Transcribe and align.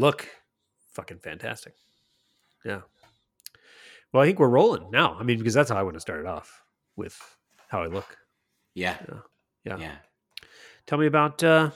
look 0.00 0.28
fucking 0.92 1.18
fantastic. 1.18 1.74
Yeah. 2.64 2.80
Well, 4.12 4.22
I 4.22 4.26
think 4.26 4.38
we're 4.38 4.48
rolling 4.48 4.90
now. 4.90 5.16
I 5.18 5.22
mean, 5.22 5.38
because 5.38 5.54
that's 5.54 5.70
how 5.70 5.76
I 5.76 5.82
want 5.82 5.94
to 5.94 6.00
start 6.00 6.20
it 6.20 6.26
off 6.26 6.62
with 6.96 7.16
how 7.68 7.82
I 7.82 7.86
look. 7.86 8.16
Yeah. 8.74 8.96
Yeah. 9.64 9.76
Yeah. 9.78 9.94
Tell 10.86 10.98
me 10.98 11.06
about 11.06 11.42
uh 11.44 11.70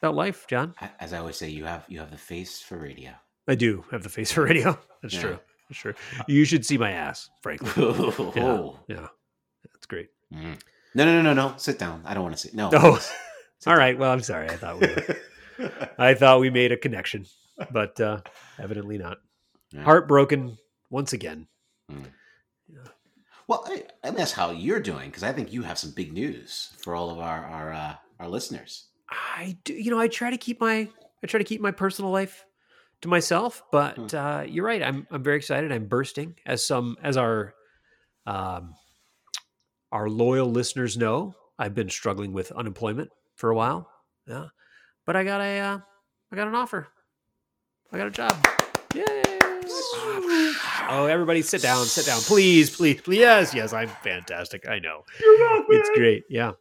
about 0.00 0.14
life, 0.14 0.46
Jon. 0.46 0.74
As 1.00 1.12
I 1.12 1.18
always 1.18 1.36
say, 1.36 1.48
you 1.48 1.64
have 1.64 1.84
you 1.88 1.98
have 1.98 2.10
the 2.10 2.18
face 2.18 2.60
for 2.60 2.76
radio. 2.78 3.10
I 3.48 3.54
do 3.56 3.84
have 3.90 4.02
the 4.02 4.08
face 4.08 4.30
for 4.32 4.42
radio. 4.44 4.78
That's 5.02 5.14
Yeah. 5.14 5.20
true. 5.20 5.38
That's 5.68 5.80
true. 5.80 5.94
You 6.28 6.44
should 6.44 6.64
see 6.64 6.78
my 6.78 6.92
ass, 6.92 7.28
frankly. 7.42 7.70
Yeah. 8.36 8.44
oh. 8.44 8.78
Yeah. 8.86 9.08
That's 9.72 9.86
great. 9.86 10.10
Mm. 10.32 10.60
No, 10.94 11.04
no, 11.04 11.20
no, 11.20 11.22
no, 11.22 11.48
no. 11.48 11.54
Sit 11.56 11.78
down. 11.78 12.02
I 12.04 12.14
don't 12.14 12.22
want 12.22 12.36
to 12.36 12.40
sit. 12.40 12.54
No. 12.54 12.70
Oh, 12.72 12.96
Sit 13.58 13.70
all 13.70 13.76
right. 13.76 13.98
Well, 13.98 14.12
I'm 14.12 14.20
sorry. 14.20 14.48
I 14.48 14.56
thought 14.56 14.80
we 14.80 14.86
were, 14.88 15.70
I 15.98 16.14
thought 16.14 16.40
we 16.40 16.50
made 16.50 16.70
a 16.72 16.76
connection, 16.76 17.26
but 17.70 18.00
uh 18.00 18.20
evidently 18.58 18.98
not. 18.98 19.18
Yeah. 19.72 19.82
Heartbroken 19.84 20.58
once 20.90 21.12
again. 21.12 21.46
Well, 23.46 23.62
I, 23.66 23.82
I 24.02 24.08
mean, 24.08 24.16
that's 24.16 24.32
how 24.32 24.52
you're 24.52 24.80
doing 24.80 25.10
because 25.10 25.22
I 25.22 25.32
think 25.32 25.52
you 25.52 25.62
have 25.62 25.78
some 25.78 25.90
big 25.90 26.12
news 26.14 26.72
for 26.78 26.94
all 26.94 27.10
of 27.10 27.18
our 27.18 27.44
our 27.44 27.72
uh, 27.72 27.94
our 28.18 28.28
listeners. 28.28 28.86
I 29.10 29.58
do, 29.64 29.74
you 29.74 29.90
know, 29.90 29.98
I 30.00 30.08
try 30.08 30.30
to 30.30 30.38
keep 30.38 30.60
my 30.60 30.88
I 31.22 31.26
try 31.26 31.38
to 31.38 31.44
keep 31.44 31.60
my 31.60 31.70
personal 31.70 32.10
life 32.10 32.44
to 33.02 33.08
myself, 33.08 33.62
but 33.70 33.96
Hmm. 33.96 34.16
uh, 34.16 34.42
you're 34.42 34.64
right. 34.64 34.82
I'm 34.82 35.06
I'm 35.10 35.22
very 35.22 35.36
excited. 35.36 35.72
I'm 35.72 35.86
bursting, 35.86 36.36
as 36.46 36.64
some 36.64 36.96
as 37.02 37.18
our 37.18 37.54
um, 38.26 38.74
our 39.92 40.08
loyal 40.08 40.50
listeners 40.50 40.96
know. 40.96 41.34
I've 41.58 41.74
been 41.74 41.90
struggling 41.90 42.32
with 42.32 42.50
unemployment 42.50 43.10
for 43.36 43.50
a 43.50 43.54
while. 43.54 43.88
Yeah, 44.26 44.46
but 45.04 45.16
I 45.16 45.24
got 45.24 45.40
a 45.42 45.58
uh, 45.60 45.78
I 46.32 46.36
got 46.36 46.48
an 46.48 46.54
offer. 46.54 46.88
I 47.92 47.98
got 47.98 48.06
a 48.06 48.10
job. 48.10 48.46
Yay! 48.94 49.04
Oh, 50.88 51.06
everybody, 51.08 51.42
sit 51.42 51.62
down, 51.62 51.84
sit 51.86 52.06
down, 52.06 52.20
please, 52.20 52.74
please, 52.74 53.00
please. 53.00 53.18
Yes, 53.18 53.54
yes, 53.54 53.72
I'm 53.72 53.88
fantastic. 53.88 54.68
I 54.68 54.78
know 54.78 55.04
it's 55.18 55.90
great. 55.94 56.24
Yeah, 56.28 56.52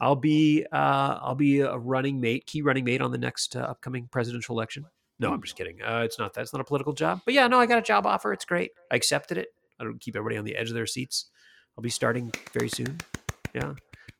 I'll 0.00 0.16
be 0.16 0.66
uh, 0.72 1.18
I'll 1.22 1.34
be 1.36 1.60
a 1.60 1.76
running 1.76 2.20
mate, 2.20 2.46
key 2.46 2.62
running 2.62 2.84
mate 2.84 3.00
on 3.00 3.12
the 3.12 3.18
next 3.18 3.54
uh, 3.56 3.60
upcoming 3.60 4.08
presidential 4.10 4.56
election. 4.56 4.86
No, 5.18 5.32
I'm 5.32 5.42
just 5.42 5.56
kidding. 5.56 5.80
Uh, 5.82 6.02
it's 6.04 6.18
not 6.18 6.34
that. 6.34 6.40
It's 6.42 6.52
not 6.52 6.60
a 6.60 6.64
political 6.64 6.92
job. 6.92 7.20
But 7.24 7.34
yeah, 7.34 7.46
no, 7.46 7.60
I 7.60 7.66
got 7.66 7.78
a 7.78 7.82
job 7.82 8.06
offer. 8.06 8.32
It's 8.32 8.44
great. 8.44 8.72
I 8.90 8.96
accepted 8.96 9.38
it. 9.38 9.48
I 9.78 9.84
don't 9.84 10.00
keep 10.00 10.16
everybody 10.16 10.36
on 10.38 10.44
the 10.44 10.56
edge 10.56 10.68
of 10.68 10.74
their 10.74 10.86
seats. 10.86 11.26
I'll 11.78 11.82
be 11.82 11.90
starting 11.90 12.32
very 12.52 12.68
soon. 12.68 12.98
Yeah, 13.54 13.74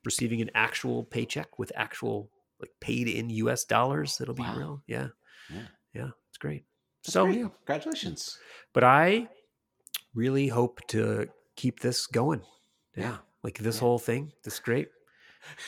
receiving 0.05 0.41
an 0.41 0.51
actual 0.55 1.05
paycheck 1.05 1.59
with 1.59 1.73
actual 1.75 2.31
like 2.61 2.71
paid 2.81 3.09
in 3.09 3.31
U.S. 3.31 3.65
dollars. 3.65 4.19
That'll 4.19 4.35
be 4.35 4.43
Wow. 4.43 4.57
real. 4.57 4.83
Yeah, 4.87 5.09
Yeah. 5.53 5.63
Yeah, 5.95 6.11
it's 6.29 6.39
great. 6.39 6.65
That's 7.05 7.13
so 7.15 7.25
great. 7.27 7.39
yeah, 7.39 7.49
Congratulations. 7.67 8.39
but 8.73 8.85
I 8.85 9.29
really 10.15 10.49
hope 10.49 10.81
to 10.89 11.29
keep 11.57 11.81
this 11.81 12.07
going. 12.07 12.43
Yeah, 12.97 13.03
Yeah. 13.05 13.17
like 13.43 13.59
this 13.59 13.77
Yeah. 13.77 13.81
whole 13.81 13.99
thing. 13.99 14.33
This 14.45 14.55
is 14.59 14.61
great. 14.61 14.89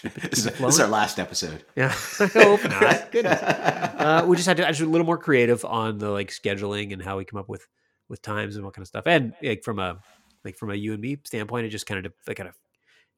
this, 0.02 0.38
is, 0.40 0.46
it 0.46 0.54
this 0.58 0.74
is 0.74 0.80
our 0.80 0.88
last 0.88 1.18
episode. 1.18 1.64
Yeah, 1.76 1.94
I 2.20 2.26
hope 2.26 2.62
not. 2.64 3.10
Goodness. 3.10 3.40
Uh, 3.42 4.24
we 4.26 4.36
just 4.36 4.46
had 4.46 4.58
to 4.58 4.66
actually 4.68 4.88
a 4.88 4.90
little 4.90 5.06
more 5.06 5.16
creative 5.18 5.64
on 5.64 5.98
the 5.98 6.10
like 6.10 6.28
scheduling 6.30 6.92
and 6.92 7.02
how 7.02 7.16
we 7.18 7.24
come 7.24 7.38
up 7.40 7.48
with 7.48 7.66
with 8.08 8.20
times 8.20 8.56
and 8.56 8.64
what 8.64 8.74
kind 8.74 8.82
of 8.82 8.88
stuff. 8.88 9.06
And 9.06 9.32
like 9.42 9.64
from 9.64 9.78
a 9.78 9.98
like 10.44 10.56
from 10.56 10.70
a 10.70 10.74
you 10.74 10.92
and 10.92 11.00
me 11.00 11.16
standpoint, 11.24 11.64
it 11.66 11.70
just 11.70 11.86
kind 11.86 12.04
of 12.04 12.12
I 12.28 12.34
kind 12.34 12.48
of 12.50 12.54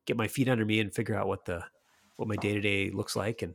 get 0.07 0.17
my 0.17 0.29
feet 0.29 0.49
under 0.49 0.65
me 0.65 0.79
and 0.79 0.95
figure 0.95 1.17
out 1.17 1.27
what 1.27 1.45
the 1.45 1.65
what 2.17 2.29
my 2.29 2.37
day 2.37 2.53
to 2.55 2.61
day 2.61 2.91
looks 2.91 3.17
like, 3.17 3.43
and 3.43 3.55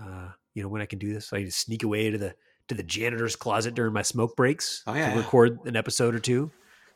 uh, 0.00 0.28
you 0.54 0.62
know 0.62 0.68
when 0.70 0.80
I 0.80 0.86
can 0.86 0.98
do 0.98 1.12
this. 1.12 1.30
I 1.32 1.42
just 1.42 1.58
sneak 1.60 1.82
away 1.82 2.08
to 2.10 2.16
the 2.16 2.34
to 2.68 2.74
the 2.74 2.82
janitor's 2.82 3.36
closet 3.36 3.74
during 3.74 3.92
my 3.92 4.02
smoke 4.02 4.36
breaks 4.36 4.82
Oh, 4.86 4.94
yeah, 4.94 5.08
to 5.10 5.12
yeah. 5.14 5.18
record 5.20 5.58
an 5.66 5.76
episode 5.76 6.14
or 6.14 6.18
two. 6.20 6.50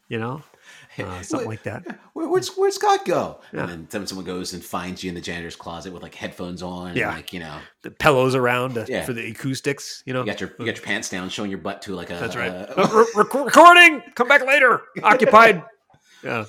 You 0.08 0.18
know, 0.18 0.42
uh, 0.98 1.20
something 1.20 1.46
like 1.48 1.64
that. 1.64 1.84
Where, 2.14 2.26
where's 2.30 2.48
where's 2.56 2.76
Scott 2.76 3.04
go? 3.04 3.40
Yeah. 3.52 3.68
And 3.68 3.86
then 3.90 4.06
someone 4.06 4.24
goes 4.24 4.54
and 4.54 4.64
finds 4.64 5.04
you 5.04 5.10
in 5.10 5.14
the 5.14 5.20
janitor's 5.20 5.54
closet 5.54 5.92
with 5.92 6.02
like 6.02 6.14
headphones 6.14 6.62
on. 6.62 6.96
Yeah. 6.96 7.08
And 7.08 7.16
like 7.16 7.34
you 7.34 7.40
know, 7.40 7.58
The 7.82 7.90
pillows 7.90 8.34
around 8.34 8.74
to, 8.76 8.86
Yeah. 8.88 9.04
for 9.04 9.12
the 9.12 9.30
acoustics. 9.30 10.02
You 10.06 10.14
know, 10.14 10.20
you 10.20 10.26
got 10.26 10.40
your 10.40 10.50
you 10.58 10.64
got 10.64 10.76
your 10.76 10.84
pants 10.86 11.10
down, 11.10 11.28
showing 11.28 11.50
your 11.50 11.58
butt 11.60 11.82
to 11.82 11.94
like 11.94 12.08
a. 12.10 12.14
That's 12.14 12.36
right. 12.36 12.50
a- 12.50 12.80
Uh, 12.80 13.04
re- 13.16 13.24
recording. 13.44 14.02
Come 14.14 14.28
back 14.28 14.46
later. 14.46 14.80
Occupied. 15.02 15.62
Yeah. 16.24 16.46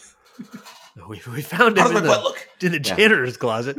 We, 1.07 1.21
we 1.31 1.41
found 1.43 1.77
him 1.77 1.95
in 1.95 2.03
the, 2.03 2.33
in 2.61 2.71
the 2.71 2.79
janitor's 2.79 3.37
closet, 3.37 3.77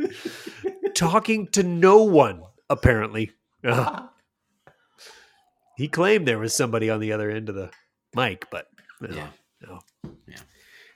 talking 0.95 1.47
to 1.47 1.63
no 1.63 2.03
one. 2.03 2.43
Apparently, 2.69 3.31
Uh, 3.63 4.03
he 5.77 5.87
claimed 5.87 6.27
there 6.27 6.39
was 6.39 6.55
somebody 6.55 6.89
on 6.89 6.99
the 6.99 7.11
other 7.11 7.29
end 7.29 7.49
of 7.49 7.55
the 7.55 7.71
mic, 8.15 8.45
but 8.51 8.67
no, 8.99 9.15
Yeah. 9.15 9.29
no. 9.61 9.79
Yeah. 10.27 10.37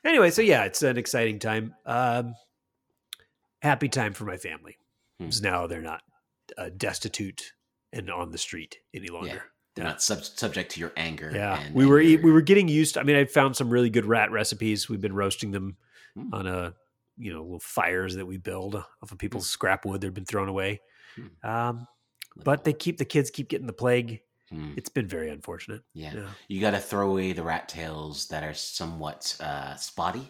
Anyway, 0.04 0.30
so 0.32 0.42
yeah, 0.42 0.66
it's 0.66 0.82
an 0.84 0.98
exciting 0.98 1.40
time. 1.40 1.74
Um, 1.86 2.36
happy 3.62 3.90
time 3.90 4.14
for 4.14 4.26
my 4.26 4.38
family. 4.38 4.78
Hmm. 5.20 5.26
'Cause 5.26 5.42
now 5.42 5.68
they're 5.68 5.82
not 5.82 6.02
uh, 6.58 6.70
destitute 6.78 7.54
and 7.92 8.12
on 8.12 8.30
the 8.32 8.38
street 8.38 8.78
any 8.94 9.08
longer. 9.08 9.44
They're 9.76 9.86
not 9.86 10.02
sub- 10.04 10.24
subject 10.24 10.72
to 10.72 10.80
your 10.80 10.94
anger. 10.96 11.32
Yeah, 11.34 11.60
and- 11.60 11.74
we 11.74 11.86
were 11.88 12.00
your- 12.00 12.22
we 12.22 12.32
were 12.32 12.42
getting 12.42 12.68
used. 12.68 12.94
To, 12.94 13.00
I 13.00 13.04
mean, 13.04 13.16
I 13.16 13.26
found 13.26 13.56
some 13.56 13.70
really 13.70 13.90
good 13.90 14.06
rat 14.06 14.30
recipes. 14.32 14.88
We've 14.88 15.02
been 15.02 15.16
roasting 15.16 15.52
them 15.52 15.78
Mm. 16.18 16.34
on 16.34 16.48
a 16.48 16.76
you 17.18 17.34
know 17.34 17.42
little 17.42 17.60
fires 17.60 18.16
that 18.16 18.26
we 18.28 18.38
build 18.38 18.76
off 18.76 19.12
of 19.12 19.18
people's 19.18 19.50
scrap 19.50 19.86
wood 19.86 20.02
that 20.02 20.08
have 20.08 20.14
been 20.14 20.26
thrown 20.26 20.50
away. 20.50 20.82
Um, 21.44 21.88
but 22.36 22.64
they 22.64 22.74
keep 22.74 22.98
the 22.98 23.06
kids 23.06 23.32
keep 23.32 23.48
getting 23.50 23.68
the 23.68 23.74
plague. 23.74 24.22
Hmm. 24.52 24.74
It's 24.78 24.90
been 24.90 25.08
very 25.08 25.30
unfortunate. 25.30 25.82
Yeah. 25.94 26.14
Yeah, 26.16 26.28
You 26.48 26.62
got 26.62 26.72
to 26.72 26.80
throw 26.80 27.10
away 27.12 27.34
the 27.34 27.44
rat 27.44 27.68
tails 27.68 28.28
that 28.28 28.44
are 28.44 28.54
somewhat 28.54 29.36
uh, 29.40 29.76
spotty 29.76 30.28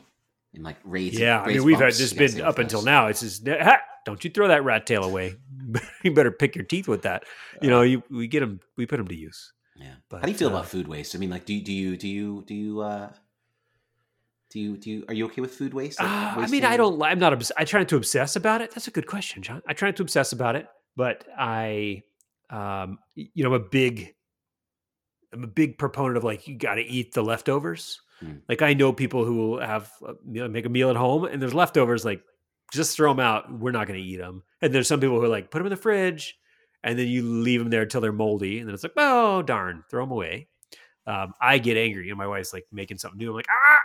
and 0.53 0.63
like 0.63 0.77
raised. 0.83 1.19
yeah. 1.19 1.41
I 1.41 1.47
mean, 1.47 1.63
we've 1.63 1.75
had 1.77 1.93
bumps. 1.93 2.11
You 2.13 2.17
been 2.17 2.41
up 2.41 2.55
those. 2.55 2.63
until 2.63 2.81
now. 2.81 3.07
It's 3.07 3.19
just 3.21 3.45
ha, 3.47 3.77
don't 4.05 4.23
you 4.23 4.29
throw 4.29 4.47
that 4.47 4.63
rat 4.63 4.85
tail 4.85 5.03
away. 5.03 5.35
you 6.03 6.13
better 6.13 6.31
pick 6.31 6.55
your 6.55 6.63
teeth 6.65 6.87
with 6.87 7.01
that. 7.01 7.23
You 7.61 7.69
know, 7.69 7.81
you 7.81 8.03
we 8.09 8.27
get 8.27 8.39
them. 8.39 8.61
We 8.77 8.85
put 8.85 8.97
them 8.97 9.07
to 9.07 9.15
use. 9.15 9.51
Yeah. 9.75 9.95
But, 10.09 10.21
How 10.21 10.25
do 10.27 10.31
you 10.31 10.37
feel 10.37 10.47
uh, 10.47 10.51
about 10.51 10.67
food 10.67 10.87
waste? 10.87 11.15
I 11.15 11.17
mean, 11.17 11.29
like, 11.29 11.45
do 11.45 11.53
you 11.53 11.61
do 11.61 11.73
you 11.73 11.97
do 11.97 12.07
you 12.07 12.43
do 12.47 12.55
you 12.55 12.79
uh, 12.81 13.09
do 14.49 14.59
you 14.61 14.77
do 14.77 14.89
you 14.89 15.05
are 15.09 15.13
you 15.13 15.25
okay 15.25 15.41
with 15.41 15.53
food 15.55 15.73
waste? 15.73 15.99
Like, 15.99 16.07
Uh, 16.09 16.41
I 16.41 16.47
mean, 16.47 16.63
I 16.63 16.77
don't. 16.77 17.01
I'm 17.01 17.19
not. 17.19 17.51
I 17.57 17.65
try 17.65 17.81
not 17.81 17.89
to 17.89 17.97
obsess 17.97 18.37
about 18.37 18.61
it. 18.61 18.71
That's 18.71 18.87
a 18.87 18.91
good 18.91 19.07
question, 19.07 19.43
Jon. 19.43 19.61
I 19.67 19.73
try 19.73 19.89
not 19.89 19.97
to 19.97 20.03
obsess 20.03 20.31
about 20.31 20.55
it, 20.55 20.67
but 20.95 21.25
I, 21.37 22.03
um, 22.50 23.00
you 23.16 23.44
know, 23.44 23.53
I'm 23.53 23.61
a 23.61 23.66
big, 23.66 24.13
I'm 25.33 25.44
a 25.44 25.47
big 25.47 25.78
proponent 25.78 26.17
of 26.17 26.23
like 26.23 26.47
you 26.47 26.57
got 26.57 26.75
to 26.75 26.81
eat 26.83 27.13
the 27.13 27.23
leftovers. 27.23 28.01
Hmm. 28.19 28.35
Like 28.47 28.61
I 28.61 28.73
know 28.73 28.94
people 28.94 29.25
who 29.25 29.35
will 29.35 29.59
have 29.59 29.91
a 30.06 30.13
meal- 30.25 30.47
make 30.47 30.66
a 30.66 30.69
meal 30.69 30.89
at 30.89 30.95
home 30.95 31.25
and 31.25 31.41
there's 31.41 31.53
leftovers. 31.53 32.05
Like 32.05 32.22
just 32.72 32.95
throw 32.95 33.11
them 33.11 33.19
out. 33.19 33.51
We're 33.51 33.72
not 33.72 33.88
going 33.88 34.00
to 34.00 34.05
eat 34.05 34.17
them. 34.17 34.44
And 34.61 34.73
there's 34.73 34.88
some 34.88 35.00
people 35.00 35.17
who 35.19 35.25
are 35.25 35.29
like 35.29 35.51
put 35.51 35.59
them 35.59 35.67
in 35.67 35.72
the 35.72 35.78
fridge, 35.78 36.38
and 36.84 36.97
then 36.97 37.07
you 37.07 37.23
leave 37.23 37.59
them 37.59 37.69
there 37.69 37.84
until 37.84 38.01
they're 38.01 38.11
moldy, 38.11 38.59
and 38.59 38.67
then 38.67 38.73
it's 38.73 38.84
like, 38.84 38.94
oh 38.97 39.41
darn, 39.41 39.84
throw 39.89 40.03
them 40.03 40.11
away. 40.11 40.47
Um, 41.07 41.34
I 41.41 41.57
get 41.59 41.78
angry. 41.78 42.05
You 42.05 42.11
know, 42.11 42.17
my 42.17 42.28
wife's 42.28 42.53
like 42.53 42.66
making 42.72 42.97
something 42.97 43.17
new. 43.17 43.29
I'm 43.29 43.35
like, 43.35 43.47
ah, 43.50 43.79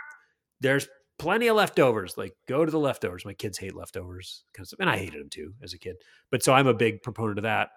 there's 0.59 0.87
plenty 1.19 1.47
of 1.47 1.55
leftovers. 1.55 2.17
Like, 2.17 2.35
go 2.47 2.65
to 2.65 2.71
the 2.71 2.79
leftovers. 2.79 3.25
My 3.25 3.33
kids 3.33 3.57
hate 3.57 3.75
leftovers, 3.75 4.43
kind 4.53 4.63
of 4.63 4.67
stuff. 4.69 4.79
and 4.79 4.89
I 4.89 4.97
hated 4.97 5.21
them 5.21 5.29
too 5.29 5.53
as 5.61 5.73
a 5.73 5.77
kid. 5.77 5.97
But 6.31 6.43
so 6.43 6.53
I'm 6.53 6.67
a 6.67 6.73
big 6.73 7.03
proponent 7.03 7.37
of 7.37 7.43
that. 7.43 7.69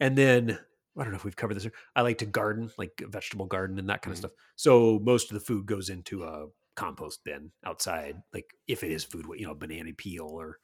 And 0.00 0.16
then 0.18 0.58
I 0.96 1.02
don't 1.02 1.10
know 1.12 1.16
if 1.16 1.24
we've 1.24 1.36
covered 1.36 1.54
this. 1.54 1.66
I 1.96 2.02
like 2.02 2.18
to 2.18 2.26
garden, 2.26 2.70
like 2.78 3.00
a 3.02 3.08
vegetable 3.08 3.46
garden 3.46 3.78
and 3.78 3.88
that 3.88 4.02
kind 4.02 4.12
Mhm. 4.12 4.14
of 4.14 4.18
stuff. 4.18 4.32
So 4.56 4.98
most 5.00 5.30
of 5.30 5.34
the 5.34 5.44
food 5.44 5.66
goes 5.66 5.88
into 5.88 6.24
a 6.24 6.48
compost 6.76 7.24
bin 7.24 7.52
outside. 7.64 8.22
Like 8.32 8.54
if 8.66 8.82
it 8.82 8.90
is 8.90 9.04
food, 9.04 9.26
you 9.36 9.46
know, 9.46 9.54
banana 9.54 9.92
peel 9.94 10.26
or 10.26 10.58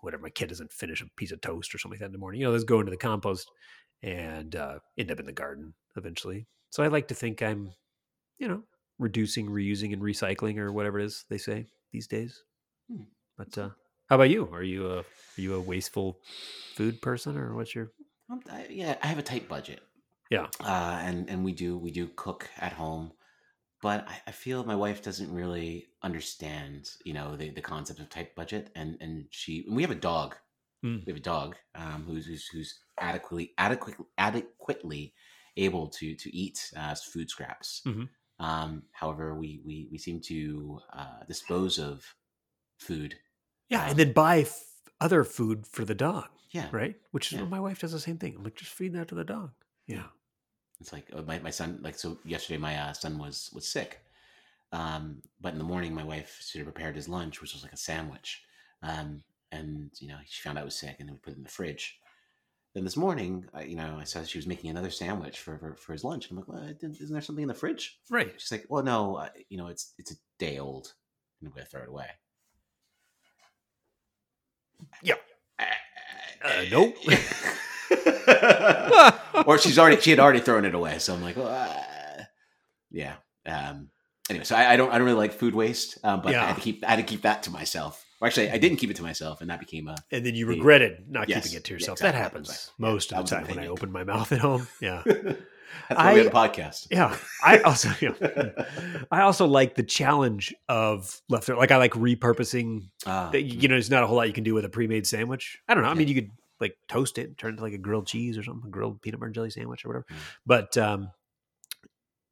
whatever. 0.00 0.22
My 0.22 0.30
kid 0.30 0.48
doesn't 0.48 0.72
finish 0.72 1.00
a 1.00 1.06
piece 1.16 1.32
of 1.32 1.40
toast 1.40 1.74
or 1.74 1.78
something 1.78 1.96
like 1.96 2.00
that 2.00 2.06
in 2.06 2.12
the 2.12 2.18
morning. 2.18 2.40
You 2.40 2.46
know, 2.46 2.52
those 2.52 2.64
go 2.64 2.80
into 2.80 2.90
the 2.90 2.96
compost 2.96 3.50
and 4.02 4.54
uh, 4.56 4.80
end 4.98 5.10
up 5.10 5.20
in 5.20 5.26
the 5.26 5.32
garden 5.32 5.74
eventually. 5.96 6.46
So 6.70 6.82
I 6.82 6.88
like 6.88 7.08
to 7.08 7.14
think 7.14 7.42
I'm, 7.42 7.72
you 8.38 8.48
know, 8.48 8.64
reducing, 8.98 9.48
reusing, 9.48 9.92
and 9.92 10.02
recycling, 10.02 10.58
or 10.58 10.72
whatever 10.72 11.00
it 11.00 11.06
is 11.06 11.24
they 11.28 11.38
say 11.38 11.68
these 11.92 12.06
days. 12.06 12.44
Hmm. 12.88 13.04
But 13.36 13.56
uh, 13.58 13.70
how 14.08 14.16
about 14.16 14.30
you? 14.30 14.48
Are 14.52 14.62
you 14.62 14.88
a 14.90 14.98
are 15.00 15.04
you 15.36 15.54
a 15.54 15.60
wasteful 15.60 16.20
food 16.74 17.00
person, 17.02 17.36
or 17.36 17.54
what's 17.54 17.74
your? 17.74 17.92
I, 18.50 18.66
yeah, 18.70 18.98
I 19.02 19.06
have 19.06 19.18
a 19.18 19.22
tight 19.22 19.48
budget. 19.48 19.82
Yeah. 20.30 20.48
uh, 20.60 21.00
and 21.02 21.30
and 21.30 21.44
we 21.44 21.52
do 21.52 21.78
we 21.78 21.90
do 21.92 22.08
cook 22.16 22.50
at 22.58 22.72
home, 22.74 23.12
but 23.82 24.08
I, 24.08 24.22
I 24.28 24.32
feel 24.32 24.64
my 24.64 24.76
wife 24.76 25.02
doesn't 25.02 25.32
really 25.34 25.88
understand, 26.02 26.90
you 27.04 27.14
know, 27.14 27.36
the, 27.36 27.50
the 27.50 27.62
concept 27.62 28.00
of 28.00 28.10
tight 28.10 28.34
budget, 28.36 28.70
and 28.76 28.98
and 29.02 29.28
she 29.30 29.64
and 29.66 29.76
we 29.76 29.82
have 29.82 29.92
a 29.92 29.96
dog. 29.96 30.36
Mm. 30.84 31.06
We 31.06 31.12
have 31.12 31.20
a 31.20 31.24
dog 31.24 31.56
um, 31.74 32.04
who's, 32.04 32.26
who's 32.26 32.46
who's 32.48 32.80
adequately 33.00 33.54
adequately 33.58 34.06
adequately 34.18 35.14
able 35.56 35.88
to 35.90 36.14
to 36.16 36.36
eat 36.36 36.72
uh, 36.76 36.94
food 36.96 37.30
scraps. 37.30 37.84
Mhm. 37.84 38.08
Um, 38.40 38.84
however, 38.92 39.34
we 39.36 39.62
we 39.64 39.88
we 39.92 39.98
seem 39.98 40.20
to 40.22 40.80
uh, 40.92 41.24
dispose 41.28 41.78
of 41.78 42.16
food. 42.78 43.18
Yeah, 43.68 43.86
Um, 43.86 43.90
and 43.90 43.98
then 43.98 44.12
buy 44.12 44.44
other 45.00 45.24
food 45.24 45.66
for 45.66 45.84
the 45.84 45.94
dog, 45.94 46.28
Yeah, 46.50 46.68
right? 46.72 46.96
Which 47.10 47.32
is 47.32 47.38
Yeah. 47.38 47.44
my 47.46 47.60
wife 47.60 47.80
does 47.80 47.92
the 47.92 48.00
same 48.00 48.18
thing. 48.18 48.34
I'm 48.36 48.44
like, 48.44 48.54
just 48.56 48.72
feed 48.72 48.92
that 48.94 49.08
to 49.08 49.14
the 49.14 49.24
dog. 49.24 49.50
Yeah. 49.86 50.06
It's 50.80 50.92
like 50.92 51.06
uh, 51.12 51.22
my, 51.22 51.38
my 51.40 51.50
son, 51.50 51.80
like, 51.82 51.98
so 51.98 52.18
yesterday 52.24 52.58
my 52.58 52.76
uh, 52.76 52.92
son 52.92 53.18
was, 53.18 53.50
was 53.54 53.66
sick. 53.66 54.00
Um, 54.72 55.22
but 55.40 55.52
in 55.52 55.58
the 55.58 55.64
morning, 55.64 55.94
my 55.94 56.04
wife 56.04 56.38
sort 56.40 56.66
of 56.66 56.72
prepared 56.72 56.96
his 56.96 57.08
lunch, 57.08 57.40
which 57.40 57.52
was 57.52 57.62
like 57.62 57.72
a 57.72 57.76
sandwich. 57.76 58.42
Um, 58.82 59.22
and, 59.50 59.90
you 60.00 60.08
know, 60.08 60.16
she 60.24 60.40
found 60.42 60.56
out 60.58 60.62
I 60.62 60.64
was 60.64 60.74
sick 60.78 60.96
and 60.98 61.08
then 61.08 61.14
we 61.14 61.20
put 61.20 61.34
it 61.34 61.36
in 61.36 61.42
the 61.42 61.48
fridge. 61.50 61.98
Then 62.74 62.84
this 62.84 62.96
morning, 62.96 63.44
I, 63.52 63.64
you 63.64 63.76
know, 63.76 63.98
I 64.00 64.04
saw 64.04 64.22
she 64.24 64.38
was 64.38 64.46
making 64.46 64.70
another 64.70 64.88
sandwich 64.90 65.40
for, 65.40 65.58
for, 65.58 65.74
for 65.76 65.92
his 65.92 66.04
lunch. 66.04 66.30
I'm 66.30 66.38
like, 66.38 66.48
well, 66.48 66.72
isn't 66.82 67.12
there 67.12 67.20
something 67.20 67.42
in 67.42 67.48
the 67.48 67.54
fridge? 67.54 67.98
Right. 68.08 68.32
She's 68.38 68.50
like, 68.50 68.64
well, 68.70 68.82
no, 68.82 69.16
uh, 69.16 69.28
you 69.50 69.58
know, 69.58 69.66
it's, 69.66 69.92
it's 69.98 70.12
a 70.12 70.16
day 70.38 70.58
old. 70.58 70.94
I'm 71.42 71.50
going 71.50 71.64
to 71.64 71.68
throw 71.70 71.82
it 71.82 71.88
away. 71.88 72.06
Yeah. 75.02 75.14
Uh, 75.58 75.64
Uh, 76.44 76.64
nope. 76.70 76.96
or 79.46 79.58
she's 79.58 79.78
already 79.78 80.00
she 80.00 80.10
had 80.10 80.18
already 80.18 80.40
thrown 80.40 80.64
it 80.64 80.74
away. 80.74 80.98
So 80.98 81.14
I'm 81.14 81.22
like, 81.22 81.36
uh, 81.36 81.68
yeah. 82.90 83.14
Um, 83.46 83.88
anyway, 84.30 84.44
so 84.44 84.56
I, 84.56 84.72
I 84.72 84.76
don't 84.76 84.90
I 84.92 84.98
don't 84.98 85.04
really 85.06 85.18
like 85.18 85.32
food 85.32 85.54
waste, 85.54 85.98
um, 86.04 86.20
but 86.22 86.34
I 86.34 86.46
had 86.46 86.56
to 86.56 86.60
keep 86.62 86.84
I 86.84 86.90
had 86.90 86.96
to 86.96 87.02
keep 87.02 87.22
that 87.22 87.42
to 87.44 87.50
myself. 87.50 88.04
Or 88.20 88.26
actually, 88.28 88.50
I 88.50 88.58
didn't 88.58 88.78
keep 88.78 88.90
it 88.90 88.96
to 88.96 89.02
myself, 89.02 89.40
and 89.40 89.50
that 89.50 89.58
became 89.60 89.88
a 89.88 89.96
and 90.12 90.24
then 90.24 90.34
you 90.34 90.46
regretted 90.46 91.10
not 91.10 91.28
Yes. 91.28 91.42
keeping 91.44 91.56
it 91.58 91.64
to 91.64 91.72
Yeah, 91.72 91.74
yourself. 91.76 91.98
exactly. 91.98 92.12
That 92.18 92.22
happens 92.22 92.70
Yeah, 92.78 92.86
most 92.86 93.12
of 93.12 93.26
the 93.26 93.36
time 93.36 93.46
when 93.48 93.58
I 93.58 93.66
open 93.66 93.90
my 93.92 94.04
mouth 94.04 94.30
at 94.32 94.38
home. 94.38 94.68
Yeah. 94.80 95.02
that's 95.88 95.98
why 95.98 96.14
we 96.14 96.18
have 96.24 96.32
a 96.34 96.36
I- 96.36 96.48
podcast. 96.48 96.86
Yeah. 96.90 97.16
I 97.42 97.58
also 97.60 97.90
yeah. 98.00 98.64
I 99.10 99.22
also 99.22 99.46
like 99.46 99.74
the 99.74 99.82
challenge 99.82 100.54
of 100.68 101.20
leftover 101.28 101.58
like 101.58 101.70
I 101.70 101.76
like 101.76 101.92
repurposing 101.92 102.84
Ah, 103.06 103.30
that 103.30 103.42
you 103.42 103.68
know, 103.68 103.74
there's 103.74 103.90
not 103.90 104.02
a 104.02 104.06
whole 104.06 104.16
lot 104.16 104.26
you 104.28 104.32
can 104.32 104.44
do 104.44 104.54
with 104.54 104.64
a 104.64 104.68
pre-made 104.68 105.06
sandwich. 105.06 105.58
I 105.68 105.74
don't 105.74 105.82
know. 105.82 105.88
I 105.88 105.92
Yeah. 105.92 105.98
mean, 105.98 106.08
you 106.08 106.14
could 106.14 106.30
like 106.60 106.76
toast 106.88 107.18
it, 107.18 107.26
and 107.26 107.36
turn 107.38 107.48
it 107.48 107.52
into 107.54 107.62
like 107.64 107.72
a 107.72 107.78
grilled 107.78 108.06
cheese 108.06 108.38
or 108.38 108.42
something, 108.44 108.68
a 108.68 108.70
grilled 108.70 109.02
peanut 109.02 109.18
butter 109.18 109.26
and 109.26 109.34
jelly 109.34 109.50
sandwich 109.50 109.84
or 109.84 109.88
whatever. 109.88 110.06
Mm. 110.10 110.16
But 110.46 110.76
um, 110.78 111.10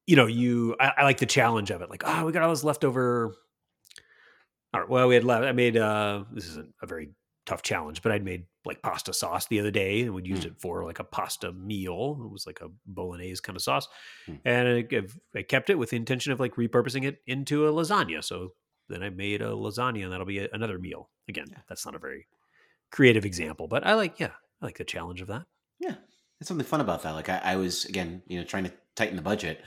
you 0.06 0.16
know, 0.16 0.26
you 0.26 0.76
I, 0.78 0.92
I 0.98 1.04
like 1.04 1.18
the 1.18 1.26
challenge 1.26 1.70
of 1.70 1.82
it. 1.82 1.90
Like, 1.90 2.02
oh, 2.06 2.24
we 2.26 2.32
got 2.32 2.42
all 2.42 2.50
this 2.50 2.64
leftover. 2.64 3.34
All 4.72 4.80
right, 4.80 4.88
well, 4.88 5.08
we 5.08 5.14
had 5.16 5.24
left. 5.24 5.44
I 5.44 5.52
made 5.52 5.76
uh, 5.76 6.24
this 6.32 6.46
isn't 6.46 6.72
a 6.80 6.86
very 6.86 7.10
tough 7.50 7.62
challenge, 7.62 8.00
but 8.02 8.12
I'd 8.12 8.24
made 8.24 8.44
like 8.64 8.80
pasta 8.82 9.12
sauce 9.12 9.46
the 9.48 9.58
other 9.60 9.70
day, 9.72 10.02
and 10.02 10.14
we'd 10.14 10.26
used 10.26 10.44
Mm. 10.44 10.52
it 10.52 10.60
for 10.60 10.84
like 10.84 11.00
a 11.00 11.04
pasta 11.04 11.52
meal. 11.52 12.20
It 12.24 12.30
was 12.30 12.46
like 12.46 12.60
a 12.60 12.68
bolognese 12.86 13.40
kind 13.42 13.56
of 13.56 13.62
sauce, 13.62 13.88
Mm. 14.28 14.40
and 14.44 14.68
I, 14.68 15.38
I 15.38 15.42
kept 15.42 15.68
it 15.70 15.74
with 15.78 15.90
the 15.90 15.96
intention 15.96 16.32
of 16.32 16.38
like 16.40 16.54
repurposing 16.54 17.04
it 17.04 17.20
into 17.26 17.66
a 17.66 17.72
lasagna. 17.72 18.22
So 18.22 18.54
then 18.88 19.02
I 19.02 19.10
made 19.10 19.42
a 19.42 19.48
lasagna, 19.50 20.04
and 20.04 20.12
that'll 20.12 20.26
be 20.26 20.38
a, 20.38 20.48
another 20.52 20.78
meal. 20.78 21.10
Again, 21.28 21.46
Yeah. 21.50 21.58
that's 21.68 21.84
not 21.84 21.94
a 21.94 21.98
very 21.98 22.26
creative 22.92 23.24
example, 23.24 23.66
but 23.68 23.86
I 23.86 23.94
like, 23.94 24.20
yeah, 24.20 24.32
I 24.60 24.66
like 24.66 24.78
the 24.78 24.84
challenge 24.84 25.20
of 25.20 25.28
that. 25.28 25.46
Yeah, 25.78 25.94
there's 26.38 26.48
something 26.48 26.66
fun 26.66 26.80
about 26.80 27.02
that. 27.02 27.12
Like 27.14 27.28
I, 27.28 27.38
I 27.38 27.56
was 27.56 27.84
again, 27.86 28.22
you 28.26 28.38
know, 28.38 28.44
trying 28.44 28.64
to 28.64 28.72
tighten 28.94 29.16
the 29.16 29.22
budget. 29.22 29.64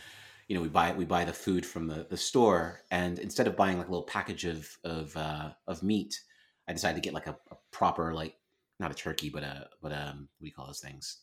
You 0.48 0.56
know, 0.56 0.62
we 0.62 0.70
buy 0.70 0.92
we 0.94 1.06
buy 1.06 1.26
the 1.26 1.34
food 1.34 1.66
from 1.66 1.88
the, 1.88 2.06
the 2.10 2.18
store, 2.18 2.82
and 2.92 3.18
instead 3.20 3.48
of 3.48 3.56
buying 3.56 3.78
like 3.78 3.88
a 3.88 3.92
little 3.92 4.06
package 4.06 4.46
of 4.46 4.78
of 4.84 5.16
uh, 5.18 5.52
of 5.68 5.84
meat, 5.84 6.20
I 6.68 6.74
decided 6.74 6.95
to 6.95 7.01
get 7.06 7.13
like 7.13 7.27
a, 7.27 7.38
a 7.51 7.56
proper 7.71 8.13
like 8.13 8.36
not 8.80 8.92
a 8.92 8.95
turkey, 8.95 9.30
but 9.30 9.44
a 9.44 9.69
but 9.81 9.92
um 9.92 10.30
what 10.38 10.42
do 10.42 10.48
you 10.48 10.54
call 10.54 10.68
those 10.68 10.80
things? 10.80 11.21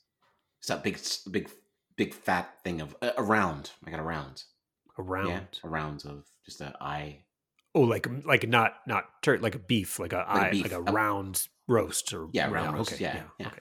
It's 0.58 0.68
that 0.68 0.82
big 0.82 0.98
big 1.30 1.50
big 1.96 2.14
fat 2.14 2.62
thing 2.64 2.80
of 2.80 2.96
a, 3.02 3.12
a 3.18 3.22
round. 3.22 3.70
I 3.86 3.90
got 3.90 4.00
a 4.00 4.04
round. 4.04 4.44
A 4.98 5.02
round. 5.02 5.28
Yeah, 5.28 5.40
a 5.64 5.68
round 5.68 6.04
of 6.06 6.26
just 6.44 6.60
a 6.60 6.74
eye. 6.80 7.24
Oh, 7.74 7.82
like 7.82 8.06
like 8.24 8.48
not 8.48 8.74
not 8.86 9.22
tur- 9.22 9.38
like 9.38 9.54
a 9.54 9.58
beef, 9.60 9.98
like 9.98 10.12
a 10.12 10.16
Like 10.18 10.28
eye, 10.28 10.50
beef. 10.50 10.62
like 10.64 10.72
a 10.72 10.80
Oh. 10.80 10.92
round 10.92 11.46
roast 11.68 12.12
or 12.12 12.28
Yeah, 12.32 12.50
round 12.50 12.76
roast. 12.76 12.92
Okay, 12.92 13.02
Yeah, 13.04 13.22
yeah. 13.38 13.46
okay. 13.48 13.60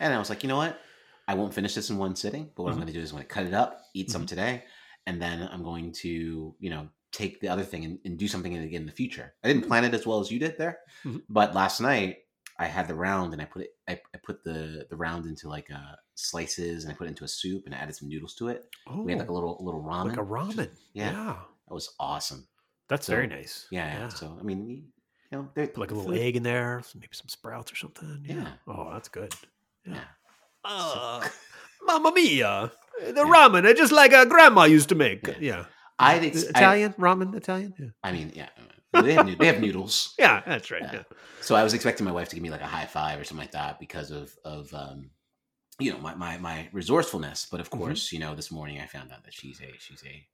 And 0.00 0.14
I 0.14 0.18
was 0.18 0.30
like, 0.30 0.42
you 0.42 0.48
know 0.48 0.56
what? 0.56 0.80
I 1.26 1.34
won't 1.34 1.52
finish 1.52 1.74
this 1.74 1.90
in 1.90 1.98
one 1.98 2.14
sitting, 2.16 2.50
but 2.56 2.62
what 2.62 2.70
I'm 2.70 2.76
Mhm. 2.76 2.82
going 2.82 2.92
to 2.92 2.98
do 2.98 3.00
is 3.00 3.10
I'm 3.10 3.16
going 3.16 3.26
to 3.26 3.34
cut 3.34 3.44
it 3.46 3.52
up, 3.52 3.82
eat 3.94 4.10
some 4.10 4.22
Mhm. 4.22 4.28
today, 4.28 4.64
and 5.06 5.20
then 5.20 5.42
I'm 5.52 5.62
going 5.62 5.92
to, 5.92 6.54
you 6.58 6.70
know, 6.70 6.88
take 7.12 7.40
the 7.40 7.48
other 7.48 7.62
thing 7.62 7.84
and, 7.84 7.98
and 8.04 8.18
do 8.18 8.28
something 8.28 8.56
again 8.56 8.82
in 8.82 8.86
the 8.86 8.92
future. 8.92 9.34
I 9.42 9.48
didn't 9.48 9.66
plan 9.66 9.84
it 9.84 9.94
as 9.94 10.06
well 10.06 10.20
as 10.20 10.30
you 10.30 10.38
did 10.38 10.56
there, 10.58 10.78
Mhm. 11.04 11.22
but 11.28 11.54
last 11.54 11.80
night 11.80 12.18
I 12.58 12.66
had 12.66 12.88
the 12.88 12.94
round 12.94 13.32
and 13.32 13.40
I 13.40 13.44
put 13.44 13.62
it, 13.62 13.70
I, 13.88 13.92
I 14.14 14.18
put 14.22 14.42
the 14.44 14.86
the 14.90 14.96
round 14.96 15.26
into 15.26 15.48
like 15.48 15.70
uh, 15.70 15.94
slices 16.14 16.84
and 16.84 16.92
I 16.92 16.96
put 16.96 17.06
it 17.06 17.10
into 17.10 17.24
a 17.24 17.28
soup 17.28 17.62
and 17.66 17.74
I 17.74 17.78
added 17.78 17.94
some 17.96 18.08
noodles 18.08 18.34
to 18.36 18.48
it. 18.48 18.64
Oh, 18.86 19.02
We 19.02 19.12
had 19.12 19.20
like 19.20 19.30
a 19.30 19.32
little 19.32 19.58
a 19.60 19.62
little 19.62 19.82
ramen. 19.82 20.08
like 20.10 20.18
a 20.18 20.24
ramen. 20.24 20.70
Yeah. 20.92 21.12
Yeah, 21.12 21.36
That 21.68 21.74
was 21.74 21.94
awesome. 22.00 22.46
that's 22.88 23.06
So, 23.06 23.12
very 23.14 23.26
nice. 23.26 23.66
Yeah. 23.70 23.86
yeah. 24.00 24.08
So 24.08 24.36
I 24.38 24.42
mean, 24.42 24.68
you 25.30 25.38
know, 25.38 25.48
Put 25.54 25.78
like 25.78 25.90
a 25.92 25.94
little 25.94 26.10
food- 26.12 26.20
egg 26.20 26.36
in 26.36 26.42
there, 26.42 26.82
maybe 26.94 27.08
some 27.12 27.28
sprouts 27.28 27.72
or 27.72 27.76
something. 27.76 28.24
Yeah. 28.26 28.34
Yeah. 28.36 28.52
Oh, 28.66 28.90
that's 28.92 29.08
good. 29.08 29.32
Yeah. 29.86 29.94
Yeah. 29.94 30.04
Uh, 30.64 31.28
Mamma 31.86 32.12
mia! 32.12 32.72
The 32.98 33.22
ramen, 33.22 33.64
uh, 33.64 33.74
just 33.74 33.92
like 33.92 34.12
uh, 34.12 34.24
grandma 34.24 34.64
used 34.64 34.88
to 34.88 34.96
make. 34.96 35.22
Yeah. 35.38 35.66
Yeah. 36.00 36.06
I 36.06 36.18
think 36.18 36.34
Italian 36.34 36.92
ramen, 36.94 37.34
Italian. 37.34 37.74
Yeah. 37.78 37.86
I, 38.02 38.08
I 38.10 38.12
mean, 38.12 38.32
yeah, 38.34 38.48
they 38.92 39.14
have, 39.14 39.38
they 39.38 39.46
have 39.46 39.60
noodles. 39.60 40.14
Yeah, 40.18 40.42
that's 40.46 40.70
right. 40.70 40.82
Yeah. 40.82 40.92
Yeah. 40.92 41.02
So 41.40 41.54
I 41.54 41.62
was 41.62 41.74
expecting 41.74 42.04
my 42.04 42.12
wife 42.12 42.28
to 42.30 42.36
give 42.36 42.42
me 42.42 42.50
like 42.50 42.60
a 42.60 42.66
high 42.66 42.86
five 42.86 43.20
or 43.20 43.24
something 43.24 43.44
like 43.44 43.52
that 43.52 43.78
because 43.80 44.10
of 44.10 44.34
of 44.44 44.72
um, 44.74 45.10
you 45.78 45.92
know 45.92 45.98
my, 45.98 46.14
my 46.14 46.38
my 46.38 46.68
resourcefulness. 46.72 47.46
But 47.50 47.60
of 47.60 47.70
Mhm. 47.70 47.78
course, 47.78 48.12
you 48.12 48.18
know, 48.18 48.34
this 48.34 48.50
morning 48.50 48.80
I 48.80 48.86
found 48.86 49.12
out 49.12 49.24
that 49.24 49.34
she's 49.34 49.60
a 49.60 49.70
she's 49.78 50.02
a 50.04 50.26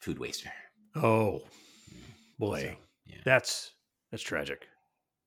food 0.00 0.18
waster. 0.18 0.52
Oh 0.96 1.42
boy, 2.38 2.60
So, 2.60 2.76
yeah, 3.06 3.20
that's 3.24 3.72
that's 4.10 4.22
tragic, 4.22 4.66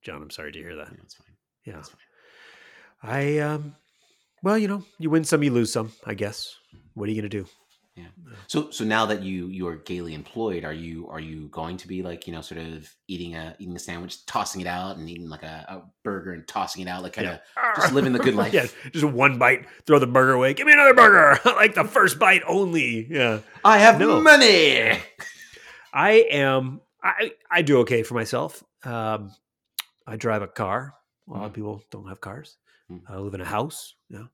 Jon. 0.03 0.21
I'm 0.21 0.29
sorry 0.29 0.51
to 0.51 0.59
hear 0.59 0.75
that. 0.75 0.89
yeah, 0.91 0.97
that's 1.01 1.15
fine. 1.15 1.35
Yeah. 1.65 1.73
That's 1.75 1.89
fine. 1.89 2.01
I 3.03 3.37
um 3.39 3.75
well, 4.43 4.57
you 4.57 4.67
know, 4.67 4.83
you 4.99 5.09
win 5.09 5.23
some, 5.23 5.41
you 5.43 5.51
lose 5.51 5.71
some, 5.73 5.91
I 6.05 6.13
guess. 6.13 6.55
What 6.93 7.09
are 7.09 7.11
you 7.11 7.19
gonna 7.21 7.29
do? 7.29 7.47
So 8.47 8.69
so 8.69 8.83
now 8.83 9.05
that 9.07 9.23
you 9.23 9.47
you 9.47 9.67
are 9.67 9.77
gaily 9.77 10.13
employed, 10.13 10.63
are 10.65 10.73
you 10.73 11.07
are 11.09 11.19
you 11.19 11.47
going 11.47 11.77
to 11.77 11.87
be 11.87 12.03
like 12.03 12.27
you 12.27 12.33
know 12.33 12.41
sort 12.41 12.59
of 12.61 12.93
eating 13.07 13.35
a 13.35 13.55
eating 13.59 13.75
a 13.75 13.79
sandwich, 13.79 14.25
tossing 14.25 14.61
it 14.61 14.67
out, 14.67 14.97
and 14.97 15.09
eating 15.09 15.29
like 15.29 15.43
a, 15.43 15.65
a 15.67 15.81
burger 16.03 16.33
and 16.33 16.47
tossing 16.47 16.81
it 16.81 16.87
out, 16.89 17.01
like 17.03 17.13
kind 17.13 17.27
of 17.27 17.39
just 17.75 17.93
living 17.93 18.13
the 18.13 18.19
good 18.19 18.35
life. 18.35 18.53
yeah, 18.53 18.67
just 18.91 19.05
one 19.05 19.39
bite, 19.39 19.65
throw 19.87 19.97
the 19.99 20.07
burger 20.07 20.33
away. 20.33 20.53
Give 20.53 20.67
me 20.67 20.73
another 20.73 20.93
burger. 20.93 21.39
like 21.55 21.73
the 21.75 21.85
first 21.85 22.19
bite 22.19 22.43
only. 22.47 23.07
Yeah. 23.09 23.39
I 23.63 23.77
have 23.79 23.99
No. 23.99 24.21
money. 24.21 24.99
I 25.93 26.11
am 26.31 26.81
I 27.03 27.31
I 27.49 27.61
do 27.61 27.79
okay 27.79 28.03
for 28.03 28.13
myself. 28.13 28.63
Um 28.83 29.31
I 30.05 30.17
drive 30.17 30.41
a 30.41 30.47
car. 30.47 30.93
A 31.27 31.31
lot 31.33 31.45
of 31.45 31.51
Mhm. 31.51 31.55
people 31.55 31.83
don't 31.89 32.07
have 32.09 32.21
cars. 32.21 32.57
Mhm. 32.91 33.01
I 33.09 33.17
live 33.17 33.33
in 33.33 33.41
a 33.41 33.45
house, 33.45 33.95
yeah. 34.09 34.25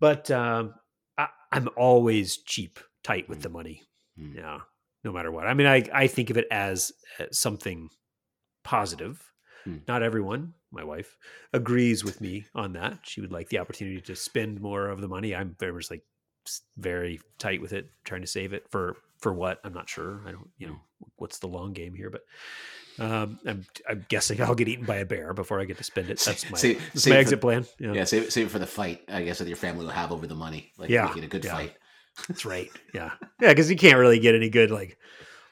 But 0.00 0.30
um 0.30 0.74
I, 1.18 1.28
I'm 1.52 1.68
always 1.76 2.38
cheap, 2.38 2.80
tight 3.02 3.28
with 3.28 3.38
Mhm. 3.38 3.42
the 3.42 3.48
money. 3.48 3.82
Mhm. 4.18 4.36
Yeah. 4.36 4.60
No 5.04 5.12
matter 5.12 5.30
what. 5.32 5.46
I 5.46 5.54
mean, 5.54 5.66
I, 5.66 5.84
I 5.92 6.06
think 6.06 6.30
of 6.30 6.36
it 6.36 6.46
as 6.50 6.92
uh, 7.18 7.24
something 7.32 7.88
positive. 8.64 9.32
Hmm. 9.64 9.78
Not 9.86 10.02
everyone, 10.02 10.54
my 10.72 10.84
wife, 10.84 11.16
agrees 11.52 12.04
with 12.04 12.20
me 12.20 12.46
on 12.54 12.72
that. 12.74 12.98
She 13.04 13.20
would 13.20 13.32
like 13.32 13.48
the 13.48 13.58
opportunity 13.58 14.00
to 14.00 14.16
spend 14.16 14.60
more 14.60 14.88
of 14.88 15.00
the 15.00 15.08
money. 15.08 15.34
I'm 15.34 15.56
very 15.58 15.72
much 15.72 15.90
like 15.90 16.02
very 16.76 17.20
tight 17.38 17.60
with 17.60 17.72
it, 17.72 17.90
trying 18.04 18.22
to 18.22 18.26
save 18.26 18.52
it 18.52 18.68
for 18.70 18.96
for 19.20 19.32
what 19.32 19.60
I'm 19.62 19.72
not 19.72 19.88
sure. 19.88 20.20
I 20.26 20.32
don't, 20.32 20.50
you 20.58 20.66
know, 20.66 20.80
what's 21.16 21.38
the 21.38 21.46
long 21.46 21.72
game 21.72 21.94
here, 21.94 22.10
but 22.10 22.22
um, 22.98 23.38
I'm 23.46 23.64
I'm 23.88 24.04
guessing 24.08 24.42
I'll 24.42 24.56
get 24.56 24.66
eaten 24.68 24.84
by 24.84 24.96
a 24.96 25.04
bear 25.06 25.32
before 25.32 25.60
I 25.60 25.64
get 25.64 25.78
to 25.78 25.84
spend 25.84 26.10
it. 26.10 26.18
That's 26.18 26.50
my 26.50 26.58
Say- 26.58 26.74
that's 26.74 27.02
say 27.04 27.10
my 27.10 27.16
for- 27.16 27.20
exit 27.20 27.40
plan. 27.40 27.64
Yeah, 27.78 27.92
Yeah, 27.92 28.04
save, 28.04 28.32
save 28.32 28.46
it 28.46 28.50
for 28.50 28.58
the 28.58 28.66
fight, 28.66 29.02
I 29.08 29.22
guess, 29.22 29.38
that 29.38 29.46
your 29.46 29.56
family 29.56 29.84
will 29.84 29.92
have 29.92 30.10
over 30.10 30.26
the 30.26 30.34
money. 30.34 30.72
Like, 30.76 30.90
Yeah, 30.90 31.12
a 31.16 31.26
good 31.28 31.44
yeah. 31.44 31.52
fight. 31.54 31.76
That's 32.28 32.44
right. 32.44 32.70
Yeah, 32.94 33.12
yeah, 33.40 33.48
because 33.50 33.70
you 33.70 33.76
can't 33.76 33.98
really 33.98 34.18
get 34.18 34.34
any 34.34 34.48
good 34.50 34.70
like 34.70 34.98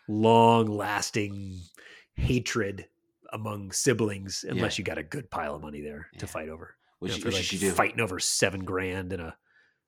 long 0.09 0.67
lasting 0.67 1.59
hatred 2.15 2.87
among 3.33 3.71
siblings 3.73 4.45
unless 4.49 4.79
you 4.79 4.85
got 4.85 4.99
a 4.99 5.03
good 5.03 5.31
pile 5.31 5.55
of 5.55 5.63
money 5.63 5.81
there 5.81 6.09
to 6.19 6.27
fight 6.27 6.49
over. 6.49 6.75
Which, 6.99 7.17
You 7.17 7.25
know, 7.25 7.25
you 7.25 7.29
if 7.29 7.33
they're, 7.35 7.41
like 7.43 7.53
you 7.53 7.59
do. 7.59 7.71
fighting 7.73 8.01
over 8.01 8.19
seven 8.19 8.65
grand 8.65 9.13
in 9.13 9.21
a 9.21 9.37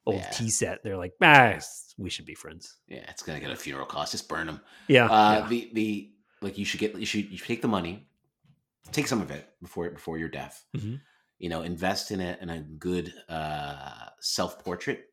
old 0.06 0.20
Yeah. 0.20 0.30
tea 0.30 0.48
set. 0.50 0.82
They're 0.82 0.96
like, 0.96 1.12
ah, 1.20 1.58
we 1.98 2.08
should 2.08 2.24
be 2.24 2.34
friends. 2.34 2.76
Yeah, 2.88 3.04
it's 3.08 3.22
gonna 3.22 3.40
get 3.40 3.50
a 3.50 3.56
funeral 3.56 3.86
cost. 3.86 4.12
Just 4.12 4.28
burn 4.28 4.46
them. 4.46 4.60
Yeah, 4.88 5.06
Uh, 5.06 5.40
yeah. 5.42 5.48
The 5.48 5.70
the 5.74 6.12
like 6.40 6.56
you 6.58 6.64
should 6.64 6.80
get 6.80 6.96
you 6.98 7.04
should 7.06 7.30
you 7.30 7.36
should 7.38 7.46
take 7.48 7.62
the 7.62 7.68
money, 7.68 8.08
take 8.92 9.06
some 9.06 9.20
of 9.20 9.30
it 9.30 9.46
before 9.60 9.90
before 9.90 10.18
your 10.18 10.28
death. 10.28 10.64
Mhm. 10.76 11.00
You 11.38 11.48
know, 11.48 11.62
invest 11.62 12.10
in 12.12 12.20
it 12.20 12.40
in 12.40 12.48
a 12.48 12.60
good 12.60 13.12
uh, 13.28 14.08
self 14.20 14.62
portrait. 14.64 15.11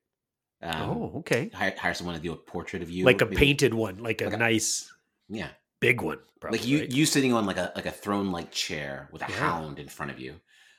Um, 0.62 0.89
oh, 0.89 1.13
okay. 1.20 1.50
hire, 1.54 1.74
hire 1.78 1.94
someone 1.94 2.16
to 2.16 2.22
do 2.22 2.34
a 2.34 2.36
portrait 2.36 2.82
of 2.82 2.89
you, 2.89 3.06
Like 3.06 3.22
a 3.22 3.25
maybe- 3.25 3.38
painted 3.38 3.74
one, 3.74 3.98
like 4.00 4.22
a 4.22 4.25
like 4.25 4.34
a- 4.34 4.38
nice 4.38 4.92
Yeah, 5.30 5.50
big 5.80 6.01
one. 6.01 6.20
Probably, 6.42 6.60
like 6.60 6.68
you 6.68 6.80
right? 6.82 6.92
you 6.92 7.06
sitting 7.06 7.34
on 7.34 7.46
like 7.46 7.58
a 7.58 7.72
like 7.75 7.86
a 7.86 7.92
throne 7.92 8.32
like 8.32 8.51
chair 8.51 9.10
with 9.12 9.22
a 9.22 9.28
Yeah. 9.30 9.36
hound 9.38 9.80
in 9.80 9.88
front 9.88 10.12
of 10.12 10.20
you, 10.20 10.36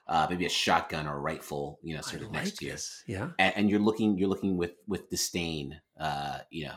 uh, 0.07 0.27
maybe 0.29 0.45
a 0.47 0.51
shotgun 0.51 1.07
or 1.07 1.17
a 1.17 1.21
rifle, 1.21 1.79
you 1.83 1.95
know, 1.95 2.01
I 2.01 2.03
sort 2.03 2.23
of 2.23 2.29
like 2.33 2.45
next 2.45 2.57
to 2.59 2.67
you. 2.67 2.77
Yeah. 3.07 3.31
and, 3.39 3.57
and 3.57 3.71
you're 3.71 3.81
looking 3.81 4.19
you're 4.19 4.29
looking 4.29 4.57
with 4.59 4.73
with 4.87 5.09
disdain 5.11 5.81
uh 5.99 6.39
you 6.51 6.67
know 6.67 6.77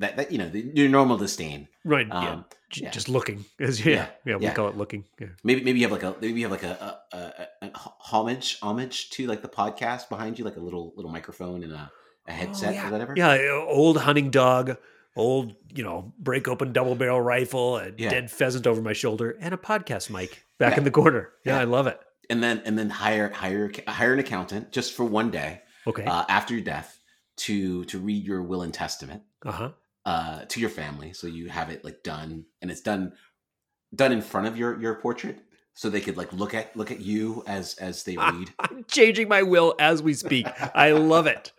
that 0.00 0.16
that 0.16 0.30
you 0.32 0.38
know 0.38 0.48
the, 0.48 0.60
your 0.74 0.88
normal 0.88 1.16
disdain. 1.16 1.66
Right. 1.84 2.06
yeah. 2.06 2.30
Um, 2.34 2.44
J- 2.70 2.84
yeah. 2.84 2.90
Just 2.90 3.08
looking. 3.08 3.44
As, 3.58 3.84
yeah, 3.84 3.92
Yeah, 3.94 4.08
yeah. 4.26 4.36
We 4.36 4.44
yeah. 4.44 4.52
call 4.54 4.68
it 4.68 4.76
looking. 4.76 5.04
Yeah. 5.20 5.28
Maybe 5.42 5.64
maybe 5.64 5.80
you 5.80 5.86
have 5.86 5.92
like 5.92 6.02
a 6.04 6.14
maybe 6.20 6.38
you 6.40 6.46
have 6.48 6.52
like 6.52 6.62
a, 6.62 6.98
a, 7.12 7.16
a, 7.16 7.66
a 7.66 7.70
homage 7.74 8.58
homage 8.62 9.10
to 9.10 9.26
like 9.26 9.42
the 9.42 9.48
podcast 9.48 10.08
behind 10.08 10.38
you, 10.38 10.44
like 10.44 10.56
a 10.56 10.60
little 10.60 10.92
little 10.96 11.10
microphone 11.10 11.64
and 11.64 11.72
a, 11.72 11.90
a 12.28 12.32
headset 12.32 12.70
Oh, 12.70 12.72
yeah. 12.72 12.88
or 12.88 12.92
whatever. 12.92 13.14
Yeah, 13.16 13.64
old 13.66 13.96
hunting 13.98 14.30
dog, 14.30 14.76
old, 15.16 15.54
you 15.74 15.82
know, 15.82 16.12
break 16.18 16.46
open 16.48 16.72
double 16.72 16.94
barrel 16.94 17.20
rifle, 17.20 17.78
a 17.78 17.90
Yeah. 17.96 18.10
dead 18.10 18.30
pheasant 18.30 18.66
over 18.66 18.80
my 18.82 18.92
shoulder, 18.92 19.36
and 19.40 19.52
a 19.54 19.56
podcast 19.56 20.10
mic 20.10 20.44
back 20.58 20.72
Yeah. 20.72 20.78
in 20.78 20.84
the 20.84 20.90
corner. 20.90 21.30
Yeah. 21.44 21.58
I 21.58 21.64
love 21.64 21.86
it. 21.86 22.00
And 22.30 22.42
then 22.42 22.62
and 22.66 22.78
then 22.78 22.90
hire 22.90 23.30
hire 23.30 23.72
hire 23.88 24.12
an 24.12 24.18
accountant 24.18 24.70
just 24.70 24.92
for 24.94 25.04
one 25.04 25.30
day 25.30 25.62
Okay. 25.86 26.04
uh, 26.04 26.24
after 26.28 26.52
your 26.54 26.62
death 26.62 27.00
to 27.38 27.84
to 27.86 27.98
read 27.98 28.24
your 28.24 28.42
will 28.42 28.62
and 28.62 28.74
testament 28.74 29.22
Uh 29.46 29.52
huh. 29.52 29.70
uh, 30.04 30.44
to 30.44 30.60
your 30.60 30.68
family, 30.70 31.12
so 31.14 31.26
you 31.26 31.48
have 31.48 31.70
it 31.70 31.84
like 31.84 32.02
done 32.02 32.44
and 32.60 32.70
it's 32.70 32.82
done 32.82 33.12
done 33.94 34.12
in 34.12 34.20
front 34.20 34.46
of 34.46 34.58
your 34.58 34.78
your 34.78 34.96
portrait, 34.96 35.40
so 35.78 35.88
they 35.88 36.00
could 36.00 36.16
like 36.16 36.32
look 36.32 36.54
at 36.54 36.76
look 36.76 36.90
at 36.90 36.98
you 36.98 37.44
as 37.46 37.76
as 37.76 38.02
they 38.02 38.16
read. 38.32 38.52
I'm 38.58 38.84
changing 38.88 39.28
my 39.28 39.44
will 39.44 39.76
as 39.78 40.02
we 40.02 40.12
speak. 40.12 40.48
I 40.74 40.90
love 40.90 41.28
it. 41.28 41.52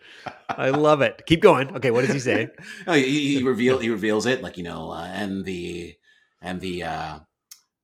I 0.46 0.68
love 0.68 1.00
it. 1.00 1.22
Keep 1.24 1.40
going. 1.40 1.74
Okay, 1.76 1.90
what 1.90 2.02
does 2.02 2.12
he 2.12 2.20
say? 2.20 2.48
oh, 2.86 2.92
he, 2.92 3.38
he 3.38 3.42
reveal 3.42 3.78
he 3.78 3.88
reveals 3.88 4.26
it 4.26 4.42
like 4.42 4.58
you 4.58 4.62
know, 4.64 4.90
uh, 4.90 5.04
and 5.10 5.46
the 5.46 5.94
and 6.42 6.60
the 6.60 6.82
uh, 6.82 7.18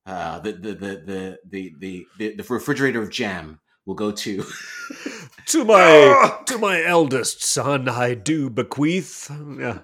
uh, 0.04 0.38
the, 0.40 0.52
the, 0.52 0.74
the 0.74 0.86
the 1.06 1.38
the 1.48 1.74
the 1.78 2.06
the 2.18 2.34
the 2.36 2.44
refrigerator 2.52 3.00
of 3.00 3.08
jam 3.10 3.58
will 3.86 3.94
go 3.94 4.10
to 4.12 4.44
To 5.46 5.64
my 5.64 6.38
to 6.48 6.58
my 6.58 6.84
eldest 6.84 7.42
son, 7.42 7.88
I 7.88 8.12
do 8.12 8.50
bequeath. 8.50 9.30
Yeah. 9.58 9.78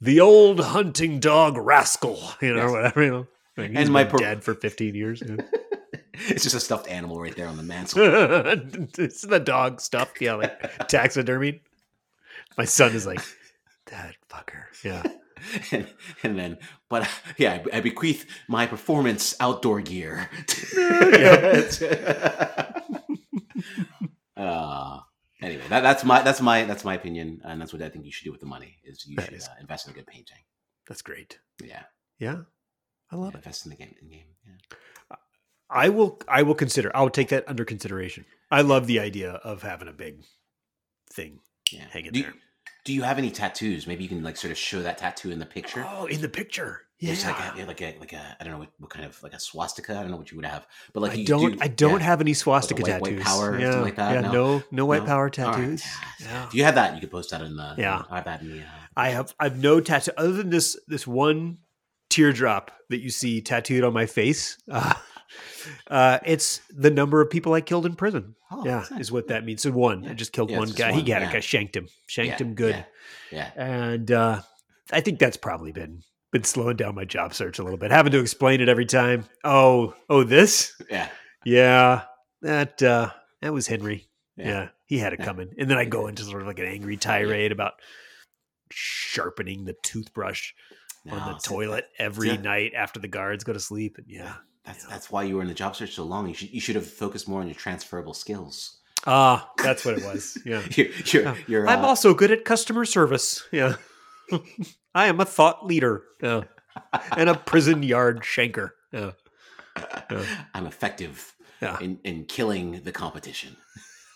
The 0.00 0.18
old 0.18 0.60
hunting 0.60 1.20
dog 1.20 1.58
rascal, 1.58 2.18
you 2.40 2.54
know, 2.54 2.62
Yes. 2.62 2.70
whatever, 2.72 3.02
you 3.04 3.10
know. 3.10 3.26
Like, 3.56 3.72
And 3.74 3.90
my 3.90 4.04
per- 4.04 4.18
dead 4.18 4.42
for 4.44 4.54
15 4.54 4.94
years. 4.94 5.22
yeah. 5.26 5.36
it's 6.28 6.42
just 6.42 6.54
a 6.54 6.60
stuffed 6.60 6.88
animal 6.88 7.20
right 7.20 7.34
there 7.36 7.46
on 7.48 7.56
the 7.56 7.62
mantle. 7.62 8.02
it's 8.98 9.22
the 9.22 9.40
dog 9.40 9.80
stuff, 9.80 10.12
yeah, 10.20 10.34
like 10.34 10.60
taxidermy. 10.88 11.60
My 12.56 12.64
son 12.64 12.92
is 12.94 13.06
like, 13.06 13.20
that 13.86 14.14
fucker. 14.30 14.64
Yeah. 14.84 15.02
and, 15.72 15.86
and 16.22 16.38
then, 16.38 16.58
but 16.88 17.08
yeah, 17.36 17.62
I, 17.72 17.78
I 17.78 17.80
bequeath 17.80 18.26
my 18.48 18.66
performance 18.66 19.34
outdoor 19.40 19.80
gear. 19.80 20.30
uh, 24.36 25.00
anyway, 25.40 25.62
that, 25.68 25.80
that's 25.82 26.04
my 26.04 26.22
that's 26.22 26.40
my 26.40 26.64
that's 26.64 26.84
my 26.84 26.94
opinion, 26.94 27.40
and 27.44 27.60
that's 27.60 27.72
what 27.72 27.82
I 27.82 27.88
think 27.88 28.04
you 28.04 28.12
should 28.12 28.24
do 28.24 28.32
with 28.32 28.40
the 28.40 28.46
money. 28.46 28.76
Is 28.84 29.04
you 29.06 29.16
That 29.16 29.26
should 29.26 29.34
is- 29.34 29.48
uh, 29.48 29.54
invest 29.60 29.86
in 29.86 29.92
a 29.92 29.94
good 29.96 30.06
painting. 30.06 30.38
That's 30.88 31.02
great. 31.02 31.38
Yeah, 31.62 31.82
Yeah. 32.18 32.38
I 33.12 33.16
love 33.16 33.32
yeah, 33.32 33.38
it. 33.38 33.44
invest 33.44 33.66
in 33.66 33.70
the 33.70 33.76
game. 33.76 33.94
In 34.00 34.08
game. 34.08 34.24
Yeah. 34.46 35.16
I 35.70 35.88
will 35.88 36.20
I 36.28 36.42
will 36.42 36.54
consider 36.54 36.90
I'll 36.94 37.10
take 37.10 37.28
that 37.28 37.44
under 37.48 37.64
consideration. 37.64 38.24
I 38.50 38.60
love 38.62 38.86
the 38.86 39.00
idea 39.00 39.32
of 39.32 39.62
having 39.62 39.88
a 39.88 39.92
big 39.92 40.24
thing 41.10 41.40
Yeah. 41.70 41.84
hanging 41.90 42.12
do, 42.12 42.22
there. 42.22 42.34
do 42.84 42.92
you 42.92 43.02
have 43.02 43.18
any 43.18 43.30
tattoos? 43.30 43.86
Maybe 43.86 44.02
you 44.02 44.08
can 44.08 44.22
like 44.22 44.36
sort 44.36 44.50
of 44.50 44.58
show 44.58 44.82
that 44.82 44.98
tattoo 44.98 45.30
in 45.30 45.38
the 45.38 45.46
picture. 45.46 45.86
Oh, 45.88 46.06
in 46.06 46.20
the 46.20 46.28
picture. 46.28 46.82
Yeah. 46.98 47.12
It's 47.12 47.24
like 47.24 47.36
a, 47.58 47.64
like 47.66 47.80
a 47.82 47.96
like 47.98 48.12
a 48.12 48.36
I 48.38 48.44
don't 48.44 48.52
know 48.52 48.58
what, 48.60 48.68
what 48.78 48.90
kind 48.90 49.04
of 49.06 49.20
like 49.22 49.32
a 49.32 49.40
swastika. 49.40 49.92
I 49.96 50.02
don't 50.02 50.10
know 50.10 50.16
what 50.18 50.30
you 50.30 50.36
would 50.36 50.44
have, 50.44 50.66
but 50.92 51.00
like 51.00 51.12
I 51.12 51.14
you 51.14 51.24
don't 51.26 51.52
do- 51.52 51.58
I 51.62 51.68
don't 51.68 52.00
yeah. 52.00 52.06
have 52.06 52.20
any 52.20 52.34
swastika 52.34 52.82
white- 52.82 53.00
white 53.00 53.10
tattoos. 53.18 53.24
power 53.24 53.58
yeah. 53.58 53.80
like 53.80 53.96
that? 53.96 54.12
Yeah, 54.14 54.20
No? 54.20 54.32
no 54.58 54.62
no, 54.70 54.86
white 54.86 55.02
No? 55.02 55.06
power 55.06 55.18
All 55.20 55.24
right. 55.24 55.32
tattoos. 55.32 55.82
Yeah. 56.20 56.26
Yeah. 56.26 56.46
If 56.46 56.54
you 56.54 56.64
have 56.64 56.74
that, 56.76 56.94
you 56.94 57.00
could 57.00 57.10
post 57.10 57.30
that 57.30 57.40
in 57.40 57.56
the 57.56 57.74
Yeah. 57.78 58.02
I 58.10 58.16
have 58.16 58.24
that 58.26 58.42
in 58.42 58.50
the. 58.50 58.60
Uh, 58.60 58.66
I 58.94 59.08
have 59.08 59.34
I've 59.40 59.58
no 59.58 59.80
tattoo 59.80 60.12
other 60.18 60.32
than 60.32 60.50
this 60.50 60.78
this 60.86 61.06
one 61.06 61.58
teardrop 62.12 62.70
that 62.90 63.00
you 63.00 63.10
see 63.10 63.40
tattooed 63.40 63.84
on 63.84 63.92
my 63.92 64.06
face. 64.06 64.58
Uh, 64.70 64.92
uh, 65.88 66.18
it's 66.26 66.60
the 66.68 66.90
number 66.90 67.22
of 67.22 67.30
people 67.30 67.54
I 67.54 67.62
killed 67.62 67.86
in 67.86 67.94
prison. 67.96 68.34
oh, 68.50 68.66
yeah, 68.66 68.84
nice. 68.90 69.00
is 69.00 69.12
what 69.12 69.28
that 69.28 69.46
means. 69.46 69.62
So 69.62 69.70
one, 69.70 70.06
I 70.06 70.12
just 70.12 70.32
killed 70.32 70.50
Yeah, 70.50 70.58
one 70.58 70.66
just 70.66 70.78
guy. 70.78 70.90
He 70.90 70.98
one, 70.98 71.06
got 71.06 71.22
it. 71.22 71.30
yeah. 71.30 71.36
I 71.36 71.40
shanked 71.40 71.74
him. 71.74 71.88
Shanked 72.06 72.38
Yeah, 72.38 72.46
him 72.46 72.54
good. 72.54 72.84
Yeah. 73.30 73.50
yeah. 73.56 73.64
and 73.64 74.10
uh, 74.10 74.42
I 74.92 75.00
think 75.00 75.18
that's 75.18 75.38
probably 75.38 75.72
been 75.72 76.02
been 76.32 76.44
slowing 76.44 76.76
down 76.76 76.94
my 76.94 77.06
job 77.06 77.32
search 77.32 77.58
a 77.58 77.62
little 77.62 77.78
bit. 77.78 77.90
Having 77.90 78.12
to 78.12 78.18
explain 78.20 78.60
it 78.60 78.68
every 78.68 78.84
time. 78.84 79.24
Oh, 79.42 79.94
oh, 80.10 80.22
this, 80.22 80.74
Yeah. 80.90 81.08
yeah, 81.46 82.02
that 82.42 82.82
uh, 82.82 83.10
that 83.40 83.54
was 83.54 83.66
Henry. 83.68 84.08
Yeah, 84.36 84.46
Yeah. 84.46 84.68
he 84.84 84.98
had 84.98 85.14
it 85.14 85.20
Yeah. 85.20 85.24
coming, 85.24 85.54
and 85.58 85.70
then 85.70 85.78
I 85.78 85.86
go 85.86 86.08
into 86.08 86.24
sort 86.24 86.42
of 86.42 86.46
like 86.48 86.58
an 86.58 86.66
angry 86.66 86.98
tirade 86.98 87.52
about 87.52 87.74
sharpening 88.70 89.64
the 89.64 89.74
toothbrush 89.82 90.52
on 91.10 91.32
the 91.32 91.38
toilet 91.38 91.86
every 91.98 92.28
yeah. 92.28 92.36
night 92.36 92.72
after 92.76 93.00
the 93.00 93.08
guards 93.08 93.44
go 93.44 93.52
to 93.52 93.60
sleep, 93.60 93.98
and 93.98 94.06
yeah, 94.08 94.34
That's 94.64 94.84
that's 94.86 95.10
why 95.10 95.24
you 95.24 95.36
were 95.36 95.42
in 95.42 95.48
the 95.48 95.54
job 95.54 95.74
search 95.74 95.94
so 95.94 96.04
long. 96.04 96.28
You 96.28 96.34
should 96.34 96.50
you 96.50 96.60
should 96.60 96.76
have 96.76 96.86
focused 96.86 97.28
more 97.28 97.40
on 97.40 97.48
your 97.48 97.54
transferable 97.54 98.14
skills. 98.14 98.78
ah, 99.06 99.50
that's 99.58 99.84
what 99.84 99.98
it 99.98 100.04
was. 100.04 100.38
Yeah. 100.44 100.62
You're, 100.70 100.86
you're, 101.04 101.36
you're, 101.48 101.68
I'm 101.68 101.84
uh, 101.84 101.88
also 101.88 102.14
good 102.14 102.30
at 102.30 102.44
customer 102.44 102.84
service. 102.84 103.42
Yeah. 103.50 103.74
I 104.94 105.06
am 105.06 105.20
a 105.20 105.24
thought 105.24 105.66
leader. 105.66 106.04
Yeah. 106.22 106.42
And 107.16 107.28
a 107.28 107.34
prison 107.34 107.82
yard 107.82 108.20
shanker. 108.20 108.70
Yeah. 108.92 109.12
yeah. 110.10 110.24
I'm 110.54 110.66
effective 110.66 111.34
in, 111.80 111.98
in 112.04 112.24
killing 112.26 112.82
the 112.84 112.92
competition. 112.92 113.56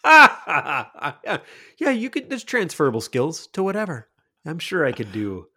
yeah. 0.04 1.38
Yeah, 1.78 1.90
you 1.90 2.10
could 2.10 2.30
there's 2.30 2.44
transferable 2.44 3.00
skills 3.00 3.48
to 3.48 3.62
whatever. 3.62 4.08
I'm 4.44 4.60
sure 4.60 4.86
I 4.86 4.92
could 4.92 5.10
do 5.10 5.48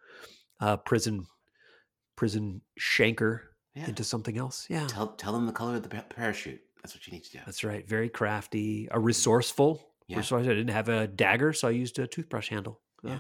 uh 0.60 0.78
prison 0.78 1.26
prison 2.16 2.62
shanker 2.80 3.42
Yeah. 3.76 3.88
into 3.88 4.04
something 4.04 4.38
else. 4.38 4.66
Yeah. 4.70 4.88
Tell 4.88 5.08
tell 5.08 5.34
them 5.34 5.46
the 5.46 5.52
color 5.54 5.76
of 5.76 5.84
the 5.84 5.90
parachute. 5.90 6.62
That's 6.84 6.96
what 6.96 7.06
you 7.08 7.14
need 7.14 7.24
to 7.26 7.32
do. 7.32 7.40
That's 7.46 7.64
right. 7.64 7.88
Very 7.88 8.10
crafty, 8.10 8.88
a 8.92 9.00
resourceful. 9.00 9.86
Yeah. 10.08 10.18
Resourceful. 10.18 10.52
I 10.52 10.56
didn't 10.56 10.74
have 10.74 10.90
a 10.90 11.08
dagger, 11.08 11.54
so 11.54 11.68
I 11.68 11.72
used 11.72 12.00
a 12.00 12.08
toothbrush 12.08 12.50
handle. 12.50 12.80
Yeah. 13.04 13.20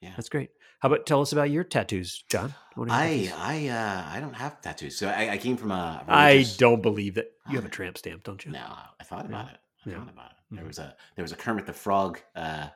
Yeah. 0.00 0.12
That's 0.16 0.28
great. 0.28 0.50
How 0.80 0.88
about 0.88 1.06
tell 1.06 1.22
us 1.22 1.32
about 1.32 1.50
your 1.50 1.64
tattoos, 1.64 2.24
Jon? 2.28 2.52
I? 2.90 3.32
I 3.36 3.68
uh 3.68 4.04
I 4.16 4.20
don't 4.20 4.34
have 4.34 4.60
tattoos. 4.60 4.96
So 4.96 5.08
I, 5.08 5.30
I 5.32 5.38
came 5.38 5.56
from 5.56 5.70
a 5.70 6.04
I 6.08 6.32
religious- 6.32 6.56
don't 6.56 6.82
believe 6.82 7.14
that 7.14 7.30
you 7.48 7.56
have 7.56 7.64
a 7.64 7.68
Ah. 7.68 7.70
tramp 7.70 7.98
stamp, 7.98 8.22
don't 8.24 8.44
you? 8.44 8.52
No, 8.52 8.64
I 9.00 9.04
thought 9.04 9.26
about 9.26 9.46
Yeah. 9.46 9.52
it. 9.52 9.58
I 9.86 9.90
Yeah. 9.90 9.98
thought 9.98 10.10
about 10.12 10.30
it. 10.32 10.36
There 10.50 10.64
Mhm. 10.64 10.68
was 10.68 10.78
a 10.78 10.96
there 11.16 11.22
was 11.22 11.32
a 11.32 11.36
Kermit 11.36 11.66
the 11.66 11.72
Frog, 11.72 12.20
uh, 12.36 12.68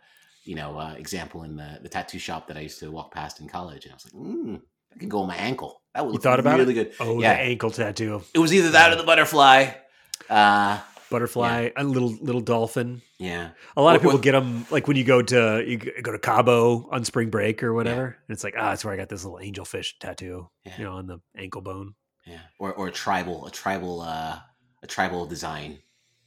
you 0.49 0.55
know, 0.55 0.71
uh, 0.79 0.95
example 1.05 1.43
in 1.43 1.57
the 1.57 1.71
the 1.83 1.89
tattoo 1.91 2.19
shop 2.19 2.49
that 2.49 2.57
I 2.57 2.61
used 2.69 2.79
to 2.81 2.91
walk 2.91 3.09
past 3.13 3.41
in 3.41 3.47
college, 3.49 3.85
and 3.85 3.93
I 3.93 3.97
was 3.97 4.05
like, 4.07 4.15
mm, 4.23 4.61
that 4.91 4.99
could 5.01 5.09
go 5.11 5.21
on 5.23 5.29
my 5.29 5.37
ankle. 5.37 5.83
That 5.95 6.05
would 6.05 6.11
You 6.11 6.15
look 6.15 6.23
thought 6.23 6.41
about 6.41 6.59
really 6.59 6.75
good. 6.75 6.93
Oh, 7.01 7.21
yeah. 7.21 7.35
the 7.35 7.41
ankle 7.43 7.71
tattoo, 7.71 8.23
It 8.35 8.39
was 8.39 8.53
either 8.55 8.71
that 8.71 8.93
or 8.93 8.97
the 8.97 9.03
butterfly. 9.03 9.59
Uh, 10.31 10.81
butterfly, 11.11 11.71
a 11.77 11.85
little 11.85 12.13
little 12.21 12.41
dolphin. 12.41 13.03
yeah, 13.19 13.51
A 13.77 13.83
lot 13.83 13.97
of 13.97 14.03
people 14.03 14.15
what- 14.15 14.23
get 14.23 14.33
them 14.33 14.67
like 14.71 14.87
when 14.89 14.97
you 14.97 15.05
go 15.05 15.23
to 15.23 15.63
you 15.67 15.77
go 15.79 16.13
to 16.13 16.19
Cabo 16.19 16.89
on 16.91 17.05
spring 17.05 17.31
break 17.31 17.63
or 17.63 17.73
whatever, 17.75 18.05
and 18.07 18.31
it's 18.35 18.45
like 18.45 18.55
ah, 18.57 18.71
that's 18.71 18.85
where 18.85 18.95
I 18.95 18.97
got 18.97 19.09
this 19.09 19.25
little 19.25 19.39
angelfish 19.39 19.99
tattoo, 20.01 20.49
Yeah. 20.65 20.79
you 20.79 20.85
know, 20.85 20.95
on 20.95 21.07
the 21.07 21.19
ankle 21.37 21.61
bone. 21.63 21.95
yeah, 22.27 22.41
or 22.59 22.73
or 22.73 22.89
a 22.89 22.93
tribal, 22.93 23.47
a 23.47 23.51
tribal, 23.51 24.01
uh, 24.03 24.39
a 24.83 24.87
tribal 24.87 25.27
design. 25.27 25.79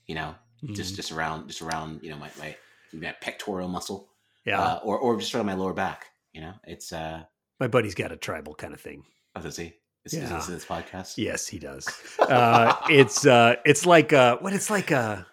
You 0.08 0.16
know, 0.16 0.36
just 0.74 0.94
Mhm. 0.94 0.96
just 0.98 1.12
around, 1.12 1.48
just 1.48 1.62
around, 1.62 2.02
you 2.04 2.10
know, 2.12 2.18
my 2.18 2.30
my, 2.40 2.56
my 2.94 3.14
pectoral 3.22 3.68
muscle, 3.70 4.10
yeah, 4.46 4.62
uh, 4.62 4.80
or 4.84 4.98
or 5.00 5.18
just 5.20 5.34
around 5.36 5.46
my 5.48 5.54
lower 5.56 5.74
back. 5.74 6.08
You 6.34 6.42
know, 6.42 6.54
it's 6.66 6.92
uh, 6.94 7.24
my 7.60 7.68
buddy's 7.68 7.96
got 7.96 8.12
a 8.12 8.18
tribal 8.18 8.54
kind 8.56 8.74
of 8.74 8.82
thing. 8.82 9.04
oh, 9.36 9.42
does 9.42 9.58
he? 9.58 9.74
Is, 10.06 10.14
is 10.14 10.20
Yeah. 10.30 10.36
this 10.38 10.48
this 10.48 10.66
podcast? 10.66 11.18
Yes, 11.18 11.48
he 11.48 11.60
does. 11.60 11.88
Uh, 12.22 12.76
it's 12.90 13.26
uh, 13.26 13.56
it's 13.66 13.86
like 13.86 14.14
uh, 14.14 14.38
what 14.38 14.54
it's 14.54 14.70
like 14.70 14.92
uh, 14.92 15.24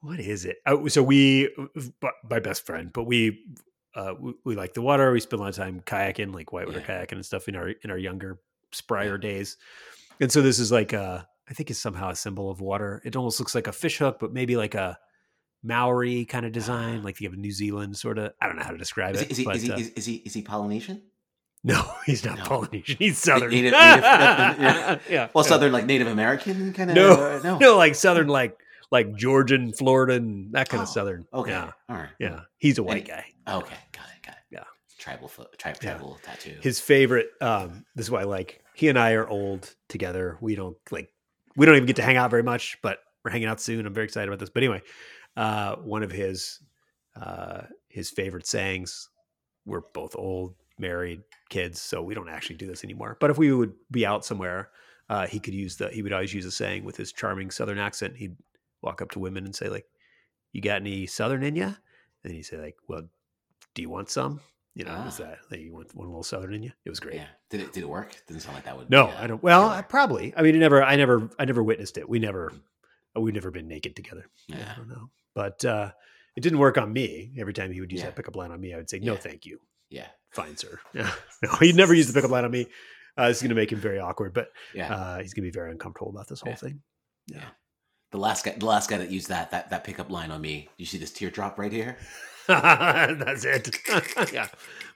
what 0.00 0.20
is 0.20 0.44
it? 0.44 0.58
Uh, 0.66 0.86
so 0.88 1.02
we, 1.02 1.48
my 2.30 2.38
best 2.38 2.64
friend, 2.66 2.92
but 2.92 3.04
we, 3.04 3.42
uh, 3.96 4.12
we, 4.20 4.34
we 4.44 4.54
like 4.54 4.74
the 4.74 4.82
water. 4.82 5.10
We 5.12 5.20
spend 5.20 5.40
a 5.40 5.42
lot 5.44 5.48
of 5.48 5.56
time 5.56 5.80
kayaking, 5.84 6.32
like 6.34 6.52
whitewater 6.52 6.80
Yeah. 6.80 6.86
kayaking 7.04 7.12
and 7.12 7.24
stuff 7.26 7.48
in 7.48 7.56
our 7.56 7.70
in 7.70 7.90
our 7.90 7.98
younger, 7.98 8.38
sprier 8.72 9.20
days. 9.20 9.56
And 10.20 10.30
so 10.30 10.42
this 10.42 10.58
is 10.58 10.70
like 10.70 10.92
uh, 10.94 11.22
I 11.48 11.54
think 11.54 11.70
it's 11.70 11.78
somehow 11.80 12.10
a 12.10 12.16
symbol 12.16 12.50
of 12.50 12.60
water. 12.60 13.00
It 13.04 13.16
almost 13.16 13.40
looks 13.40 13.54
like 13.54 13.66
a 13.66 13.72
fish 13.72 13.98
hook, 13.98 14.18
but 14.20 14.32
maybe 14.32 14.56
like 14.56 14.74
a 14.74 14.98
Maori 15.64 16.24
kind 16.26 16.46
of 16.46 16.52
design, 16.52 17.02
like 17.02 17.20
you 17.20 17.28
have 17.28 17.36
a 17.36 17.40
New 17.40 17.50
Zealand 17.50 17.96
sort 17.96 18.18
of. 18.18 18.32
I 18.40 18.46
don't 18.46 18.56
know 18.56 18.62
how 18.62 18.70
to 18.70 18.78
describe 18.78 19.14
Is 19.16 19.22
it. 19.22 19.30
is, 19.32 19.36
he, 19.38 19.44
but, 19.44 19.56
is, 19.56 19.62
he, 19.62 19.72
uh, 19.72 19.76
is, 19.78 19.88
is 19.90 20.06
he 20.06 20.14
is 20.16 20.34
he 20.34 20.42
Polynesian? 20.42 21.02
no, 21.64 21.82
he's 22.04 22.24
not 22.24 22.38
No. 22.38 22.44
Polynesian. 22.44 22.96
He's 22.98 23.18
Southern. 23.18 23.50
Native- 23.50 23.72
native- 23.72 24.02
yeah. 24.04 24.98
yeah. 25.08 25.28
Well, 25.34 25.44
yeah. 25.44 25.48
Southern 25.48 25.72
like 25.72 25.86
Native 25.86 26.06
American 26.06 26.72
kind 26.74 26.90
of. 26.90 26.96
No, 26.96 27.40
no, 27.42 27.58
no, 27.60 27.76
like 27.76 27.94
southern, 27.94 28.28
like 28.28 28.58
like 28.90 29.16
Georgian, 29.16 29.72
Florida, 29.72 30.14
and 30.14 30.52
that 30.52 30.68
kind 30.68 30.80
Oh, 30.80 30.82
of 30.84 30.88
southern. 30.88 31.26
Okay, 31.32 31.50
Yeah, 31.50 31.72
all 31.88 31.96
right. 31.96 32.10
yeah. 32.20 32.40
He's 32.58 32.78
a 32.78 32.82
white 32.82 32.98
And- 32.98 33.08
guy. 33.08 33.24
Okay, 33.56 33.74
got 33.92 34.04
it, 34.06 34.22
got 34.26 34.34
it. 34.36 34.42
Yeah. 34.50 34.64
Tribal, 34.98 35.26
fo- 35.28 35.46
tri- 35.58 35.70
Yeah. 35.82 35.94
tribal 35.94 36.18
tattoo. 36.22 36.56
His 36.60 36.78
favorite. 36.80 37.30
Um, 37.40 37.84
this 37.96 38.06
is 38.06 38.10
why, 38.10 38.22
like, 38.24 38.62
he 38.74 38.88
and 38.88 38.98
I 38.98 39.12
are 39.14 39.26
old 39.26 39.74
together. 39.88 40.36
We 40.40 40.54
don't 40.54 40.76
like, 40.90 41.08
we 41.56 41.64
don't 41.66 41.74
even 41.76 41.86
get 41.86 41.96
to 41.96 42.02
hang 42.02 42.16
out 42.18 42.30
very 42.30 42.42
much, 42.42 42.78
but 42.82 42.98
we're 43.24 43.30
hanging 43.32 43.48
out 43.48 43.60
soon. 43.60 43.86
I'm 43.86 43.94
very 43.94 44.04
excited 44.04 44.28
about 44.28 44.38
this. 44.38 44.50
But 44.50 44.62
anyway, 44.62 44.82
uh, 45.36 45.76
one 45.76 46.02
of 46.02 46.10
his 46.10 46.60
uh, 47.20 47.62
his 47.88 48.10
favorite 48.10 48.46
sayings 48.46 49.08
we're 49.66 49.80
both 49.94 50.14
old, 50.16 50.54
married, 50.78 51.22
kids, 51.48 51.80
so 51.80 52.02
we 52.02 52.14
don't 52.14 52.28
actually 52.28 52.56
do 52.56 52.66
this 52.66 52.84
anymore. 52.84 53.16
But 53.18 53.30
if 53.30 53.38
we 53.38 53.50
would 53.52 53.72
be 53.90 54.04
out 54.04 54.24
somewhere, 54.24 54.68
uh, 55.08 55.26
he 55.26 55.40
could 55.40 55.54
use 55.54 55.76
the 55.76 55.88
he 55.88 56.02
would 56.02 56.12
always 56.12 56.34
use 56.34 56.44
a 56.44 56.50
saying 56.50 56.84
with 56.84 56.96
his 56.96 57.12
charming 57.12 57.50
Southern 57.50 57.78
accent. 57.78 58.16
He'd 58.16 58.36
walk 58.82 59.00
up 59.00 59.10
to 59.12 59.18
women 59.18 59.44
and 59.46 59.54
say 59.54 59.68
like, 59.68 59.86
"You 60.52 60.60
got 60.60 60.80
any 60.82 61.06
Southern 61.06 61.42
in 61.42 61.56
you?" 61.56 61.74
And 62.24 62.32
he'd 62.32 62.42
say 62.42 62.58
like, 62.58 62.76
"Well, 62.88 63.02
do 63.74 63.82
you 63.82 63.88
want 63.90 64.10
some?" 64.10 64.40
You 64.74 64.84
know, 64.84 64.90
Ah. 64.92 65.06
is 65.06 65.18
that 65.18 65.38
like, 65.52 65.60
you 65.60 65.72
want 65.72 65.94
one 65.94 66.08
little 66.08 66.24
Southern 66.24 66.52
in 66.52 66.62
you? 66.64 66.72
It 66.84 66.90
was 66.90 66.98
great. 66.98 67.14
Yeah. 67.14 67.26
Did 67.48 67.60
it 67.60 67.72
did 67.72 67.84
it 67.84 67.88
work? 67.88 68.16
Didn't 68.26 68.42
sound 68.42 68.56
like 68.56 68.64
that 68.64 68.76
would. 68.76 68.90
No, 68.90 69.06
be, 69.06 69.12
uh, 69.12 69.22
I 69.22 69.26
don't. 69.28 69.42
Well. 69.42 69.68
I 69.68 69.82
probably. 69.82 70.34
I 70.36 70.42
mean, 70.42 70.56
it 70.56 70.58
never. 70.58 70.82
I 70.82 70.96
never. 70.96 71.30
I 71.38 71.44
never 71.44 71.62
witnessed 71.62 71.96
it. 71.96 72.08
We 72.08 72.18
never. 72.18 72.52
We've 73.16 73.32
never 73.32 73.52
been 73.52 73.68
naked 73.68 73.94
together. 73.94 74.26
Yeah. 74.48 74.72
I 74.74 74.76
don't 74.76 74.88
know. 74.88 75.08
But 75.34 75.64
uh, 75.64 75.90
it 76.36 76.40
didn't 76.42 76.58
work 76.58 76.78
on 76.78 76.92
me. 76.92 77.32
Every 77.38 77.52
time 77.52 77.72
he 77.72 77.80
would 77.80 77.90
use 77.92 78.00
Yeah. 78.00 78.06
that 78.06 78.16
pickup 78.16 78.36
line 78.36 78.50
on 78.50 78.60
me, 78.60 78.72
I 78.74 78.76
would 78.76 78.88
say, 78.90 78.98
"No, 78.98 79.12
Yeah. 79.14 79.18
thank 79.18 79.46
you, 79.46 79.60
Yeah. 79.90 80.08
fine, 80.30 80.56
sir." 80.56 80.80
No, 80.94 81.56
he'd 81.60 81.76
never 81.76 81.92
use 81.94 82.06
the 82.06 82.12
pickup 82.14 82.30
line 82.30 82.44
on 82.44 82.50
me. 82.50 82.66
Uh, 83.16 83.28
this 83.28 83.36
is 83.38 83.42
going 83.42 83.50
to 83.50 83.54
make 83.54 83.70
him 83.70 83.78
very 83.78 83.98
awkward, 84.00 84.32
but 84.34 84.48
Yeah. 84.74 84.92
uh, 84.94 85.18
he's 85.20 85.34
going 85.34 85.44
to 85.44 85.50
be 85.50 85.54
very 85.54 85.70
uncomfortable 85.70 86.10
about 86.10 86.26
this 86.28 86.40
whole 86.40 86.54
thing. 86.56 86.82
Yeah. 87.26 87.44
the 88.10 88.18
last 88.20 88.44
guy, 88.44 88.52
the 88.52 88.64
last 88.66 88.88
guy 88.88 88.96
that 88.98 89.10
used 89.10 89.28
that 89.28 89.50
that 89.50 89.70
that 89.70 89.82
pickup 89.82 90.08
line 90.08 90.30
on 90.30 90.40
me. 90.40 90.68
You 90.76 90.86
see 90.86 90.98
this 90.98 91.10
teardrop 91.10 91.58
right 91.58 91.72
here? 91.72 91.96
That's 92.46 93.44
it. 93.44 93.76
yeah, 94.32 94.46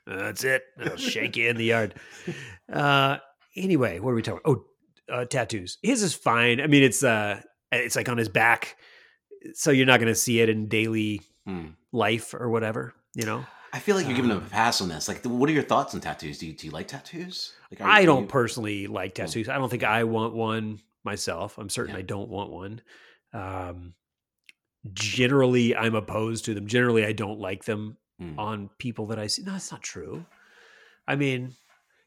that's 0.07 0.45
it. 0.45 0.62
I'll 0.78 0.97
shake 0.97 1.37
you 1.37 1.49
in 1.49 1.57
the 1.57 1.64
yard. 1.64 1.95
Uh, 2.73 3.16
anyway, 3.57 3.99
what 3.99 4.11
are 4.11 4.14
we 4.14 4.23
talking? 4.23 4.42
Oh, 4.45 4.64
uh, 5.12 5.25
tattoos. 5.25 5.78
His 5.83 6.02
is 6.02 6.14
fine. 6.14 6.61
I 6.61 6.66
mean, 6.68 6.83
it's 6.83 7.02
uh, 7.02 7.40
it's 7.73 7.97
like 7.97 8.09
on 8.09 8.18
his 8.18 8.28
back, 8.28 8.76
so 9.54 9.71
you're 9.71 9.87
not 9.87 10.00
going 10.00 10.12
to 10.12 10.18
see 10.18 10.40
it 10.40 10.49
in 10.49 10.68
daily 10.68 11.21
Hmm. 11.47 11.68
life 11.92 12.35
or 12.35 12.49
whatever. 12.50 12.95
You 13.14 13.25
know, 13.25 13.47
I 13.73 13.78
feel 13.78 13.97
like 13.97 14.07
you're 14.07 14.14
giving 14.16 14.30
a 14.30 14.37
Um, 14.37 14.49
pass 14.50 14.80
on 14.80 14.88
this. 14.88 15.09
Like, 15.09 15.25
what 15.25 15.49
are 15.49 15.52
your 15.52 15.62
thoughts 15.62 15.95
on 15.95 16.00
tattoos? 16.00 16.38
Do 16.38 16.47
you, 16.47 16.52
do 16.52 16.66
you 16.66 16.73
like 16.73 16.88
tattoos? 16.88 17.54
Like, 17.71 17.80
I 17.80 18.04
don't 18.04 18.23
you- 18.23 18.28
personally 18.28 18.87
like 18.87 19.14
tattoos. 19.14 19.49
I 19.49 19.57
don't 19.57 19.68
think 19.71 19.85
I 19.85 20.04
want 20.04 20.35
one 20.35 20.80
myself. 21.04 21.57
I'm 21.59 21.68
certain 21.71 21.95
Yeah. 21.95 22.00
I 22.00 22.02
don't 22.02 22.28
want 22.28 22.50
one. 22.50 22.83
Um, 23.33 23.95
generally, 24.92 25.75
I'm 25.76 25.95
opposed 25.95 26.45
to 26.47 26.54
them. 26.54 26.66
Generally, 26.66 27.04
I 27.07 27.12
don't 27.12 27.38
like 27.40 27.64
them 27.64 27.97
Hmm. 28.18 28.38
on 28.38 28.71
people 28.78 29.07
that 29.07 29.18
I 29.18 29.26
see. 29.28 29.42
No, 29.42 29.52
that's 29.52 29.71
not 29.71 29.83
true. 29.83 30.26
I 31.07 31.14
mean, 31.16 31.54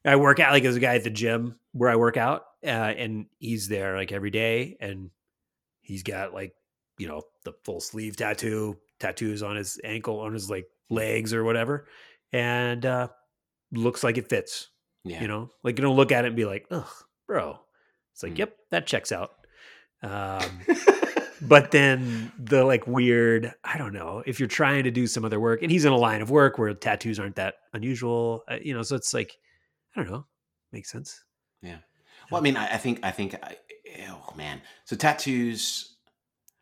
I 0.03 0.15
work 0.17 0.39
out 0.39 0.51
like 0.51 0.63
there's 0.63 0.75
a 0.75 0.79
guy 0.81 0.95
at 0.95 1.03
the 1.03 1.09
gym 1.09 1.57
where 1.71 1.89
I 1.89 1.95
work 1.95 2.17
out, 2.17 2.45
uh, 2.63 2.67
and 2.67 3.27
he's 3.39 3.67
there 3.69 3.95
like 3.95 4.11
every 4.11 4.29
day, 4.31 4.77
and 4.81 5.09
he's 5.81 6.03
got 6.03 6.33
like 6.33 6.53
you 7.01 7.07
know 7.07 7.23
the 7.45 7.53
full 7.65 7.81
sleeve 7.81 8.15
tattoo, 8.15 8.77
tattoos 8.99 9.41
on 9.41 9.55
his 9.55 9.79
ankle, 9.83 10.19
on 10.19 10.33
his 10.33 10.51
like 10.51 10.67
legs 10.91 11.33
or 11.33 11.43
whatever, 11.43 11.87
and 12.31 12.85
uh, 12.85 13.07
looks 13.71 14.03
like 14.03 14.19
it 14.19 14.29
fits. 14.29 14.69
Yeah. 15.03 15.19
You 15.19 15.27
know, 15.27 15.49
like 15.63 15.79
you 15.79 15.81
don't 15.83 15.95
look 15.95 16.11
at 16.11 16.25
it 16.25 16.27
and 16.27 16.35
be 16.35 16.45
like, 16.45 16.67
"Ugh, 16.69 16.85
bro." 17.25 17.59
It's 18.13 18.21
like, 18.21 18.33
Mm. 18.33 18.37
"Yep, 18.37 18.55
that 18.69 18.85
checks 18.85 19.11
out." 19.11 19.31
Um, 20.03 20.59
but 21.41 21.71
then 21.71 22.31
the 22.37 22.63
like 22.63 22.85
weird, 22.85 23.51
I 23.63 23.79
don't 23.79 23.93
know, 23.93 24.21
if 24.27 24.39
you're 24.39 24.47
trying 24.47 24.83
to 24.83 24.91
do 24.91 25.07
some 25.07 25.25
other 25.25 25.39
work, 25.39 25.63
and 25.63 25.71
he's 25.71 25.85
in 25.85 25.91
a 25.91 25.97
line 25.97 26.21
of 26.21 26.29
work 26.29 26.59
where 26.59 26.71
tattoos 26.75 27.19
aren't 27.19 27.37
that 27.37 27.55
unusual, 27.73 28.43
uh, 28.47 28.57
you 28.61 28.75
know, 28.75 28.83
so 28.83 28.95
it's 28.95 29.11
like, 29.11 29.35
I 29.95 30.03
don't 30.03 30.11
know, 30.11 30.25
makes 30.71 30.91
sense. 30.91 31.23
Yeah. 31.63 31.77
Well, 32.29 32.39
I 32.39 32.43
mean, 32.43 32.57
I, 32.57 32.75
I 32.75 32.77
think 32.77 32.99
I 33.01 33.09
think 33.09 33.33
I, 33.41 33.55
oh 34.09 34.33
man. 34.35 34.61
So 34.85 34.95
tattoos, 34.95 35.90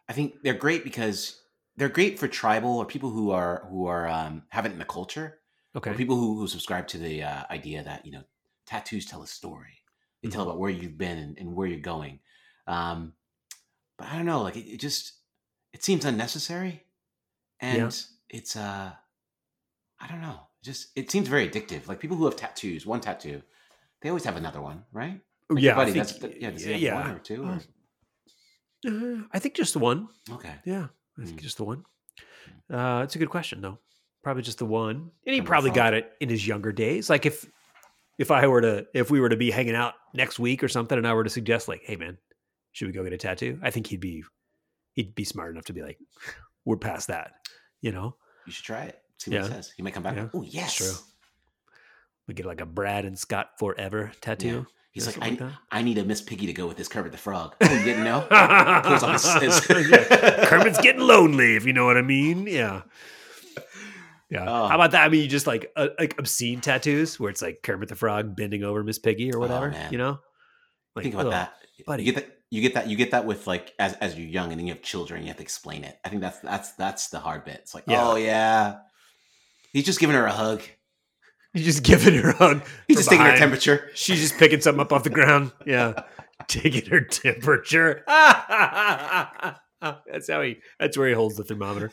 I 0.09 0.13
think 0.13 0.41
they're 0.43 0.53
great 0.55 0.83
because 0.83 1.41
they're 1.77 1.87
great 1.89 2.19
for 2.19 2.27
tribal 2.27 2.77
or 2.77 2.85
people 2.85 3.09
who 3.11 3.31
are 3.31 3.65
who 3.69 3.85
are 3.87 4.07
um, 4.07 4.43
have 4.49 4.65
it 4.65 4.71
in 4.73 4.79
the 4.79 4.85
culture, 4.85 5.39
Okay. 5.75 5.91
or 5.91 5.93
people 5.93 6.15
who, 6.17 6.39
who 6.39 6.47
subscribe 6.47 6.87
to 6.87 6.97
the 6.97 7.23
uh, 7.23 7.43
idea 7.51 7.83
that 7.83 8.05
you 8.05 8.11
know 8.11 8.23
tattoos 8.65 9.05
tell 9.05 9.21
a 9.23 9.27
story. 9.27 9.77
They 10.23 10.29
tell 10.29 10.43
Mhm. 10.43 10.47
about 10.49 10.59
where 10.59 10.69
you've 10.71 10.97
been 10.97 11.17
and, 11.17 11.37
and 11.37 11.55
where 11.55 11.67
you're 11.67 11.79
going. 11.79 12.19
Um, 12.67 13.13
but 13.97 14.07
I 14.07 14.15
don't 14.17 14.25
know, 14.25 14.41
like 14.41 14.57
it, 14.57 14.65
it 14.67 14.79
just 14.79 15.13
it 15.71 15.83
seems 15.83 16.03
unnecessary, 16.05 16.85
and 17.61 17.77
Yeah. 17.77 17.89
it's 18.29 18.55
uh, 18.55 18.91
I 19.99 20.07
don't 20.07 20.21
know, 20.21 20.39
just 20.63 20.87
it 20.95 21.11
seems 21.11 21.27
very 21.27 21.47
addictive. 21.47 21.87
Like 21.87 21.99
people 21.99 22.17
who 22.17 22.25
have 22.25 22.35
tattoos, 22.35 22.85
one 22.85 22.99
tattoo, 23.01 23.41
they 24.01 24.09
always 24.09 24.23
have 24.25 24.37
another 24.37 24.59
one, 24.61 24.85
right? 24.91 25.21
Like 25.49 25.63
yeah, 25.63 25.75
buddy, 25.75 25.91
think- 25.93 26.07
that's, 26.07 26.19
that- 26.19 26.41
yeah, 26.41 26.51
does 26.51 26.63
he 26.63 26.75
yeah, 26.75 26.95
one 26.95 27.11
or 27.15 27.19
two? 27.19 27.43
Or? 27.43 27.59
Uh, 28.87 29.23
I 29.31 29.39
think 29.39 29.55
just 29.55 29.73
the 29.73 29.79
one. 29.79 30.07
Okay. 30.31 30.53
Yeah, 30.65 30.87
I 31.19 31.25
think 31.25 31.39
Mm. 31.39 31.43
just 31.43 31.57
the 31.57 31.63
one. 31.65 31.83
Uh, 32.71 33.01
it's 33.03 33.15
a 33.15 33.19
good 33.19 33.29
question 33.29 33.61
though. 33.61 33.79
Probably 34.23 34.43
just 34.43 34.59
the 34.59 34.65
one, 34.65 35.11
and 35.25 35.35
he 35.35 35.41
probably 35.41 35.71
got 35.71 35.93
it 35.93 36.11
in 36.19 36.29
his 36.29 36.45
younger 36.45 36.71
days. 36.71 37.09
Like 37.09 37.25
if 37.25 37.45
if 38.17 38.31
I 38.31 38.47
were 38.47 38.61
to 38.61 38.87
if 38.93 39.09
we 39.09 39.19
were 39.19 39.29
to 39.29 39.37
be 39.37 39.49
hanging 39.51 39.75
out 39.75 39.93
next 40.13 40.39
week 40.39 40.63
or 40.63 40.67
something, 40.67 40.97
and 40.97 41.07
I 41.07 41.13
were 41.13 41.23
to 41.23 41.29
suggest 41.29 41.67
like, 41.67 41.81
hey 41.83 41.95
man, 41.95 42.17
should 42.73 42.87
we 42.87 42.91
go 42.93 43.03
get 43.03 43.13
a 43.13 43.17
tattoo? 43.17 43.59
I 43.63 43.71
think 43.71 43.87
he'd 43.87 43.99
be 44.01 44.23
he'd 44.93 45.15
be 45.15 45.23
smart 45.23 45.51
enough 45.51 45.65
to 45.65 45.73
be 45.73 45.81
like, 45.81 45.97
we're 46.65 46.77
past 46.77 47.07
that, 47.07 47.31
you 47.81 47.91
know. 47.91 48.15
You 48.45 48.51
should 48.51 48.65
try 48.65 48.83
it. 48.83 48.99
See 49.17 49.31
what 49.31 49.35
Yeah. 49.37 49.43
he 49.47 49.49
says. 49.53 49.73
He 49.75 49.83
might 49.83 49.93
come 49.93 50.03
back. 50.03 50.15
Yeah. 50.15 50.27
Oh 50.33 50.41
yes. 50.41 50.75
true. 50.75 50.93
We 52.27 52.33
get 52.33 52.45
like 52.45 52.61
a 52.61 52.65
Brad 52.65 53.05
and 53.05 53.17
Scott 53.17 53.51
forever 53.57 54.11
tattoo. 54.21 54.67
He's 54.91 55.05
like, 55.05 55.21
I, 55.21 55.29
like 55.29 55.53
I 55.71 55.81
need 55.83 55.97
a 55.99 56.03
Miss 56.03 56.21
Piggy 56.21 56.47
to 56.47 56.53
go 56.53 56.65
with 56.67 56.75
this 56.77 56.87
Kermit 56.87 57.11
the 57.11 57.17
Frog. 57.17 57.55
Oh, 57.61 57.71
you 57.73 57.83
didn't 57.85 58.03
know? 58.03 58.21
Pulls 58.83 59.03
on 59.03 59.13
his- 59.13 59.33
his- 59.67 59.89
Yeah. 59.89 60.45
Kermit's 60.47 60.79
getting 60.81 61.01
lonely, 61.01 61.55
if 61.55 61.65
you 61.65 61.73
know 61.73 61.85
what 61.85 61.95
I 61.97 62.01
mean. 62.01 62.47
Yeah. 62.47 62.81
Yeah. 64.29 64.45
Oh. 64.47 64.67
How 64.67 64.75
about 64.75 64.91
that? 64.91 65.03
I 65.05 65.09
mean, 65.09 65.21
you 65.23 65.27
just 65.27 65.47
like 65.47 65.71
uh, 65.75 65.89
like 65.97 66.15
obscene 66.19 66.61
tattoos 66.61 67.19
where 67.19 67.29
it's 67.31 67.41
like 67.41 67.61
Kermit 67.63 67.89
the 67.89 67.95
Frog 67.95 68.35
bending 68.35 68.63
over 68.63 68.83
Miss 68.83 68.99
Piggy 68.99 69.31
or 69.31 69.37
Oh, 69.37 69.39
whatever. 69.41 69.71
man. 69.71 69.91
you 69.91 69.97
know, 69.97 70.19
like, 70.95 71.03
Think 71.03 71.15
about 71.15 71.27
ugh. 71.27 71.31
that. 71.33 71.53
buddy. 71.85 72.03
You 72.03 72.11
get 72.13 72.25
that. 72.27 72.35
You 72.51 72.61
get 72.61 72.73
that. 72.75 72.87
You 72.89 72.95
get 72.95 73.11
that 73.11 73.25
with 73.25 73.47
like 73.47 73.73
as 73.79 73.93
as 73.95 74.17
you're 74.17 74.27
young, 74.27 74.51
and 74.51 74.59
then 74.59 74.67
you 74.67 74.73
have 74.73 74.81
children. 74.83 75.21
You 75.21 75.27
have 75.27 75.37
to 75.37 75.43
explain 75.43 75.83
it. 75.83 75.97
I 76.05 76.09
think 76.09 76.21
that's 76.21 76.39
that's 76.39 76.71
that's 76.73 77.09
the 77.09 77.19
hard 77.19 77.45
bit. 77.45 77.55
It's 77.61 77.73
like, 77.75 77.83
Yeah. 77.87 78.07
oh 78.07 78.15
yeah, 78.15 78.77
he's 79.73 79.85
just 79.85 79.99
giving 79.99 80.15
her 80.15 80.25
a 80.25 80.31
hug. 80.31 80.61
You 81.53 81.63
just 81.63 81.83
giving 81.83 82.13
her 82.15 82.29
a 82.29 82.35
hug. 82.35 82.61
He's 82.87 82.97
just 82.97 83.09
taking 83.09 83.25
her 83.25 83.37
temperature. 83.37 83.89
She's 83.95 84.19
just 84.19 84.37
picking 84.37 84.61
something 84.61 84.81
up 84.81 84.93
off 84.93 85.03
the 85.03 85.09
ground. 85.09 85.51
Yeah. 85.65 86.03
Taking 86.47 86.89
her 86.89 87.01
temperature. 87.01 88.03
that's 88.07 89.59
how 90.29 90.41
he 90.41 90.57
that's 90.79 90.97
where 90.97 91.07
he 91.07 91.13
holds 91.13 91.35
the 91.35 91.43
thermometer. 91.43 91.91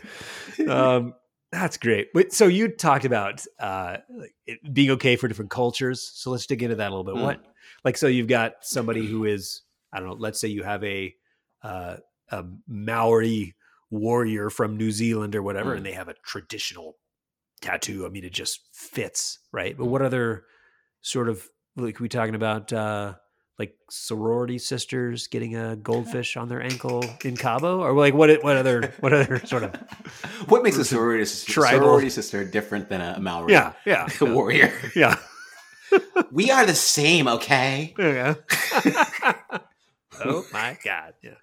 Um 0.69 1.15
that's 1.53 1.77
great. 1.77 2.09
But 2.13 2.33
so 2.33 2.47
you 2.47 2.69
talked 2.69 3.05
about 3.05 3.45
uh 3.59 3.99
it 4.47 4.59
being 4.73 4.91
okay 4.93 5.17
for 5.17 5.29
different 5.29 5.51
cultures. 5.51 6.11
So 6.15 6.31
let's 6.31 6.47
dig 6.47 6.63
into 6.63 6.77
that 6.77 6.89
a 6.91 6.95
little 6.95 7.05
bit. 7.05 7.17
Mm. 7.17 7.23
What 7.23 7.45
like 7.85 7.97
so 7.97 8.07
you've 8.07 8.29
got 8.29 8.55
somebody 8.63 9.07
who 9.07 9.25
is 9.25 9.63
I 9.93 10.01
don't 10.01 10.09
know, 10.09 10.17
let's 10.19 10.41
say 10.41 10.49
you 10.49 10.63
have 10.63 10.83
a 10.85 11.15
uh 11.63 11.97
a 12.31 12.45
Maori 12.69 13.55
warrior 13.91 14.51
from 14.51 14.77
New 14.77 14.91
Zealand 14.91 15.37
or 15.37 15.43
whatever, 15.43 15.75
Mm. 15.75 15.77
and 15.79 15.87
they 15.87 15.93
have 15.93 16.09
a 16.09 16.15
traditional 16.25 16.97
tattoo. 17.67 18.07
I 18.07 18.09
mean, 18.09 18.25
it 18.25 18.33
just 18.33 18.61
fits, 18.73 19.39
right? 19.53 19.77
But 19.77 19.85
Mm. 19.85 19.91
what 19.91 20.03
other 20.03 20.45
sort 21.03 21.29
of 21.29 21.47
like 21.77 22.01
we 22.01 22.09
talking 22.09 22.35
about 22.35 22.73
uh 22.73 23.15
like 23.59 23.75
sorority 23.91 24.59
sisters 24.59 25.29
getting 25.29 25.57
a 25.57 25.77
goldfish 25.91 26.37
on 26.37 26.49
their 26.49 26.63
ankle 26.63 27.03
in 27.25 27.37
Cabo, 27.37 27.81
or 27.83 27.93
like 27.95 28.15
what? 28.15 28.29
What 28.43 28.57
other? 28.57 28.93
What 29.01 29.13
other 29.13 29.41
sort 29.47 29.63
of? 29.65 29.75
What 30.49 30.63
makes 30.63 30.77
a 30.77 30.85
sorority 30.85 31.25
sister, 31.25 31.53
Tribal. 31.53 31.79
sorority 31.81 32.11
sister 32.11 32.45
different 32.45 32.89
than 32.89 33.01
a 33.01 33.19
Maori 33.19 33.53
Yeah, 33.55 33.73
yeah, 33.85 34.07
warrior? 34.21 34.71
yeah, 34.95 35.17
we 36.31 36.51
are 36.51 36.67
the 36.67 36.75
same, 36.75 37.27
okay? 37.29 37.95
yeah. 37.99 38.35
oh 40.25 40.45
my 40.53 40.77
god! 40.85 41.15
Yeah, 41.23 41.41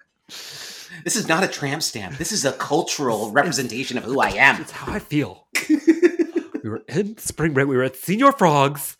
This 1.02 1.16
is 1.16 1.26
not 1.28 1.42
a 1.42 1.48
tramp 1.48 1.82
stamp. 1.82 2.16
This 2.18 2.30
is 2.32 2.44
a 2.44 2.52
cultural 2.70 3.30
representation 3.32 3.98
of 3.98 4.04
who 4.04 4.20
I 4.20 4.28
am. 4.30 4.58
that's 4.58 4.70
how 4.72 4.92
I 4.92 4.98
feel. 4.98 5.48
we 5.68 6.68
were 6.70 6.82
in 6.88 7.16
spring 7.18 7.52
break. 7.54 7.66
We 7.66 7.76
were 7.76 7.82
at 7.82 7.94
Señor 7.94 8.36
Frog's. 8.38 8.96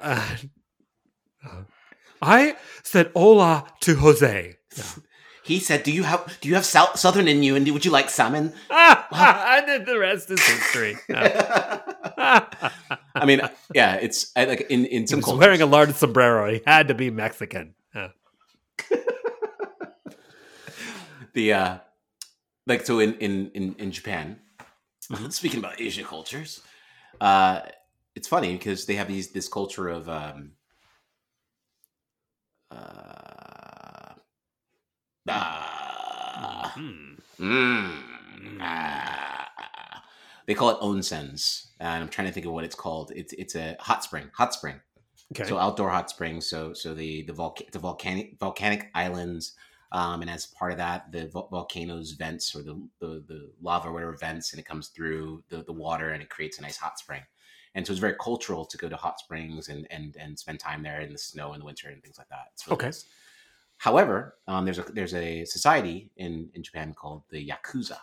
Uh, 0.00 0.24
uh, 1.44 1.62
I 2.22 2.56
said 2.82 3.10
hola 3.14 3.66
to 3.80 3.96
Jose. 3.96 4.54
He 5.44 5.58
said, 5.60 5.82
"Do 5.82 5.92
you 5.92 6.02
have 6.02 6.36
do 6.40 6.48
you 6.48 6.54
have 6.56 6.66
sou- 6.66 6.94
southern 6.94 7.26
in 7.26 7.42
you? 7.42 7.56
And 7.56 7.66
would 7.72 7.84
you 7.84 7.90
like 7.90 8.10
salmon?" 8.10 8.52
and 8.70 9.66
then 9.68 9.84
the 9.86 9.98
rest 9.98 10.30
is 10.30 10.40
history. 10.46 10.96
I 11.08 11.80
mean, 13.24 13.40
yeah, 13.74 13.94
it's 13.94 14.30
I, 14.36 14.44
like 14.44 14.60
in 14.70 14.84
in 14.84 15.02
he 15.02 15.06
some 15.06 15.18
was 15.18 15.24
cultures. 15.24 15.40
wearing 15.40 15.62
a 15.62 15.66
large 15.66 15.94
sombrero. 15.94 16.52
He 16.52 16.60
had 16.66 16.88
to 16.88 16.94
be 16.94 17.10
Mexican. 17.10 17.74
Yeah. 17.94 18.08
The 21.38 21.52
uh 21.52 21.78
like 22.66 22.84
so 22.84 22.98
in 22.98 23.14
in 23.18 23.50
in, 23.54 23.74
in 23.78 23.92
Japan. 23.92 24.40
Mhm. 25.10 25.32
Speaking 25.32 25.60
about 25.60 25.80
Asian 25.80 26.04
cultures, 26.04 26.60
uh, 27.20 27.60
it's 28.14 28.28
funny 28.28 28.52
because 28.52 28.84
they 28.86 28.96
have 28.96 29.08
these 29.08 29.30
this 29.30 29.48
culture 29.48 29.88
of 29.88 30.08
um, 30.08 30.52
uh, 32.70 34.12
ah, 35.30 36.72
Hmm. 36.74 37.14
mm, 37.38 38.58
ah, 38.60 40.02
they 40.46 40.54
call 40.54 40.70
it 40.70 40.80
onsens, 40.80 41.68
and 41.80 42.02
I'm 42.02 42.08
trying 42.10 42.26
to 42.26 42.32
think 42.34 42.44
of 42.44 42.52
what 42.52 42.64
it's 42.64 42.74
called. 42.74 43.12
It's 43.14 43.32
it's 43.34 43.54
a 43.54 43.76
hot 43.80 44.04
spring, 44.04 44.30
hot 44.34 44.52
spring. 44.52 44.80
Okay. 45.32 45.48
So 45.48 45.56
outdoor 45.58 45.88
hot 45.90 46.10
springs. 46.10 46.46
So 46.46 46.74
so 46.74 46.92
the 46.92 47.22
the 47.22 47.32
volca- 47.32 47.70
the 47.70 47.78
volcanic 47.78 48.36
volcanic 48.38 48.90
islands, 48.94 49.54
um, 49.92 50.20
and 50.20 50.30
as 50.30 50.46
part 50.46 50.72
of 50.72 50.78
that, 50.78 51.10
the 51.12 51.28
vo- 51.28 51.48
volcanoes 51.50 52.12
vents 52.12 52.54
or 52.54 52.62
the, 52.62 52.88
the 53.00 53.24
the 53.26 53.52
lava 53.60 53.88
or 53.88 53.92
whatever 53.92 54.16
vents, 54.16 54.52
and 54.52 54.60
it 54.60 54.66
comes 54.66 54.88
through 54.88 55.42
the 55.48 55.62
the 55.62 55.72
water 55.72 56.10
and 56.10 56.22
it 56.22 56.30
creates 56.30 56.58
a 56.58 56.62
nice 56.62 56.76
hot 56.76 56.98
spring. 56.98 57.22
And 57.74 57.86
so 57.86 57.92
it's 57.92 58.00
very 58.00 58.16
cultural 58.20 58.64
to 58.66 58.78
go 58.78 58.88
to 58.88 58.96
hot 58.96 59.18
springs 59.18 59.68
and 59.68 59.86
and 59.90 60.16
and 60.16 60.38
spend 60.38 60.60
time 60.60 60.82
there 60.82 61.00
in 61.00 61.12
the 61.12 61.18
snow 61.18 61.52
in 61.54 61.60
the 61.60 61.66
winter 61.66 61.88
and 61.88 62.02
things 62.02 62.18
like 62.18 62.28
that. 62.28 62.48
Really 62.66 62.76
Okay. 62.76 62.86
nice. 62.86 63.04
However, 63.78 64.38
um, 64.48 64.64
there's 64.64 64.78
a 64.78 64.82
there's 64.82 65.14
a 65.14 65.44
society 65.44 66.10
in 66.16 66.50
in 66.54 66.62
Japan 66.62 66.94
called 66.94 67.24
the 67.30 67.48
yakuza, 67.48 67.98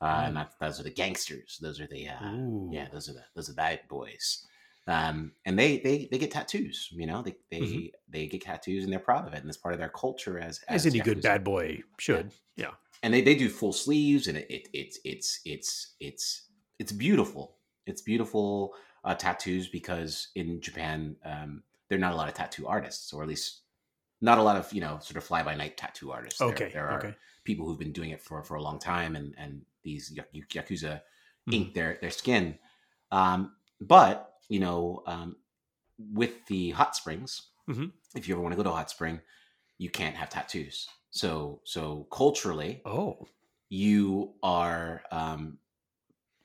uh, 0.00 0.24
and 0.26 0.36
that, 0.36 0.52
those 0.60 0.80
are 0.80 0.84
the 0.84 0.90
gangsters. 0.92 1.58
Those 1.60 1.80
are 1.80 1.88
the 1.88 2.08
uh, 2.08 2.32
yeah, 2.70 2.88
those 2.90 3.08
are 3.08 3.14
the 3.14 3.24
those 3.34 3.48
are 3.48 3.52
the 3.52 3.56
bad 3.56 3.80
boys. 3.88 4.47
Um, 4.88 5.32
and 5.44 5.58
they 5.58 5.78
they 5.78 6.08
they 6.10 6.18
get 6.18 6.30
tattoos. 6.30 6.88
You 6.92 7.06
know, 7.06 7.22
they 7.22 7.36
they 7.50 7.60
Mhm. 7.60 7.92
they 8.08 8.26
get 8.26 8.40
tattoos 8.42 8.84
and 8.84 8.92
they're 8.92 8.98
proud 8.98 9.26
of 9.28 9.34
it, 9.34 9.40
and 9.40 9.48
it's 9.48 9.58
part 9.58 9.74
of 9.74 9.78
their 9.80 9.90
culture 9.90 10.38
as 10.38 10.60
As 10.68 10.86
as 10.86 10.86
any 10.86 11.00
good 11.00 11.22
bad 11.22 11.44
boy 11.44 11.82
should. 11.98 12.32
Yeah. 12.56 12.74
And 13.02 13.14
they, 13.14 13.20
they 13.20 13.36
do 13.36 13.48
full 13.48 13.72
sleeves, 13.72 14.26
and 14.28 14.38
it, 14.38 14.46
it 14.50 14.68
it's 14.72 14.98
it's 15.04 15.40
it's 15.44 15.94
it's 16.00 16.50
it's 16.78 16.92
beautiful. 16.92 17.58
It's 17.86 18.00
beautiful 18.02 18.74
uh, 19.04 19.14
tattoos 19.14 19.68
because 19.68 20.28
in 20.34 20.60
Japan 20.60 21.16
um, 21.24 21.62
there 21.88 21.96
are 21.96 22.00
not 22.00 22.12
a 22.14 22.16
lot 22.16 22.28
of 22.28 22.34
tattoo 22.34 22.66
artists, 22.66 23.12
or 23.12 23.22
at 23.22 23.28
least 23.28 23.62
not 24.20 24.38
a 24.38 24.42
lot 24.42 24.56
of 24.56 24.72
you 24.72 24.80
know 24.80 24.98
sort 25.00 25.16
of 25.16 25.24
fly 25.24 25.42
by 25.42 25.54
night 25.54 25.76
tattoo 25.76 26.10
artists. 26.12 26.40
Okay. 26.40 26.70
there, 26.72 26.88
are 26.88 26.98
okay. 26.98 27.14
people 27.44 27.66
who've 27.66 27.78
been 27.78 27.92
doing 27.92 28.10
it 28.10 28.22
for 28.22 28.42
for 28.42 28.56
a 28.56 28.62
long 28.62 28.78
time, 28.78 29.16
and 29.16 29.34
and 29.38 29.64
these 29.82 30.10
yak- 30.10 30.32
yakuza 30.32 31.02
Mhm. 31.48 31.54
ink 31.54 31.74
their 31.74 31.98
their 32.00 32.10
skin. 32.10 32.58
Um, 33.12 33.56
but 33.80 34.37
you 34.48 34.60
know, 34.60 35.02
um, 35.06 35.36
with 35.98 36.46
the 36.46 36.70
hot 36.70 36.94
springs, 36.96 37.50
Mhm. 37.68 37.92
if 38.14 38.28
you 38.28 38.34
ever 38.34 38.42
want 38.42 38.52
to 38.52 38.56
go 38.56 38.62
to 38.62 38.70
a 38.70 38.74
hot 38.74 38.90
spring, 38.90 39.20
you 39.78 39.90
can't 39.90 40.16
have 40.16 40.30
tattoos. 40.30 40.88
So 41.10 41.60
so 41.64 42.04
culturally, 42.10 42.82
Oh. 42.84 43.26
you 43.68 44.34
are 44.42 45.02
um, 45.10 45.58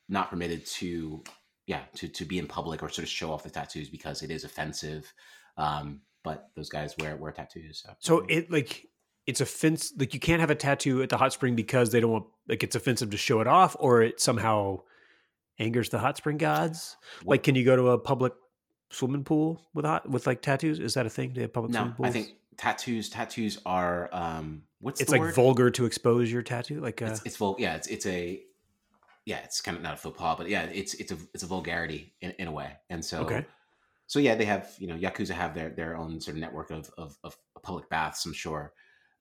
not 0.09 0.29
permitted 0.29 0.65
to 0.65 1.23
yeah 1.65 1.83
to 1.95 2.07
to 2.09 2.25
be 2.25 2.39
in 2.39 2.47
public 2.47 2.83
or 2.83 2.89
sort 2.89 3.03
of 3.03 3.09
show 3.09 3.31
off 3.31 3.43
the 3.43 3.49
tattoos 3.49 3.89
because 3.89 4.21
it 4.21 4.31
is 4.31 4.43
offensive. 4.43 5.13
Um, 5.57 6.01
but 6.23 6.49
those 6.55 6.69
guys 6.69 6.95
wear 6.97 7.15
wear 7.17 7.31
tattoos. 7.31 7.81
So 7.85 7.95
so 7.99 8.25
it 8.27 8.51
like 8.51 8.87
it's 9.25 9.39
offense 9.41 9.93
like 9.97 10.13
you 10.13 10.19
can't 10.19 10.41
have 10.41 10.49
a 10.51 10.55
tattoo 10.55 11.01
at 11.01 11.09
the 11.09 11.17
hot 11.17 11.31
spring 11.33 11.55
because 11.55 11.91
they 11.91 11.99
don't 12.01 12.11
want 12.11 12.25
like 12.47 12.63
it's 12.63 12.75
offensive 12.75 13.09
to 13.11 13.17
show 13.17 13.39
it 13.39 13.47
off 13.47 13.75
or 13.79 14.01
it 14.01 14.19
somehow 14.19 14.81
angers 15.59 15.89
the 15.89 15.99
hot 15.99 16.17
spring 16.17 16.37
gods. 16.37 16.97
Like 17.25 17.43
can 17.43 17.55
you 17.55 17.63
go 17.65 17.75
to 17.75 17.89
a 17.89 17.97
public 17.97 18.33
swimming 18.91 19.23
pool 19.23 19.61
with 19.73 19.85
hot 19.85 20.09
with 20.09 20.27
like 20.27 20.41
tattoos? 20.41 20.79
Is 20.79 20.93
that 20.95 21.05
a 21.05 21.09
thing? 21.09 21.29
Do 21.29 21.35
They 21.35 21.41
have 21.41 21.53
public 21.53 21.71
no, 21.71 21.79
swimming 21.79 21.95
pools? 21.95 22.07
I 22.07 22.11
think 22.11 22.29
tattoos 22.57 23.09
tattoos 23.09 23.59
are 23.65 24.09
um, 24.11 24.63
what's 24.79 25.01
it's 25.01 25.09
the 25.09 25.17
like 25.17 25.21
word? 25.21 25.35
vulgar 25.35 25.71
to 25.71 25.85
expose 25.85 26.31
your 26.31 26.41
tattoo. 26.43 26.79
Like 26.79 27.01
uh, 27.01 27.05
it's, 27.05 27.21
it's 27.25 27.37
vul- 27.37 27.55
yeah 27.59 27.75
it's 27.75 27.87
it's 27.87 28.05
a 28.05 28.41
yeah 29.25 29.37
it's 29.37 29.61
kind 29.61 29.77
of 29.77 29.83
not 29.83 29.93
a 29.93 29.97
faux 29.97 30.17
pas 30.17 30.35
but 30.37 30.49
yeah 30.49 30.63
it's 30.63 30.93
it's 30.95 31.11
a 31.11 31.17
it's 31.33 31.43
a 31.43 31.47
vulgarity 31.47 32.13
in, 32.21 32.31
in 32.39 32.47
a 32.47 32.51
way 32.51 32.73
and 32.89 33.03
so 33.03 33.21
okay. 33.21 33.45
so 34.05 34.19
yeah 34.19 34.35
they 34.35 34.43
have 34.43 34.73
you 34.79 34.87
know 34.87 34.97
yakuza 34.97 35.31
have 35.31 35.55
their 35.55 35.69
their 35.69 35.95
own 35.95 36.19
sort 36.19 36.35
of 36.35 36.41
network 36.41 36.71
of 36.71 36.91
of, 36.97 37.17
of 37.23 37.37
public 37.61 37.89
baths 37.89 38.25
i'm 38.25 38.33
sure 38.33 38.73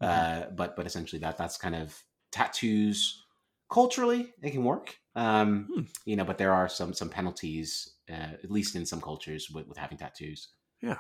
Mhm. 0.02 0.08
uh 0.08 0.50
but 0.56 0.74
but 0.74 0.84
essentially 0.86 1.20
that 1.20 1.38
that's 1.38 1.56
kind 1.56 1.76
of 1.76 1.96
tattoos 2.32 3.24
culturally 3.70 4.34
they 4.40 4.50
can 4.50 4.64
work 4.64 4.98
um 5.14 5.68
Hmm. 5.72 5.80
you 6.06 6.16
know 6.16 6.24
but 6.24 6.38
there 6.38 6.52
are 6.54 6.68
some 6.68 6.92
some 6.94 7.08
penalties 7.10 7.90
uh, 8.10 8.32
at 8.42 8.50
least 8.50 8.74
in 8.76 8.86
some 8.86 9.00
cultures 9.00 9.50
with, 9.50 9.66
with 9.68 9.78
having 9.78 9.98
tattoos 9.98 10.48
Yeah. 10.80 10.98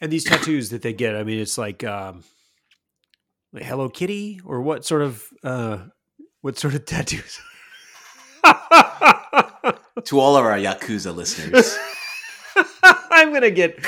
And 0.00 0.10
these 0.10 0.24
tattoos 0.24 0.70
that 0.70 0.80
they 0.82 0.92
get, 0.94 1.14
I 1.14 1.24
mean, 1.24 1.38
it's 1.38 1.58
like 1.58 1.84
um 1.84 2.24
like 3.52 3.64
Hello 3.64 3.88
Kitty 3.90 4.40
or 4.44 4.62
what 4.62 4.84
sort 4.84 5.02
of 5.02 5.22
uh 5.44 5.78
what 6.40 6.58
sort 6.58 6.74
of 6.74 6.84
tattoos? 6.92 7.38
to 10.04 10.18
all 10.18 10.36
of 10.36 10.44
our 10.44 10.56
yakuza 10.56 11.14
listeners 11.14 11.76
I'm 13.12 13.32
gonna 13.32 13.50
get 13.50 13.78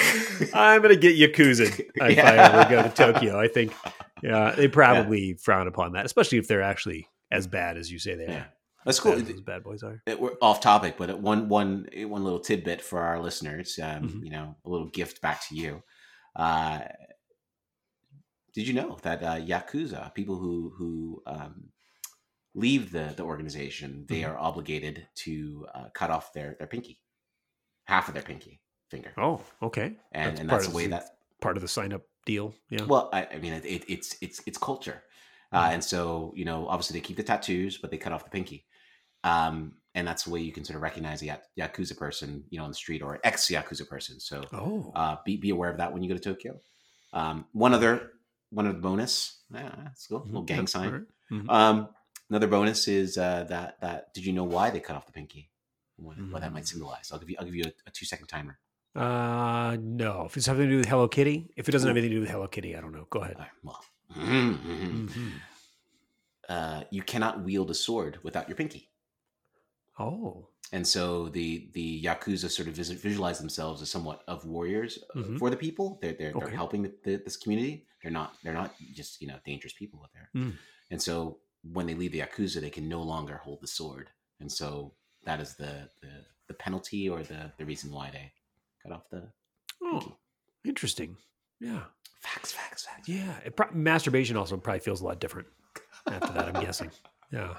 I'm 0.54 0.82
gonna 0.82 0.96
get 0.96 1.16
Yakuza 1.16 1.66
if 1.94 2.18
I 2.18 2.36
ever 2.36 2.70
go 2.70 2.82
to 2.82 2.88
Tokyo. 2.90 3.38
I 3.40 3.48
think 3.48 3.72
yeah, 4.22 4.52
they 4.54 4.68
probably 4.68 5.34
frown 5.34 5.66
upon 5.66 5.92
that, 5.92 6.04
especially 6.06 6.38
if 6.38 6.46
they're 6.46 6.62
actually 6.62 7.08
as 7.30 7.46
bad 7.46 7.76
as 7.76 7.90
you 7.90 7.98
say 7.98 8.14
they 8.14 8.26
are. 8.26 8.46
That's 8.84 9.00
cool 9.00 9.12
bad 9.16 9.26
those 9.26 9.40
bad 9.40 9.62
boys 9.64 9.82
are. 9.82 10.02
it- 10.06 10.20
we're 10.20 10.34
off 10.42 10.60
topic, 10.60 10.96
but 10.98 11.18
one 11.20 11.48
one 11.48 11.88
one 11.94 12.24
little 12.24 12.40
tidbit 12.40 12.80
for 12.82 13.00
our 13.00 13.20
listeners, 13.20 13.78
um, 13.82 14.08
Mhm. 14.08 14.24
you 14.24 14.30
know, 14.30 14.56
a 14.64 14.68
little 14.68 14.88
gift 14.88 15.20
back 15.20 15.46
to 15.48 15.54
you. 15.56 15.82
Uh, 16.36 16.80
did 18.54 18.66
you 18.68 18.74
know 18.74 18.98
that 19.02 19.22
uh, 19.22 19.36
yakuza 19.36 20.12
people 20.14 20.36
who 20.36 20.72
who 20.76 21.22
um, 21.26 21.70
leave 22.54 22.92
the 22.92 23.14
the 23.16 23.22
organization, 23.22 24.04
they 24.08 24.20
Mhm. 24.22 24.28
are 24.30 24.38
obligated 24.38 25.08
to 25.24 25.66
uh, 25.74 25.88
cut 25.94 26.10
off 26.10 26.32
their 26.32 26.54
their 26.58 26.66
pinky, 26.66 27.00
half 27.84 28.08
of 28.08 28.14
their 28.14 28.22
pinky 28.22 28.60
finger, 28.90 29.12
Oh, 29.16 29.40
okay. 29.62 29.96
and 30.12 30.30
that's 30.32 30.40
and 30.40 30.50
that's 30.50 30.68
the 30.68 30.74
way 30.76 30.84
the- 30.84 30.90
that. 30.90 31.04
Part 31.40 31.56
of 31.56 31.62
the 31.62 31.68
sign 31.68 31.92
up 31.92 32.02
deal. 32.24 32.54
Yeah. 32.70 32.84
Well, 32.84 33.08
I, 33.12 33.26
I 33.26 33.38
mean, 33.38 33.52
it, 33.54 33.64
it, 33.64 33.84
it's 33.88 34.16
it's 34.20 34.40
it's 34.46 34.58
culture, 34.58 35.02
uh, 35.50 35.64
Mhm. 35.68 35.72
and 35.74 35.84
so 35.84 36.32
you 36.36 36.44
know, 36.44 36.68
obviously 36.68 36.94
they 37.00 37.04
keep 37.04 37.16
the 37.16 37.24
tattoos, 37.24 37.78
but 37.78 37.90
they 37.90 37.98
cut 37.98 38.12
off 38.12 38.22
the 38.22 38.30
pinky. 38.30 38.64
Um, 39.24 39.74
and 39.94 40.06
that's 40.08 40.24
the 40.24 40.30
way 40.30 40.40
you 40.40 40.52
can 40.52 40.64
sort 40.64 40.76
of 40.76 40.82
recognize 40.82 41.22
a 41.22 41.26
ya- 41.26 41.36
yakuza 41.58 41.96
person, 41.96 42.44
you 42.50 42.58
know, 42.58 42.64
on 42.64 42.70
the 42.70 42.74
street 42.76 43.02
or 43.02 43.20
ex 43.24 43.46
yakuza 43.48 43.86
person. 43.88 44.18
So 44.20 44.44
oh. 44.52 44.90
uh, 44.94 45.16
be 45.24 45.36
be 45.36 45.50
aware 45.50 45.70
of 45.70 45.76
that 45.78 45.92
when 45.92 46.02
you 46.02 46.08
go 46.08 46.14
to 46.14 46.20
Tokyo. 46.20 46.58
Um, 47.12 47.44
one 47.52 47.74
other 47.74 48.12
one 48.50 48.66
other 48.66 48.78
bonus, 48.78 49.40
yeah, 49.52 49.70
that's 49.84 50.06
cool, 50.06 50.22
little 50.24 50.42
Mhm. 50.42 50.46
gang 50.46 50.58
Yep, 50.60 50.68
sign. 50.68 51.06
Mhm. 51.30 51.50
Um, 51.50 51.88
another 52.30 52.46
bonus 52.46 52.88
is 52.88 53.18
uh, 53.18 53.44
that 53.50 53.80
that 53.80 54.12
did 54.14 54.24
you 54.24 54.32
know 54.32 54.44
why 54.44 54.70
they 54.70 54.80
cut 54.80 54.96
off 54.96 55.06
the 55.06 55.12
pinky? 55.12 55.50
What, 55.96 56.16
what 56.30 56.40
that 56.40 56.50
Mm. 56.50 56.54
might 56.54 56.66
symbolize? 56.68 57.10
I'll 57.12 57.18
give 57.18 57.30
you 57.30 57.36
I'll 57.38 57.44
give 57.44 57.54
you 57.54 57.64
a, 57.64 57.72
a 57.86 57.90
two 57.90 58.06
second 58.06 58.26
timer. 58.28 58.58
Uh 58.96 59.76
no. 59.80 60.24
If 60.26 60.36
it's 60.36 60.46
something 60.46 60.66
to 60.66 60.70
do 60.70 60.78
with 60.78 60.86
Hello 60.88 61.06
Kitty, 61.06 61.50
if 61.56 61.68
it 61.68 61.72
doesn't 61.72 61.86
have 61.88 61.96
anything 61.96 62.10
to 62.10 62.16
do 62.16 62.20
with 62.22 62.30
Hello 62.30 62.46
Kitty, 62.48 62.76
I 62.76 62.80
don't 62.80 62.92
know. 62.92 63.06
Go 63.10 63.20
ahead. 63.20 63.36
Right, 63.38 63.48
well, 63.62 63.82
mhm, 64.16 64.56
mhm. 64.58 65.08
Mhm. 65.08 65.30
Uh, 66.48 66.84
you 66.90 67.02
cannot 67.02 67.42
wield 67.44 67.70
a 67.70 67.74
sword 67.74 68.18
without 68.22 68.48
your 68.48 68.56
pinky. 68.56 68.88
Oh. 69.98 70.48
and 70.72 70.86
so 70.86 71.28
the 71.28 71.68
the 71.74 72.02
yakuza 72.02 72.50
sort 72.50 72.66
of 72.68 72.74
visualize 72.74 73.38
themselves 73.38 73.82
as 73.82 73.90
somewhat 73.90 74.22
of 74.26 74.44
warriors 74.46 74.98
uh, 75.14 75.18
Mhm. 75.18 75.38
for 75.38 75.50
the 75.50 75.56
people. 75.56 75.98
They're 76.00 76.14
they're, 76.14 76.30
Okay. 76.34 76.46
they're 76.46 76.54
helping 76.56 76.82
the, 76.82 76.92
the, 77.04 77.16
this 77.24 77.36
community. 77.36 77.86
They're 78.02 78.10
not 78.20 78.34
they're 78.42 78.54
not 78.62 78.74
just 78.94 79.20
you 79.20 79.28
know 79.28 79.38
dangerous 79.44 79.74
people 79.74 80.00
out 80.02 80.10
there. 80.14 80.30
Mm. 80.34 80.54
And 80.90 81.00
so 81.02 81.38
when 81.62 81.86
they 81.86 81.94
leave 81.94 82.12
the 82.12 82.20
yakuza, 82.20 82.60
they 82.60 82.70
can 82.70 82.88
no 82.88 83.02
longer 83.02 83.36
hold 83.36 83.60
the 83.60 83.66
sword. 83.68 84.08
And 84.40 84.50
so 84.50 84.94
that 85.24 85.40
is 85.40 85.54
the 85.56 85.88
the, 86.00 86.24
the 86.48 86.54
penalty 86.54 87.08
or 87.08 87.22
the 87.22 87.52
the 87.58 87.64
reason 87.66 87.90
why 87.92 88.10
they 88.10 88.32
cut 88.82 88.92
off 88.92 89.08
the 89.10 89.28
Oh. 89.82 90.16
Interesting. 90.64 91.16
Yeah. 91.60 91.84
facts 92.20 92.52
facts 92.52 92.84
facts. 92.86 93.08
Yeah. 93.08 93.34
It 93.44 93.56
pro- 93.56 93.70
masturbation 93.72 94.36
also 94.36 94.56
probably 94.56 94.80
feels 94.80 95.00
a 95.00 95.04
lot 95.04 95.20
different 95.20 95.48
after 96.08 96.32
that, 96.32 96.48
I'm 96.54 96.62
guessing. 96.64 96.90
Yeah. 97.30 97.56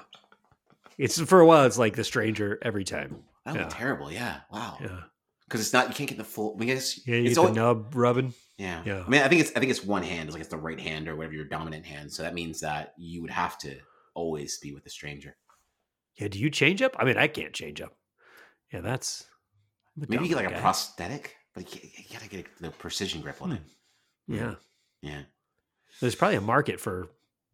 It's 0.98 1.20
for 1.20 1.40
a 1.40 1.46
while, 1.46 1.64
it's 1.64 1.78
like 1.78 1.96
the 1.96 2.04
stranger 2.04 2.58
every 2.62 2.84
time. 2.84 3.22
That 3.44 3.52
would 3.52 3.60
Yeah. 3.60 3.66
be 3.68 3.72
terrible. 3.72 4.12
Yeah. 4.12 4.40
Wow. 4.50 4.78
Yeah. 4.80 5.00
Because 5.46 5.60
it's 5.60 5.72
not 5.72 5.88
you 5.88 5.94
can't 5.94 6.08
get 6.08 6.18
the 6.18 6.24
full. 6.24 6.56
I 6.60 6.64
guess 6.64 7.06
Yeah. 7.06 7.16
You 7.16 7.24
it's 7.24 7.28
get 7.30 7.34
the 7.34 7.40
always, 7.40 7.56
nub 7.56 7.94
rubbing. 7.94 8.34
Yeah. 8.56 8.82
Yeah. 8.86 9.02
I 9.06 9.08
mean, 9.08 9.22
I 9.22 9.28
think 9.28 9.40
it's 9.42 9.50
I 9.56 9.60
think 9.60 9.70
it's 9.70 9.84
one 9.84 10.02
hand. 10.02 10.28
It's 10.28 10.34
like 10.34 10.40
it's 10.40 10.50
the 10.50 10.56
right 10.56 10.80
hand 10.80 11.08
or 11.08 11.16
whatever 11.16 11.34
your 11.34 11.44
dominant 11.44 11.84
hand. 11.84 12.12
So 12.12 12.22
that 12.22 12.34
means 12.34 12.60
that 12.60 12.94
you 12.96 13.20
would 13.22 13.30
have 13.30 13.58
to 13.58 13.76
always 14.14 14.58
be 14.58 14.72
with 14.72 14.86
a 14.86 14.90
stranger. 14.90 15.36
Yeah. 16.16 16.28
Do 16.28 16.38
you 16.38 16.48
change 16.50 16.80
up? 16.82 16.94
I 16.98 17.04
mean, 17.04 17.18
I 17.18 17.26
can't 17.28 17.52
change 17.52 17.80
up. 17.80 17.96
Yeah. 18.72 18.80
That's 18.80 19.26
Maybe 19.96 20.14
you 20.24 20.28
get 20.30 20.36
like 20.36 20.44
dominant 20.44 20.58
a 20.60 20.62
prosthetic, 20.62 21.36
but 21.54 21.74
you, 21.74 21.90
you 21.96 22.04
gotta 22.12 22.28
get 22.28 22.46
the 22.60 22.70
precision 22.70 23.20
grip 23.20 23.42
on 23.42 23.50
Hmm. 23.50 23.56
it. 23.56 23.62
Yeah. 24.28 24.54
Yeah. 25.02 25.22
There's 26.00 26.14
probably 26.14 26.36
a 26.36 26.40
market 26.40 26.80
for 26.80 27.08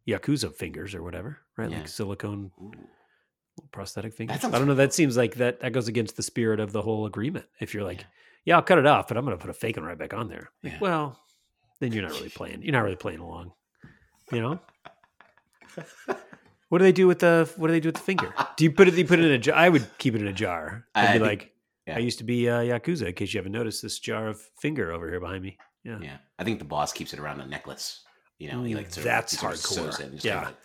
Yakuza 0.07 0.55
fingers 0.55 0.95
or 0.95 1.03
whatever, 1.03 1.39
right? 1.57 1.69
Yeah. 1.69 1.79
Like 1.79 1.87
silicone 1.87 2.51
Ooh. 2.61 2.71
Prosthetic 3.71 4.13
fingers. 4.13 4.43
I 4.43 4.49
don't 4.49 4.67
know. 4.67 4.75
That 4.75 4.93
seems 4.93 5.17
like 5.17 5.35
that 5.35 5.59
that 5.61 5.71
goes 5.73 5.87
against 5.87 6.15
the 6.15 6.23
spirit 6.23 6.59
of 6.59 6.71
the 6.71 6.81
whole 6.81 7.05
agreement. 7.05 7.45
If 7.59 7.73
you're 7.73 7.83
like, 7.83 7.99
Yeah. 7.99 8.05
yeah, 8.45 8.55
I'll 8.57 8.61
cut 8.61 8.77
it 8.77 8.85
off, 8.85 9.07
but 9.07 9.17
I'm 9.17 9.25
going 9.25 9.37
to 9.37 9.41
put 9.41 9.49
a 9.49 9.53
fake 9.53 9.77
one 9.77 9.85
right 9.85 9.97
back 9.97 10.13
on 10.13 10.27
there. 10.29 10.51
Like, 10.63 10.73
Yeah. 10.73 10.79
Well, 10.81 11.19
then 11.79 11.91
you're 11.93 12.03
not 12.03 12.11
really 12.11 12.29
playing. 12.29 12.61
You're 12.63 12.73
not 12.73 12.83
really 12.83 12.95
playing 12.95 13.19
along. 13.19 13.53
You 14.31 14.41
know. 14.41 14.59
what 16.69 16.77
do 16.77 16.83
they 16.83 16.91
do 16.91 17.07
with 17.07 17.19
the 17.19 17.51
What 17.57 17.67
do 17.67 17.73
they 17.73 17.79
do 17.79 17.89
with 17.89 17.95
the 17.95 18.01
finger? 18.01 18.33
Do 18.57 18.63
you 18.63 18.71
put 18.71 18.87
it? 18.87 18.91
Do 18.91 18.97
you 18.97 19.05
put 19.05 19.19
it 19.19 19.25
in 19.25 19.31
a 19.31 19.37
jar? 19.37 19.55
I 19.55 19.69
would 19.69 19.87
keep 19.97 20.15
it 20.15 20.21
in 20.21 20.27
a 20.27 20.33
jar. 20.33 20.85
I'd 20.95 21.01
I 21.03 21.07
be 21.13 21.19
think- 21.19 21.41
like, 21.41 21.51
yeah. 21.87 21.95
I 21.95 21.99
used 21.99 22.19
to 22.19 22.23
be 22.23 22.49
uh, 22.49 22.59
yakuza. 22.61 23.07
In 23.07 23.13
case 23.13 23.33
you 23.33 23.39
haven't 23.39 23.51
noticed, 23.53 23.81
this 23.81 23.99
jar 23.99 24.27
of 24.27 24.39
finger 24.59 24.91
over 24.91 25.09
here 25.09 25.19
behind 25.19 25.43
me. 25.43 25.57
Yeah. 25.83 25.97
Yeah. 26.01 26.17
I 26.37 26.43
think 26.43 26.59
the 26.59 26.65
boss 26.65 26.93
keeps 26.93 27.13
it 27.13 27.19
around 27.19 27.41
a 27.41 27.47
necklace. 27.47 28.01
You 28.37 28.51
know, 28.51 28.63
he 28.63 28.75
like 28.75 28.89
that's 28.91 29.35
hardcore. 29.35 29.99
it 29.99 30.23
Yeah. 30.23 30.33
kind 30.33 30.45
of 30.45 30.49
like- 30.51 30.57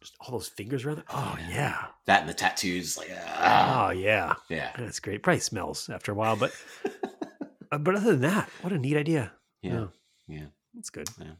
just 0.00 0.14
all 0.20 0.32
those 0.32 0.48
fingers 0.48 0.84
around. 0.84 0.98
It. 0.98 1.04
Oh 1.10 1.36
Yeah. 1.40 1.48
yeah. 1.50 1.86
That 2.06 2.20
and 2.20 2.28
the 2.28 2.34
tattoos, 2.34 2.96
like 2.96 3.10
ah, 3.14 3.86
Oh 3.88 3.90
yeah. 3.90 4.34
yeah, 4.48 4.72
That's 4.78 5.00
great. 5.00 5.22
Probably 5.22 5.40
smells 5.40 5.88
after 5.88 6.12
a 6.12 6.14
while, 6.14 6.36
but 6.36 6.52
uh, 7.72 7.78
but 7.78 7.94
other 7.96 8.12
than 8.12 8.20
that, 8.22 8.48
what 8.62 8.72
a 8.72 8.78
neat 8.78 8.96
idea. 8.96 9.32
yeah, 9.62 9.86
yeah. 10.26 10.46
That's 10.74 10.90
good. 10.90 11.08
Yeah. 11.20 11.32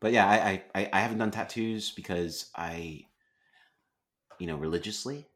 But 0.00 0.12
yeah, 0.12 0.26
I, 0.26 0.62
I 0.74 0.90
I 0.92 1.00
haven't 1.00 1.18
done 1.18 1.30
tattoos 1.30 1.90
because 1.92 2.50
I, 2.56 3.06
you 4.38 4.46
know, 4.46 4.56
religiously. 4.56 5.26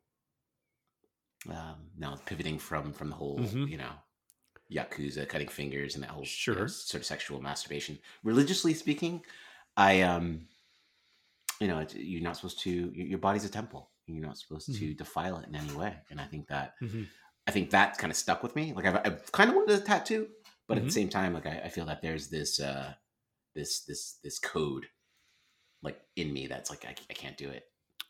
Um, 1.49 1.77
now 1.97 2.17
pivoting 2.27 2.59
from 2.59 2.93
from 2.93 3.09
the 3.11 3.15
whole, 3.15 3.39
Mhm. 3.39 3.69
you 3.69 3.77
know, 3.77 3.93
yakuza 4.73 5.29
cutting 5.29 5.47
fingers 5.49 5.95
and 5.95 6.03
that 6.03 6.11
whole 6.11 6.25
you 6.25 6.55
know, 6.55 6.67
sort 6.67 7.01
of 7.01 7.07
sexual 7.07 7.41
masturbation. 7.41 8.01
Religiously 8.25 8.75
speaking, 8.75 9.25
I 9.77 10.01
um, 10.03 10.49
you 11.61 11.69
know, 11.69 11.79
it's, 11.79 11.95
you're 11.95 12.23
not 12.23 12.37
supposed 12.37 12.61
to. 12.61 12.71
Your 12.71 13.07
your 13.07 13.19
body's 13.19 13.45
a 13.45 13.49
temple. 13.49 13.91
You're 14.07 14.27
not 14.27 14.39
supposed 14.39 14.73
to 14.79 14.95
defile 14.95 15.39
it 15.39 15.49
in 15.49 15.57
any 15.57 15.73
way. 15.75 15.95
And 16.11 16.21
I 16.21 16.25
think 16.25 16.47
that 16.49 16.75
Mhm. 16.83 17.07
I 17.49 17.51
think 17.51 17.71
that 17.71 17.99
kind 17.99 18.11
of 18.11 18.17
stuck 18.17 18.43
with 18.43 18.55
me. 18.57 18.73
Like 18.73 18.85
I've, 18.87 18.97
I've 19.05 19.33
kind 19.33 19.51
of 19.51 19.57
wanted 19.57 19.79
a 19.81 19.81
tattoo, 19.85 20.29
but 20.69 20.77
at 20.77 20.83
Mhm. 20.83 20.87
the 20.87 20.93
same 20.93 21.09
time, 21.09 21.33
like 21.35 21.47
I, 21.47 21.63
I 21.65 21.69
feel 21.69 21.87
that 21.87 22.03
there's 22.03 22.29
this 22.29 22.61
uh 22.61 22.95
this 23.55 23.81
this 23.81 24.19
this 24.23 24.39
code 24.39 24.87
like 25.83 26.01
in 26.17 26.33
me 26.33 26.47
that's 26.47 26.71
like 26.71 26.85
I, 26.85 26.95
I 27.11 27.15
can't 27.15 27.37
do 27.37 27.49
it. 27.49 27.65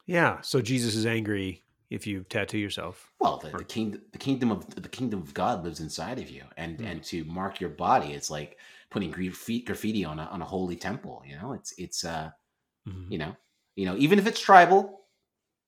Yeah. 0.06 0.40
So 0.40 0.60
Jesus 0.60 0.94
is 0.94 1.06
angry 1.06 1.64
if 1.90 2.06
you 2.06 2.24
tattoo 2.24 2.58
yourself. 2.58 3.12
Well, 3.20 3.38
the, 3.38 3.52
Or- 3.54 3.58
the 3.58 3.64
kingdom 3.64 4.02
the 4.12 4.18
kingdom 4.18 4.50
of 4.50 4.68
the 4.74 4.88
kingdom 4.88 5.20
of 5.22 5.32
God 5.34 5.64
lives 5.64 5.80
inside 5.80 6.18
of 6.18 6.30
you, 6.30 6.44
and 6.56 6.78
Mm. 6.78 6.86
and 6.90 7.04
to 7.04 7.24
mark 7.24 7.60
your 7.60 7.70
body, 7.70 8.12
it's 8.12 8.30
like 8.30 8.58
putting 8.90 9.10
graffiti, 9.10 9.64
graffiti 9.64 10.04
on 10.04 10.18
a 10.18 10.24
on 10.24 10.42
a 10.42 10.44
holy 10.44 10.76
temple. 10.76 11.22
You 11.26 11.36
know, 11.38 11.52
it's 11.52 11.72
it's 11.78 12.04
uh 12.04 12.30
Mhm. 12.88 13.10
you 13.10 13.18
know 13.18 13.36
you 13.74 13.86
know 13.86 13.96
even 13.96 14.18
if 14.18 14.26
it's 14.26 14.40
tribal. 14.40 15.00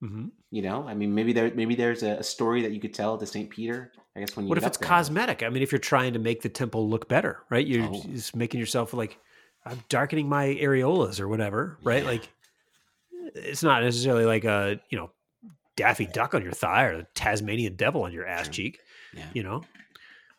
Mhm. 0.03 0.31
You 0.51 0.63
know, 0.63 0.87
I 0.89 0.95
mean, 0.95 1.13
maybe 1.15 1.33
there 1.33 1.53
maybe 1.55 1.75
there's 1.75 2.03
a, 2.05 2.13
a 2.19 2.23
story 2.23 2.63
that 2.63 2.71
you 2.71 2.79
could 2.81 2.95
tell 2.95 3.19
to 3.19 3.27
Saint 3.27 3.51
Peter. 3.51 3.91
I 4.17 4.21
guess 4.21 4.37
when 4.37 4.47
you 4.47 4.49
What 4.49 4.57
if 4.59 4.65
it's 4.65 4.79
there. 4.79 4.89
cosmetic? 4.89 5.43
I 5.43 5.49
mean, 5.49 5.63
if 5.63 5.73
you're 5.73 5.79
trying 5.81 6.13
to 6.13 6.21
make 6.21 6.41
the 6.41 6.49
temple 6.49 6.89
look 6.89 7.09
better, 7.09 7.43
right? 7.51 7.67
You're 7.67 7.85
Oh. 7.85 8.03
just 8.07 8.37
making 8.37 8.61
yourself 8.61 8.95
like 8.95 9.19
I'm 9.67 9.83
darkening 9.89 10.29
my 10.29 10.47
areolas 10.61 11.19
or 11.21 11.27
whatever, 11.29 11.77
right? 11.83 12.03
Yeah. 12.05 12.09
Like 12.11 12.29
it's 13.35 13.63
not 13.65 13.83
necessarily 13.83 14.25
like 14.25 14.45
a 14.45 14.81
you 14.89 14.99
know 14.99 15.11
Daffy 15.77 16.07
Duck 16.07 16.33
on 16.35 16.43
your 16.43 16.53
thigh 16.53 16.85
or 16.85 16.97
the 16.99 17.07
Tasmanian 17.15 17.75
Devil 17.75 18.05
on 18.05 18.13
your 18.13 18.25
ass 18.27 18.45
True. 18.47 18.53
cheek, 18.55 18.79
Yeah. 19.15 19.27
you 19.35 19.43
know. 19.43 19.65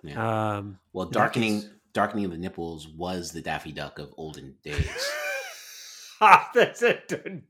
Yeah. 0.04 0.56
Um, 0.58 0.80
Well, 0.94 1.08
darkening 1.10 1.63
darkening 1.94 2.30
the 2.30 2.38
nipples 2.38 2.88
was 2.88 3.34
the 3.34 3.42
Daffy 3.42 3.74
Duck 3.74 4.00
of 4.00 4.13
olden 4.18 4.56
days. 4.63 5.12
Ah, 6.22 6.50
that's 6.54 6.82
a 6.82 7.00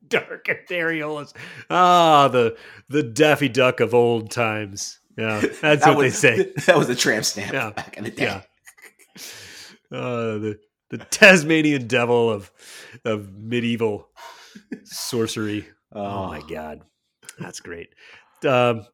dark 0.08 0.46
areolas. 0.70 1.34
Ah, 1.70 2.28
the 2.28 2.58
the 2.90 3.04
Daffy 3.04 3.50
Duck 3.50 3.80
of 3.80 3.94
old 3.94 4.32
times. 4.32 5.00
Yeah, 5.18 5.40
that's 5.62 5.84
That 5.86 5.96
what 5.96 5.98
was, 5.98 6.22
they 6.22 6.38
say. 6.38 6.54
That 6.66 6.78
was 6.78 6.90
a 6.90 6.96
tramp 6.96 7.26
stamp 7.26 7.54
Yeah. 7.54 7.72
back 7.72 7.98
in 7.98 8.04
the 8.06 8.12
day. 8.12 8.24
Yeah. 8.24 8.42
Uh, 9.92 10.38
the 10.38 10.60
the 10.92 10.98
Tasmanian 10.98 11.88
devil 11.88 12.30
of 12.32 12.52
of 13.06 13.34
medieval 13.34 14.10
sorcery. 14.84 15.68
Oh, 15.92 16.28
my 16.28 16.42
god, 16.42 16.82
that's 17.40 17.60
great. 17.60 17.90
Um, 18.46 18.86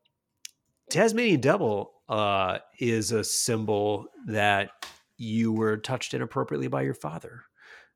Tasmanian 0.89 1.41
devil 1.41 1.91
uh, 2.07 2.59
is 2.79 3.11
a 3.11 3.23
symbol 3.23 4.07
that 4.27 4.69
you 5.17 5.51
were 5.51 5.77
touched 5.77 6.13
inappropriately 6.13 6.67
by 6.67 6.81
your 6.83 6.93
father. 6.93 7.43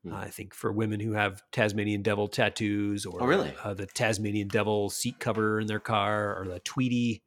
Hmm. 0.04 0.14
I 0.14 0.28
think 0.28 0.54
for 0.54 0.72
women 0.72 0.98
who 1.00 1.12
have 1.12 1.42
Tasmanian 1.52 2.00
devil 2.02 2.26
tattoos, 2.26 3.04
or 3.04 3.22
Oh, 3.22 3.26
really? 3.26 3.52
uh, 3.62 3.74
the 3.74 3.86
Tasmanian 3.86 4.48
devil 4.48 4.88
seat 4.88 5.18
cover 5.20 5.60
in 5.60 5.66
their 5.66 5.80
car, 5.80 6.40
or 6.40 6.48
the 6.48 6.60
Tweety, 6.60 7.22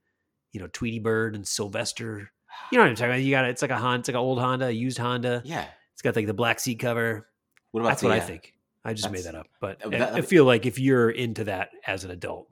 you 0.51 0.59
know, 0.59 0.67
Tweety 0.73 0.99
Bird 0.99 1.35
and 1.35 1.47
Sylvester. 1.47 2.31
You 2.71 2.77
know 2.77 2.83
what 2.83 2.89
I'm 2.89 2.95
talking 2.95 3.11
about? 3.11 3.21
You 3.21 3.31
got 3.31 3.45
it. 3.45 3.49
It's 3.49 3.61
like 3.61 3.71
a 3.71 3.77
Honda, 3.77 3.99
it's 3.99 4.07
like 4.09 4.15
an 4.15 4.21
old 4.21 4.39
Honda, 4.39 4.67
a 4.67 4.71
used 4.71 4.97
Honda. 4.97 5.41
Yeah. 5.45 5.65
It's 5.93 6.01
got 6.01 6.15
like 6.15 6.25
the 6.27 6.33
black 6.33 6.59
seat 6.59 6.79
cover. 6.79 7.27
What 7.71 7.81
about 7.81 7.89
that? 7.89 7.91
That's 7.91 8.01
the, 8.01 8.07
what 8.07 8.17
I 8.17 8.21
uh, 8.21 8.25
think. 8.27 8.53
I 8.85 8.93
just 8.93 9.11
made 9.11 9.23
that 9.25 9.35
up, 9.35 9.47
but 9.61 9.85
uh, 9.85 9.95
I- 9.95 10.17
I 10.17 10.21
feel 10.21 10.43
like 10.45 10.65
if 10.65 10.77
you're 10.77 11.09
into 11.09 11.43
that 11.45 11.69
as 11.87 12.03
an 12.03 12.11
adult, 12.11 12.49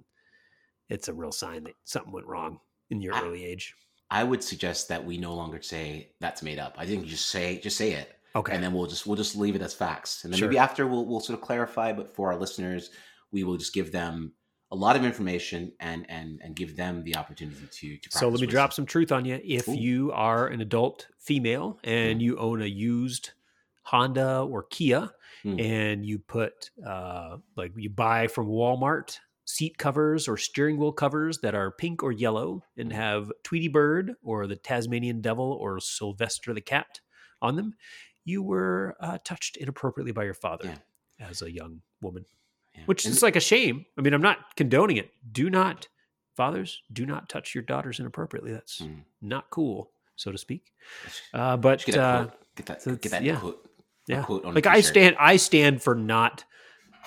it's 0.88 1.08
a 1.08 1.14
real 1.14 1.32
sign 1.32 1.64
that 1.66 1.74
something 1.84 2.12
went 2.14 2.26
wrong 2.28 2.60
in 2.90 3.02
your 3.02 3.14
I- 3.16 3.22
early 3.24 3.44
age. 3.46 3.76
I 4.10 4.24
would 4.24 4.44
suggest 4.44 4.90
that 4.90 5.04
we 5.06 5.18
no 5.18 5.34
longer 5.34 5.62
say 5.62 6.12
that's 6.20 6.42
made 6.44 6.60
up. 6.60 6.76
I 6.78 6.86
think 6.86 7.04
you 7.06 7.10
just 7.10 7.28
say 7.30 7.60
just 7.60 7.78
say 7.78 7.94
it, 7.94 8.12
Okay. 8.36 8.54
and 8.54 8.64
then 8.64 8.74
we'll 8.74 8.88
just 8.88 9.06
we'll 9.06 9.18
just 9.18 9.36
leave 9.36 9.56
it 9.56 9.62
as 9.62 9.74
facts, 9.74 10.24
and 10.24 10.32
then 10.34 10.38
Sure. 10.40 10.48
maybe 10.48 10.58
after 10.58 10.88
we'll 10.88 11.06
we'll 11.06 11.20
sort 11.20 11.38
of 11.38 11.44
clarify. 11.46 11.92
But 11.94 12.16
for 12.16 12.32
our 12.32 12.40
listeners, 12.40 12.90
we 13.32 13.44
will 13.44 13.58
just 13.58 13.74
give 13.74 13.92
them 13.92 14.34
a 14.72 14.76
lot 14.76 14.96
of 14.96 15.04
information 15.04 15.74
and 15.82 16.06
and 16.10 16.40
and 16.42 16.56
give 16.56 16.78
them 16.78 17.04
the 17.04 17.18
opportunity 17.18 17.60
to 17.72 17.98
to. 17.98 18.10
so 18.18 18.30
let 18.30 18.40
me 18.40 18.48
drop 18.48 18.72
some 18.72 18.86
truth 18.86 19.12
on 19.12 19.26
you. 19.26 19.40
If 19.44 19.68
Ooh. 19.68 19.74
you 19.74 20.12
are 20.14 20.48
an 20.48 20.62
adult 20.62 21.08
female 21.20 21.78
and 21.84 22.20
Mm. 22.20 22.24
you 22.24 22.38
own 22.38 22.62
a 22.62 22.66
used 22.68 23.32
Honda 23.84 24.42
or 24.42 24.64
Kia, 24.64 25.10
Mm. 25.44 25.60
and 25.60 26.06
you 26.06 26.20
put 26.20 26.70
uh, 26.86 27.38
like 27.58 27.72
you 27.76 27.90
buy 27.90 28.28
from 28.28 28.48
Walmart 28.48 29.18
seat 29.44 29.78
covers 29.78 30.28
or 30.30 30.38
steering 30.38 30.78
wheel 30.78 30.92
covers 30.94 31.40
that 31.40 31.56
are 31.56 31.72
pink 31.72 32.04
or 32.04 32.12
yellow 32.12 32.64
and 32.78 32.92
Mm. 32.92 32.96
have 32.96 33.32
Tweety 33.44 33.68
Bird 33.68 34.14
or 34.24 34.46
the 34.48 34.56
Tasmanian 34.56 35.20
Devil 35.20 35.52
or 35.60 35.80
Sylvester 35.80 36.54
the 36.54 36.62
cat 36.62 37.02
on 37.42 37.56
them, 37.56 37.74
you 38.24 38.44
were 38.44 38.96
uh, 39.00 39.18
touched 39.24 39.58
inappropriately 39.58 40.12
by 40.12 40.24
your 40.24 40.34
father 40.34 40.74
Yeah. 41.20 41.28
as 41.30 41.42
a 41.42 41.52
young 41.52 41.82
woman, 42.02 42.26
Yeah. 42.76 42.82
which 42.86 43.06
And- 43.06 43.14
is 43.14 43.22
like 43.24 43.36
a 43.36 43.40
shame. 43.42 43.86
I 43.98 44.02
mean, 44.02 44.14
I'm 44.14 44.22
not 44.22 44.56
condoning 44.56 44.98
it. 44.98 45.12
Do 45.32 45.50
not, 45.50 45.88
fathers, 46.36 46.82
do 46.92 47.06
not 47.06 47.30
touch 47.30 47.54
your 47.56 47.64
daughters 47.64 48.00
inappropriately. 48.00 48.52
That's 48.54 48.80
Mm. 48.82 49.04
not 49.22 49.50
cool, 49.50 49.92
so 50.16 50.32
to 50.32 50.38
speak. 50.38 50.72
Uh, 51.34 51.58
but 51.58 51.84
get 51.86 51.96
that 51.96 52.02
uh. 52.04 52.28
Get 52.56 52.66
that. 52.68 52.82
so 52.82 52.96
get 52.96 53.12
that 53.12 53.24
yeah. 53.24 53.40
quote. 53.40 53.66
yeah, 54.08 54.24
quote 54.24 54.44
like 54.46 54.66
I 54.68 54.82
stand, 54.82 55.16
I 55.20 55.38
stand 55.38 55.82
for 55.82 55.96
not 55.96 56.44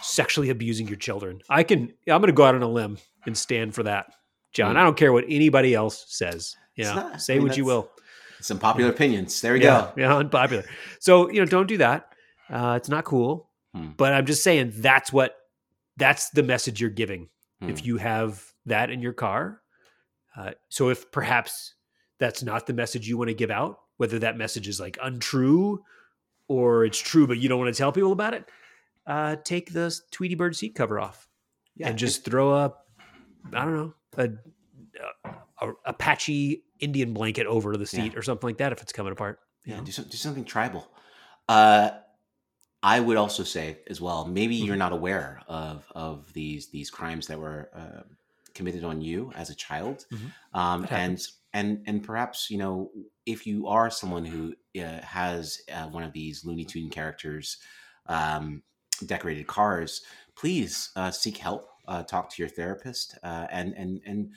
sexually 0.03 0.48
abusing 0.50 0.88
your 0.88 0.96
children. 0.96 1.40
I 1.48 1.62
can. 1.62 1.92
I'm 2.09 2.20
going 2.20 2.27
to 2.27 2.33
go 2.33 2.44
out 2.44 2.55
on 2.55 2.62
a 2.62 2.68
limb 2.68 2.98
and 3.27 3.37
stand 3.37 3.74
for 3.74 3.83
that, 3.85 4.12
Jon. 4.53 4.74
Mm. 4.74 4.79
I 4.79 4.83
don't 4.83 4.96
care 4.96 5.12
what 5.12 5.24
anybody 5.29 5.74
else 5.74 6.07
says. 6.09 6.57
Yeah, 6.77 6.94
not- 6.94 7.14
I 7.14 7.16
say 7.18 7.35
mean, 7.35 7.46
what 7.48 7.57
you 7.57 7.64
will. 7.64 7.90
Some 8.45 8.59
popular 8.59 8.91
opinions. 8.91 9.41
There 9.41 9.55
we 9.55 9.63
yeah, 9.63 9.91
go. 9.97 10.03
yeah, 10.03 10.17
unpopular. 10.17 10.65
So 11.01 11.31
you 11.31 11.41
know, 11.41 11.47
don't 11.47 11.67
do 11.67 11.79
that. 11.79 12.13
Uh, 12.51 12.75
it's 12.77 12.91
not 12.91 13.05
cool. 13.05 13.49
Hmm. 13.75 13.93
But 13.97 14.13
I'm 14.13 14.27
just 14.27 14.43
saying 14.43 14.73
that's 14.77 15.13
what 15.13 15.35
that's 15.97 16.29
the 16.31 16.43
message 16.43 16.79
you're 16.79 16.91
giving. 16.91 17.29
Hmm. 17.61 17.71
If 17.71 17.87
you 17.87 17.97
have 17.97 18.45
that 18.67 18.91
in 18.91 19.01
your 19.01 19.15
car, 19.15 19.63
uh, 20.37 20.51
so 20.69 20.91
if 20.91 21.11
perhaps 21.11 21.75
that's 22.19 22.43
not 22.43 22.67
the 22.67 22.75
message 22.75 23.09
you 23.09 23.17
want 23.17 23.29
to 23.29 23.35
give 23.35 23.51
out, 23.51 23.79
whether 23.97 24.19
that 24.19 24.37
message 24.37 24.69
is 24.69 24.79
like 24.79 24.99
untrue 25.03 25.83
or 26.47 26.85
it's 26.85 26.99
true 26.99 27.27
but 27.27 27.39
you 27.39 27.49
don't 27.49 27.59
want 27.59 27.75
to 27.75 27.79
tell 27.79 27.93
people 27.93 28.13
about 28.13 28.35
it, 28.35 28.45
uh, 29.07 29.37
take 29.45 29.73
the 29.73 29.99
Tweety 30.11 30.35
Bird 30.35 30.55
seat 30.55 30.75
cover 30.75 31.01
off 31.01 31.29
Yeah, 31.77 31.89
and 31.89 31.99
just 31.99 32.27
throw 32.27 32.53
a 32.53 32.75
I 33.55 33.65
don't 33.65 33.77
know 33.77 33.95
a, 34.19 34.29
a 35.63 35.73
Apache 35.87 36.63
Indian 36.85 37.14
blanket 37.14 37.47
over 37.47 37.77
the 37.77 37.87
seat 37.87 38.14
Yeah. 38.14 38.18
or 38.18 38.23
something 38.23 38.47
like 38.49 38.59
that 38.59 38.73
if 38.73 38.83
it's 38.83 38.92
coming 38.92 39.12
apart. 39.12 39.40
Yeah, 39.64 39.81
do, 39.81 39.90
some, 39.92 40.05
do 40.07 40.16
something 40.16 40.44
tribal. 40.44 40.87
Uh, 41.49 41.90
I 42.83 43.01
would 43.01 43.16
also 43.16 43.44
say 43.44 43.79
as 43.88 44.01
well. 44.01 44.27
Maybe 44.27 44.57
Mm-hmm. 44.57 44.64
you're 44.66 44.77
not 44.77 44.92
aware 44.92 45.42
of 45.49 45.90
of 45.94 46.33
these 46.35 46.70
these 46.70 46.90
crimes 46.90 47.27
that 47.29 47.38
were 47.38 47.70
uh, 47.75 48.03
committed 48.55 48.85
on 48.85 49.01
you 49.01 49.33
as 49.35 49.51
a 49.51 49.55
child, 49.55 50.07
Mhm. 50.12 50.33
um, 50.53 50.87
and 50.90 51.27
and 51.55 51.83
and 51.87 52.05
perhaps 52.05 52.51
you 52.51 52.59
know 52.59 52.90
if 53.27 53.47
you 53.47 53.66
are 53.68 53.90
someone 53.90 54.25
who 54.27 54.55
uh, 54.79 55.01
has 55.01 55.62
uh, 55.73 55.88
one 55.88 56.03
of 56.05 56.12
these 56.12 56.44
Looney 56.44 56.64
Tune 56.66 56.90
characters 56.90 57.59
um, 58.07 58.62
decorated 59.07 59.47
cars, 59.47 60.03
please 60.37 60.90
uh, 60.97 61.11
seek 61.11 61.38
help. 61.38 61.70
Uh, 61.87 62.03
talk 62.03 62.31
to 62.31 62.40
your 62.40 62.49
therapist 62.49 63.18
uh, 63.23 63.47
and 63.51 63.75
and 63.75 64.01
and 64.07 64.33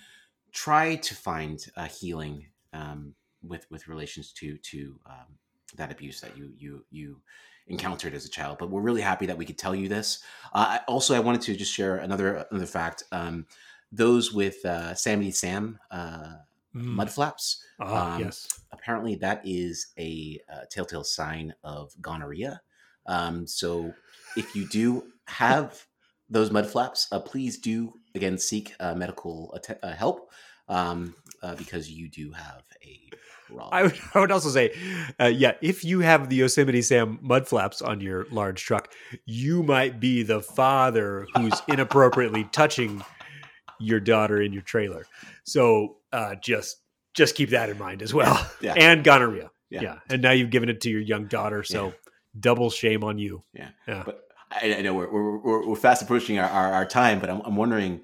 try 0.57 0.95
to 0.95 1.13
find 1.13 1.63
uh, 1.75 1.85
healing 1.85 2.47
um, 2.73 3.13
with 3.43 3.67
with 3.69 3.87
relations 3.87 4.33
to 4.33 4.57
to 4.57 4.99
um, 5.05 5.37
that 5.75 5.91
abuse 5.91 6.19
that 6.21 6.35
you 6.35 6.51
you 6.57 6.83
you 6.89 7.21
encountered 7.67 8.15
as 8.15 8.25
a 8.25 8.29
child. 8.29 8.57
But 8.57 8.71
we're 8.71 8.81
really 8.81 9.01
happy 9.01 9.27
that 9.27 9.37
we 9.37 9.45
could 9.45 9.59
tell 9.59 9.75
you 9.75 9.87
this. 9.87 10.23
Uh, 10.53 10.79
also, 10.87 11.15
I 11.15 11.19
wanted 11.19 11.41
to 11.41 11.55
just 11.55 11.71
share 11.71 11.97
another 11.97 12.47
another 12.49 12.65
fact. 12.65 13.03
Um, 13.11 13.45
those 13.91 14.33
with 14.33 14.65
uh, 14.65 14.95
Sammy 14.95 15.31
Sam 15.31 15.79
uh, 15.91 16.37
Mm. 16.75 16.93
mud 16.95 17.09
flaps. 17.09 17.63
Ah, 17.79 18.15
um, 18.15 18.21
yes. 18.21 18.47
Apparently, 18.71 19.15
that 19.15 19.41
is 19.43 19.87
a 19.97 20.39
uh, 20.53 20.65
telltale 20.69 21.03
sign 21.03 21.55
of 21.63 21.91
gonorrhea. 22.01 22.61
Um, 23.07 23.47
so, 23.47 23.93
if 24.35 24.55
you 24.55 24.67
do 24.67 25.11
have 25.25 25.87
those 26.29 26.51
mud 26.51 26.67
flaps, 26.69 27.07
uh, 27.11 27.19
please 27.19 27.57
do 27.57 27.93
again 28.17 28.37
seek 28.37 28.73
uh, 28.79 28.93
medical 28.95 29.53
att- 29.55 29.79
uh, 29.81 29.93
help. 29.93 30.29
um, 30.69 31.15
uh, 31.43 31.55
because 31.55 31.89
you 31.89 32.09
do 32.09 32.31
have 32.31 32.63
a 32.83 32.99
problem. 33.47 33.69
I 33.71 33.83
would, 33.83 33.97
I 34.15 34.19
would 34.19 34.31
also 34.31 34.49
say, 34.49 34.71
uh, 35.21 35.25
yeah, 35.27 35.53
if 35.61 35.85
you 35.85 35.99
have 36.01 36.29
the 36.29 36.35
Yosemite 36.37 36.81
Sam 36.81 37.19
mud 37.21 37.47
flaps 37.47 37.81
on 37.81 38.01
your 38.01 38.25
large 38.31 38.63
truck, 38.63 38.91
you 39.25 39.63
might 39.63 39.99
be 39.99 40.23
the 40.23 40.41
father 40.41 41.27
who's 41.35 41.53
inappropriately 41.69 42.43
touching 42.51 43.03
your 43.79 43.99
daughter 43.99 44.41
in 44.41 44.51
your 44.51 44.63
trailer. 44.63 45.05
So 45.43 45.97
uh, 46.11 46.35
just 46.41 46.77
just 47.13 47.35
keep 47.35 47.51
that 47.51 47.69
in 47.69 47.77
mind 47.77 48.01
as 48.01 48.13
well. 48.13 48.35
Yeah. 48.61 48.73
And 48.75 49.03
gonorrhea. 49.03 49.49
Yeah. 49.69 49.81
Yeah. 49.81 49.99
And 50.09 50.21
now 50.21 50.31
you've 50.31 50.49
given 50.49 50.69
it 50.69 50.81
to 50.81 50.89
your 50.89 51.01
young 51.01 51.25
daughter, 51.27 51.63
so 51.63 51.85
Yeah. 51.87 51.91
double 52.39 52.69
shame 52.71 53.03
on 53.03 53.17
you. 53.19 53.43
Yeah. 53.53 53.69
Yeah. 53.87 54.03
But 54.05 54.21
I, 54.61 54.75
I 54.77 54.81
know 54.81 54.93
we're, 54.93 55.11
we're, 55.11 55.37
we're, 55.37 55.67
we're 55.67 55.75
fast 55.75 56.01
approaching 56.01 56.39
our, 56.39 56.49
our, 56.49 56.73
our 56.73 56.85
time, 56.85 57.19
but 57.19 57.29
I'm, 57.29 57.41
I'm 57.45 57.55
wondering, 57.55 58.01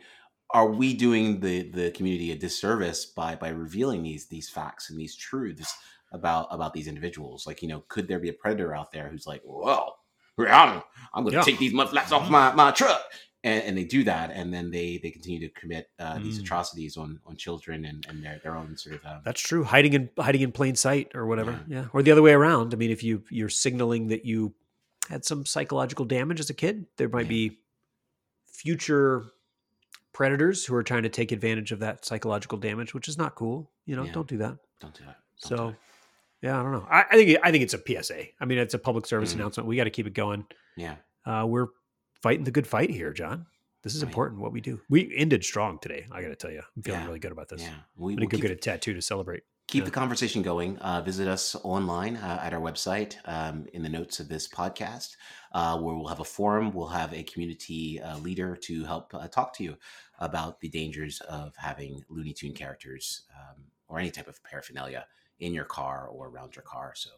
are 0.51 0.67
we 0.69 0.93
doing 0.93 1.39
the, 1.39 1.63
the 1.71 1.91
community 1.91 2.31
a 2.31 2.35
disservice 2.35 3.05
by, 3.05 3.35
by 3.35 3.49
revealing 3.49 4.03
these, 4.03 4.27
these 4.27 4.49
facts 4.49 4.89
and 4.89 4.99
these 4.99 5.15
truths 5.15 5.73
about, 6.11 6.47
about 6.51 6.73
these 6.73 6.87
individuals? 6.87 7.47
Like, 7.47 7.61
you 7.61 7.67
know, 7.67 7.83
could 7.87 8.07
there 8.07 8.19
be 8.19 8.29
a 8.29 8.33
predator 8.33 8.75
out 8.75 8.91
there 8.91 9.09
who's 9.09 9.25
like, 9.25 9.41
whoa, 9.43 9.93
I'm, 10.39 10.81
I'm 11.13 11.23
going 11.23 11.31
to 11.31 11.37
Yeah. 11.37 11.41
take 11.43 11.59
these 11.59 11.73
mud 11.73 11.89
flaps 11.89 12.11
off 12.11 12.29
my, 12.29 12.53
my 12.53 12.71
truck. 12.71 13.01
And, 13.45 13.61
and 13.63 13.77
they 13.77 13.83
do 13.83 14.05
that. 14.05 14.31
And 14.31 14.53
then 14.53 14.71
they, 14.71 14.99
they 15.03 15.11
continue 15.11 15.41
to 15.41 15.49
commit 15.59 15.89
uh, 15.99 16.17
these 16.19 16.37
Mm. 16.39 16.43
atrocities 16.43 16.95
on, 16.95 17.19
on 17.25 17.35
children 17.35 17.83
and, 17.83 18.05
and 18.07 18.23
their, 18.23 18.39
their 18.41 18.55
own 18.55 18.77
sort 18.77 18.95
of, 18.95 19.05
uh, 19.05 19.19
That's 19.25 19.41
true. 19.41 19.65
Hiding 19.65 19.93
in 19.93 20.09
hiding 20.17 20.39
in 20.41 20.53
plain 20.53 20.75
sight 20.75 21.11
or 21.13 21.25
whatever. 21.25 21.59
Yeah. 21.67 21.87
Or 21.91 22.01
the 22.01 22.11
other 22.11 22.21
way 22.21 22.31
around. 22.31 22.73
I 22.73 22.77
mean, 22.77 22.89
if 22.89 23.03
you 23.03 23.23
you're 23.29 23.49
signaling 23.49 24.07
that 24.07 24.23
you 24.23 24.53
had 25.09 25.25
some 25.25 25.45
psychological 25.45 26.05
damage 26.05 26.39
as 26.39 26.49
a 26.49 26.53
kid, 26.53 26.85
there 26.97 27.09
might 27.09 27.25
Yeah. 27.25 27.29
be 27.29 27.59
future 28.45 29.25
predators 30.13 30.65
who 30.65 30.75
are 30.75 30.83
trying 30.83 31.03
to 31.03 31.09
take 31.09 31.31
advantage 31.31 31.71
of 31.71 31.79
that 31.79 32.05
psychological 32.05 32.57
damage, 32.57 32.93
which 32.93 33.07
is 33.07 33.17
not 33.17 33.35
cool. 33.35 33.71
You 33.85 33.95
know, 33.95 34.03
Yeah. 34.03 34.11
don't 34.13 34.27
do 34.27 34.37
that. 34.37 34.57
don't 34.79 34.93
do 34.93 35.05
that. 35.05 35.17
Don't 35.41 35.47
So 35.49 35.55
do 35.57 35.69
it. 35.69 35.75
yeah, 36.41 36.59
I 36.59 36.63
don't 36.63 36.73
know. 36.73 36.85
I, 36.89 37.05
I 37.11 37.15
think 37.15 37.39
I 37.41 37.51
think 37.51 37.63
it's 37.63 37.73
a 37.73 37.77
PSA. 37.77 38.25
I 38.39 38.45
mean, 38.45 38.57
it's 38.57 38.73
a 38.73 38.79
public 38.79 39.05
service 39.05 39.31
Mhm. 39.31 39.35
announcement. 39.35 39.67
We 39.67 39.77
got 39.77 39.85
to 39.85 39.89
keep 39.89 40.07
it 40.07 40.13
going. 40.13 40.45
yeah. 40.75 40.97
Uh, 41.25 41.45
we're 41.47 41.67
fighting 42.21 42.43
the 42.43 42.51
good 42.51 42.67
fight 42.67 42.89
here, 42.89 43.13
Jon. 43.13 43.45
This 43.81 43.95
is 43.95 44.03
Right. 44.03 44.09
important. 44.09 44.41
What 44.41 44.51
we 44.51 44.59
do. 44.59 44.81
We 44.89 45.15
ended 45.15 45.45
strong 45.45 45.79
today. 45.79 46.05
I 46.11 46.21
got 46.21 46.27
to 46.29 46.35
tell 46.35 46.51
you, 46.51 46.61
I'm 46.75 46.83
feeling 46.83 46.99
Yeah. 46.99 47.07
really 47.07 47.19
good 47.19 47.31
about 47.31 47.47
this. 47.47 47.61
Yeah. 47.61 47.69
We, 47.69 47.73
I'm 47.75 47.81
we'll 47.95 48.15
gonna 48.15 48.25
go 48.27 48.29
keep- 48.37 48.41
get 48.41 48.51
a 48.51 48.55
tattoo 48.57 48.93
to 48.93 49.01
celebrate. 49.01 49.43
Keep 49.73 49.81
Yeah. 49.81 49.85
the 49.85 49.91
conversation 49.91 50.43
going. 50.43 50.77
Uh, 50.77 51.01
visit 51.01 51.27
us 51.27 51.55
online 51.63 52.15
uh, 52.17 52.39
at 52.43 52.53
our 52.53 52.61
website 52.61 53.15
um, 53.25 53.65
in 53.73 53.81
the 53.81 53.89
notes 53.89 54.19
of 54.19 54.29
this 54.29 54.47
podcast, 54.47 55.15
uh, 55.53 55.75
where 55.79 55.95
we'll 55.95 56.07
have 56.07 56.19
a 56.19 56.23
forum. 56.23 56.71
We'll 56.71 56.87
have 56.87 57.11
a 57.11 57.23
community 57.23 57.99
uh, 57.99 58.19
leader 58.19 58.55
to 58.55 58.83
help 58.85 59.11
uh, 59.15 59.27
talk 59.27 59.51
to 59.55 59.63
you 59.63 59.75
about 60.19 60.59
the 60.59 60.69
dangers 60.69 61.21
of 61.21 61.55
having 61.57 62.03
Looney 62.07 62.33
Tune 62.33 62.53
characters 62.53 63.23
um, 63.35 63.63
or 63.87 63.97
any 63.97 64.11
type 64.11 64.27
of 64.27 64.43
paraphernalia 64.43 65.07
in 65.39 65.55
your 65.55 65.65
car 65.65 66.07
or 66.07 66.29
around 66.29 66.55
your 66.55 66.63
car. 66.63 66.93
So, 66.95 67.09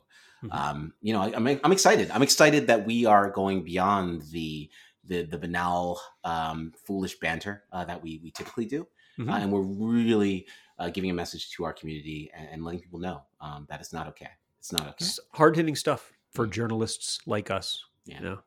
Mhm. 0.41 0.55
um, 0.57 0.93
you 1.01 1.11
know, 1.11 1.21
I, 1.23 1.33
I'm, 1.35 1.45
I'm 1.61 1.71
excited. 1.73 2.09
I'm 2.09 2.23
excited 2.23 2.67
that 2.67 2.85
we 2.85 3.05
are 3.05 3.29
going 3.29 3.63
beyond 3.63 4.21
the 4.31 4.69
the, 5.07 5.21
the 5.21 5.37
banal, 5.37 6.01
um, 6.23 6.71
foolish 6.83 7.19
banter 7.19 7.63
uh, 7.71 7.85
that 7.85 8.01
we, 8.01 8.19
we 8.23 8.31
typically 8.31 8.65
do 8.65 8.87
Mhm. 9.19 9.31
uh, 9.31 9.35
and 9.37 9.51
we're 9.51 9.61
really 9.61 10.45
uh, 10.79 10.89
giving 10.89 11.09
a 11.09 11.13
message 11.13 11.51
to 11.51 11.63
our 11.63 11.71
community 11.73 12.29
and, 12.35 12.47
and 12.51 12.63
letting 12.65 12.79
people 12.81 12.99
know 12.99 13.23
um, 13.41 13.65
that 13.69 13.79
it's 13.79 13.93
not 13.93 14.07
okay. 14.07 14.29
It's 14.59 14.71
not 14.73 14.87
okay. 14.89 15.05
Hard 15.33 15.55
hitting 15.55 15.75
stuff 15.75 16.11
for 16.33 16.45
Mm. 16.47 16.51
journalists 16.51 17.19
like 17.25 17.49
us. 17.49 17.83
Yeah, 18.05 18.17
You 18.19 18.23
know? 18.25 18.39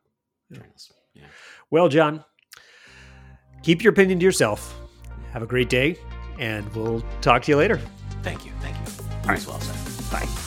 Journalists. 0.51 0.91
Yeah, 1.13 1.23
Well, 1.71 1.89
Jon, 1.89 2.23
keep 3.63 3.83
your 3.83 3.91
opinion 3.93 4.19
to 4.19 4.25
yourself. 4.25 4.79
Have 5.33 5.41
a 5.41 5.47
great 5.47 5.69
day, 5.69 5.95
and 6.37 6.67
we'll 6.75 7.03
talk 7.21 7.41
to 7.43 7.51
you 7.51 7.57
later. 7.57 7.79
thank 8.21 8.45
you, 8.45 8.51
thank 8.61 8.75
you. 8.77 9.05
All 9.23 9.29
right. 9.29 9.45
well. 9.47 9.59
Bye. 10.11 10.25
Bye. 10.25 10.38